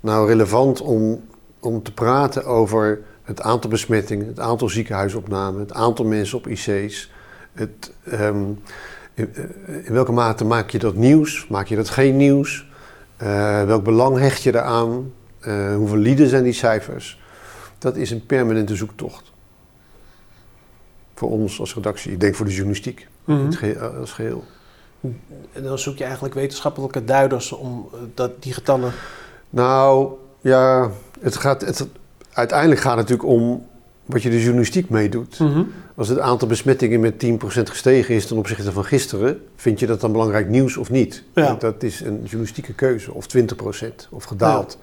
nou 0.00 0.26
relevant 0.28 0.80
om, 0.80 1.24
om 1.60 1.82
te 1.82 1.92
praten 1.92 2.44
over 2.44 3.00
het 3.22 3.40
aantal 3.40 3.70
besmettingen, 3.70 4.26
het 4.26 4.40
aantal 4.40 4.68
ziekenhuisopnamen, 4.68 5.60
het 5.60 5.72
aantal 5.72 6.04
mensen 6.04 6.38
op 6.38 6.46
IC's. 6.48 7.10
Het, 7.52 7.92
ehm, 8.04 8.44
in, 9.16 9.34
in 9.84 9.92
welke 9.92 10.12
mate 10.12 10.44
maak 10.44 10.70
je 10.70 10.78
dat 10.78 10.94
nieuws? 10.94 11.46
Maak 11.48 11.66
je 11.66 11.76
dat 11.76 11.88
geen 11.88 12.16
nieuws? 12.16 12.66
Eh, 13.16 13.64
welk 13.64 13.84
belang 13.84 14.18
hecht 14.18 14.42
je 14.42 14.52
daaraan? 14.52 15.12
Eh 15.40 15.74
hoe 15.74 15.88
valide 15.88 16.28
zijn 16.28 16.42
die 16.42 16.52
cijfers? 16.52 17.20
Dat 17.78 17.96
is 17.96 18.10
een 18.10 18.26
permanente 18.26 18.76
zoektocht. 18.76 19.32
Voor 21.14 21.30
ons 21.30 21.60
als 21.60 21.74
redactie. 21.74 22.12
Ik 22.12 22.20
denk 22.20 22.34
voor 22.34 22.46
de 22.46 22.52
journalistiek. 22.52 23.08
Mhm. 23.24 23.44
Het 23.44 23.56
gehe- 23.56 23.78
als 23.78 24.12
geheel. 24.12 24.44
En 25.52 25.62
dan 25.62 25.78
zoek 25.78 25.96
je 25.96 26.04
eigenlijk 26.04 26.34
wetenschappelijke 26.34 27.04
duiders 27.04 27.52
om 27.52 27.88
eh, 27.92 27.98
dat, 28.14 28.42
die 28.42 28.52
getallen... 28.52 28.92
Nou, 29.50 30.12
ja, 30.40 30.90
het 31.20 31.36
gaat, 31.36 31.60
het, 31.60 31.86
uiteindelijk 32.32 32.80
gaat 32.80 32.96
het 32.96 33.08
natuurlijk 33.08 33.40
om 33.40 33.66
wat 34.06 34.22
je 34.22 34.30
de 34.30 34.40
journalistiek 34.42 34.88
meedoet. 34.88 35.38
Mhm. 35.38 35.62
Als 35.94 36.08
het 36.08 36.18
aantal 36.18 36.48
besmettingen 36.48 37.00
met 37.00 37.18
10% 37.18 37.70
gestegen 37.70 38.14
is 38.14 38.26
ten 38.26 38.36
opzichte 38.36 38.72
van 38.72 38.84
gisteren, 38.84 39.40
vind 39.56 39.80
je 39.80 39.86
dat 39.86 40.00
dan 40.00 40.12
belangrijk 40.12 40.48
nieuws 40.48 40.76
of 40.76 40.90
niet? 40.90 41.22
Ja. 41.34 41.54
Dat 41.54 41.82
is 41.82 42.00
een 42.00 42.20
journalistieke 42.22 42.72
keuze, 42.74 43.14
of 43.14 43.26
20% 43.26 44.08
of 44.10 44.24
gedaald. 44.24 44.78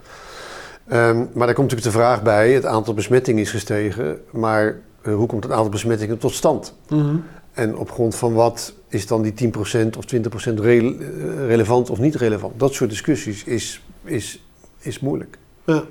Ehm, 0.87 1.17
maar 1.33 1.45
daar 1.45 1.55
komt 1.55 1.71
natuurlijk 1.71 1.83
de 1.83 1.91
vraag 2.01 2.23
bij: 2.23 2.51
het 2.51 2.65
aantal 2.65 2.93
besmettingen 2.93 3.41
is 3.41 3.51
gestegen, 3.51 4.19
maar 4.31 4.75
eh, 5.01 5.13
hoe 5.15 5.27
komt 5.27 5.43
het 5.43 5.53
aantal 5.53 5.69
besmettingen 5.69 6.17
tot 6.17 6.33
stand? 6.33 6.73
Mhm. 6.89 7.15
En 7.53 7.75
op 7.77 7.91
grond 7.91 8.15
van 8.15 8.33
wat 8.33 8.73
is 8.89 9.07
dan 9.07 9.21
die 9.21 9.33
10% 9.33 9.97
of 9.97 10.05
20% 10.05 10.59
rele- 10.59 10.95
eh, 10.99 11.45
relevant 11.47 11.89
of 11.89 11.99
niet 11.99 12.15
relevant? 12.15 12.59
Dat 12.59 12.73
soort 12.73 12.89
discussies 12.89 13.43
is, 13.43 13.81
is, 14.03 14.43
is 14.79 14.99
moeilijk. 14.99 15.37
Ja. 15.65 15.83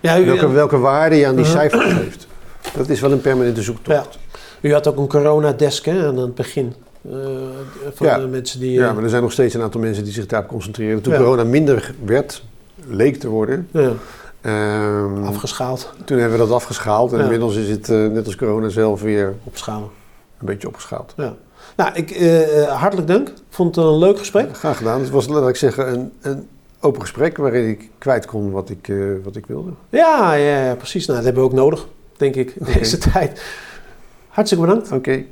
Ja, 0.00 0.18
u, 0.18 0.24
Welke, 0.24 0.48
welke 0.48 0.78
waarde 0.78 1.16
je 1.16 1.26
aan 1.26 1.34
die 1.36 1.44
Mhm. 1.44 1.52
cijfers 1.54 1.92
geeft. 1.92 2.26
Dat 2.76 2.88
is 2.88 3.00
wel 3.00 3.12
een 3.12 3.20
permanente 3.20 3.62
zoektocht. 3.62 4.18
u 4.60 4.72
had 4.72 4.86
ook 4.86 4.96
een 4.96 5.08
coronadesk 5.08 5.84
hè, 5.84 6.06
aan 6.06 6.16
het 6.18 6.34
begin. 6.34 6.74
eh, 7.10 7.16
van 7.94 8.06
Ja. 8.06 8.18
de 8.18 8.26
mensen 8.26 8.60
die... 8.60 8.72
Ja, 8.72 8.88
eh, 8.88 8.94
maar 8.94 9.02
er 9.02 9.08
zijn 9.08 9.22
nog 9.22 9.32
steeds 9.32 9.54
een 9.54 9.62
aantal 9.62 9.80
mensen 9.80 10.04
die 10.04 10.12
zich 10.12 10.26
daarop 10.26 10.48
concentreren. 10.48 11.00
Toen 11.02 11.12
Ja. 11.12 11.18
corona 11.18 11.44
minder 11.44 11.94
werd, 12.04 12.42
leek 12.88 13.16
te 13.16 13.28
worden, 13.28 13.68
ja, 13.70 13.92
ehm, 14.40 15.24
afgeschaald, 15.24 15.92
toen 16.04 16.18
hebben 16.18 16.38
we 16.38 16.44
dat 16.46 16.54
afgeschaald. 16.54 17.12
En 17.12 17.20
inmiddels 17.20 17.56
is 17.56 17.68
het, 17.68 17.88
eh, 17.88 18.06
net 18.06 18.26
als 18.26 18.36
corona 18.36 18.68
zelf, 18.68 19.00
weer 19.02 19.34
opschalen. 19.44 19.88
een 20.40 20.46
beetje 20.46 20.68
opgeschaald. 20.68 21.14
Ja. 21.16 21.34
Nou, 21.76 21.90
ik, 21.94 22.16
hartelijk 22.68 23.08
dank. 23.08 23.28
Ik 23.28 23.34
vond 23.48 23.76
het 23.76 23.84
een 23.84 23.98
leuk 23.98 24.18
gesprek. 24.18 24.56
Graag 24.56 24.76
gedaan. 24.76 25.00
Het 25.00 25.10
was, 25.10 25.26
laat 25.28 25.48
ik 25.48 25.56
zeggen, 25.56 25.92
een, 25.92 26.12
een 26.20 26.48
open 26.80 27.00
gesprek 27.00 27.36
waarin 27.36 27.68
ik 27.68 27.90
kwijt 27.98 28.26
kon 28.26 28.50
wat 28.50 28.70
ik, 28.70 28.92
wat 29.24 29.36
ik 29.36 29.46
wilde. 29.46 29.70
Ja, 29.88 30.34
ja, 30.34 30.64
ja, 30.66 30.74
precies. 30.74 31.06
Nou, 31.06 31.16
dat 31.18 31.26
hebben 31.26 31.42
we 31.44 31.48
ook 31.50 31.54
nodig, 31.56 31.86
denk 32.32 32.48
ik, 32.48 32.54
Oké. 32.60 32.78
deze 32.78 32.98
tijd. 32.98 33.42
Hartstikke 34.28 34.66
bedankt. 34.66 34.92
Oké. 34.92 35.24